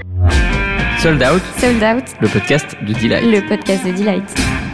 Sold 1.00 1.22
Out, 1.22 1.42
Sold 1.60 1.84
Out, 1.84 2.04
le 2.22 2.28
podcast 2.28 2.76
de 2.82 2.94
Delight. 2.94 3.24
le 3.26 3.48
podcast 3.48 3.86
de 3.86 3.92
Delight. 3.92 4.67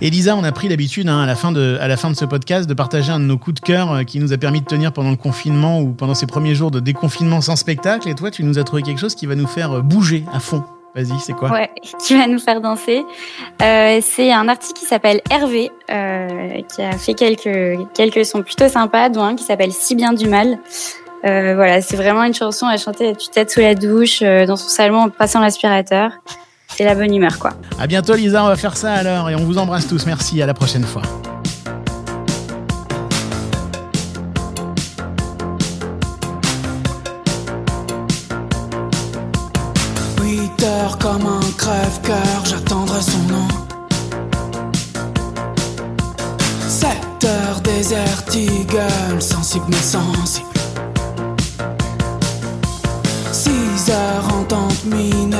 Elisa, 0.00 0.36
on 0.36 0.44
a 0.44 0.52
pris 0.52 0.68
l'habitude 0.68 1.08
hein, 1.08 1.22
à, 1.22 1.26
la 1.26 1.34
fin 1.34 1.50
de, 1.50 1.76
à 1.80 1.88
la 1.88 1.96
fin 1.96 2.08
de 2.08 2.14
ce 2.14 2.24
podcast 2.24 2.68
de 2.68 2.74
partager 2.74 3.10
un 3.10 3.18
de 3.18 3.24
nos 3.24 3.36
coups 3.36 3.60
de 3.60 3.66
cœur 3.66 3.92
euh, 3.92 4.02
qui 4.04 4.20
nous 4.20 4.32
a 4.32 4.36
permis 4.36 4.60
de 4.60 4.64
tenir 4.64 4.92
pendant 4.92 5.10
le 5.10 5.16
confinement 5.16 5.80
ou 5.80 5.88
pendant 5.88 6.14
ces 6.14 6.26
premiers 6.26 6.54
jours 6.54 6.70
de 6.70 6.78
déconfinement 6.78 7.40
sans 7.40 7.56
spectacle. 7.56 8.08
Et 8.08 8.14
toi, 8.14 8.30
tu 8.30 8.44
nous 8.44 8.60
as 8.60 8.64
trouvé 8.64 8.82
quelque 8.82 9.00
chose 9.00 9.16
qui 9.16 9.26
va 9.26 9.34
nous 9.34 9.48
faire 9.48 9.72
euh, 9.72 9.80
bouger 9.80 10.24
à 10.32 10.38
fond. 10.38 10.62
Vas-y, 10.94 11.18
c'est 11.18 11.32
quoi? 11.32 11.50
Ouais, 11.50 11.68
qui 11.98 12.16
va 12.16 12.28
nous 12.28 12.38
faire 12.38 12.60
danser. 12.60 13.02
Euh, 13.60 13.98
c'est 14.00 14.32
un 14.32 14.46
artiste 14.46 14.76
qui 14.76 14.84
s'appelle 14.84 15.20
Hervé, 15.32 15.72
qui 15.88 16.82
a 16.82 16.92
fait 16.96 17.14
quelques, 17.14 17.88
quelques 17.92 18.24
sons 18.24 18.42
plutôt 18.42 18.68
sympas, 18.68 19.08
dont 19.08 19.24
un 19.24 19.34
qui 19.34 19.42
s'appelle 19.42 19.72
Si 19.72 19.96
bien 19.96 20.12
du 20.12 20.28
mal. 20.28 20.60
Voilà, 21.24 21.80
c'est 21.80 21.96
vraiment 21.96 22.22
une 22.22 22.34
chanson 22.34 22.66
à 22.66 22.76
chanter 22.76 23.08
à 23.08 23.14
tue-tête 23.14 23.50
sous 23.50 23.60
la 23.60 23.74
douche, 23.74 24.22
dans 24.22 24.56
son 24.56 24.68
salon 24.68 24.98
en 24.98 25.08
passant 25.08 25.40
l'aspirateur 25.40 26.12
c'est 26.76 26.84
la 26.84 26.94
bonne 26.94 27.14
humeur, 27.14 27.38
quoi. 27.38 27.54
À 27.78 27.86
bientôt, 27.86 28.14
Lisa. 28.14 28.44
On 28.44 28.48
va 28.48 28.56
faire 28.56 28.76
ça 28.76 28.92
alors 28.92 29.30
et 29.30 29.34
on 29.34 29.44
vous 29.44 29.58
embrasse 29.58 29.88
tous. 29.88 30.06
Merci. 30.06 30.40
À 30.42 30.46
la 30.46 30.54
prochaine 30.54 30.84
fois. 30.84 31.02
comme 41.00 41.26
un 41.26 41.52
crève-cœur, 41.56 42.44
j'attendrai 42.44 43.00
son 43.00 43.18
nom. 43.32 43.48
Sept 46.68 47.24
heures 47.24 47.60
désert, 47.60 48.24
sensible 49.20 49.66
mais 49.68 49.76
sensible. 49.76 50.46
Six 53.32 53.90
heures 53.90 54.34
entente 54.34 54.84
mine 54.84 55.34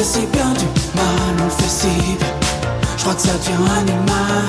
fait 0.00 0.20
si 0.20 0.26
bien 0.26 0.52
du 0.54 0.64
mal, 0.94 1.46
on 1.46 1.50
fait 1.50 1.68
si 1.68 2.16
bien. 2.16 2.26
Je 2.96 3.02
crois 3.02 3.14
que 3.14 3.22
ça 3.22 3.32
devient 3.32 3.70
animal. 3.78 4.44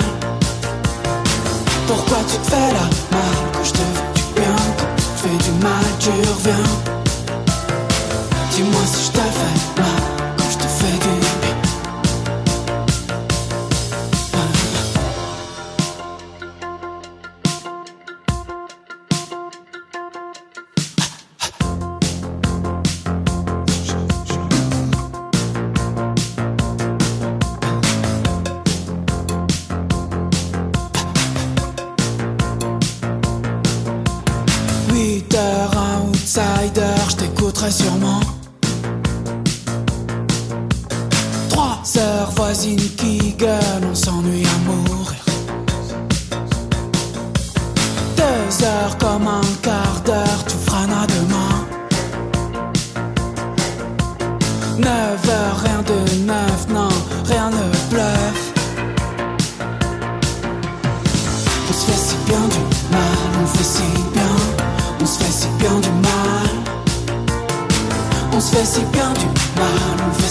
Pourquoi 1.87 2.17
tu 2.29 2.37
te 2.37 2.51
fais 2.51 2.71
la 2.77 2.87
mal 3.17 3.37
que 3.53 3.63
je 3.65 3.71
te 3.73 3.77
veux 3.79 4.13
du 4.15 4.21
bien, 4.35 4.55
quand 4.77 4.95
tu 4.97 5.03
fais 5.21 5.37
du 5.43 5.51
mal, 5.63 5.85
tu 5.99 6.09
reviens. 6.09 6.69
Dis-moi 8.51 8.81
si 8.85 9.05
je 9.05 9.11
te 9.11 9.17
fais 9.17 9.81
mal 9.81 9.90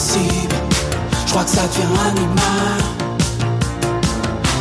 possible. 0.00 0.56
Je 1.26 1.30
crois 1.30 1.44
que 1.44 1.50
ça 1.50 1.62
devient 1.66 2.00
animal. 2.08 2.80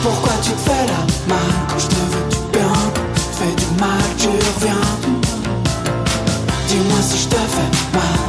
Pourquoi 0.04 0.34
tu 0.44 0.52
te 0.52 0.70
fais 0.70 0.86
la 0.86 1.34
mal 1.34 1.54
quand 1.70 1.80
je 1.80 1.88
te 1.88 1.96
veux 1.96 2.30
du 2.30 2.58
bien? 2.58 2.74
Tu 3.16 3.22
fais 3.40 3.56
du 3.56 3.80
mal, 3.80 4.04
tu 4.18 4.28
reviens. 4.28 4.86
Dis-moi 6.68 7.02
si 7.02 7.18
je 7.24 7.28
te 7.30 7.36
fais 7.36 7.98
mal. 7.98 8.29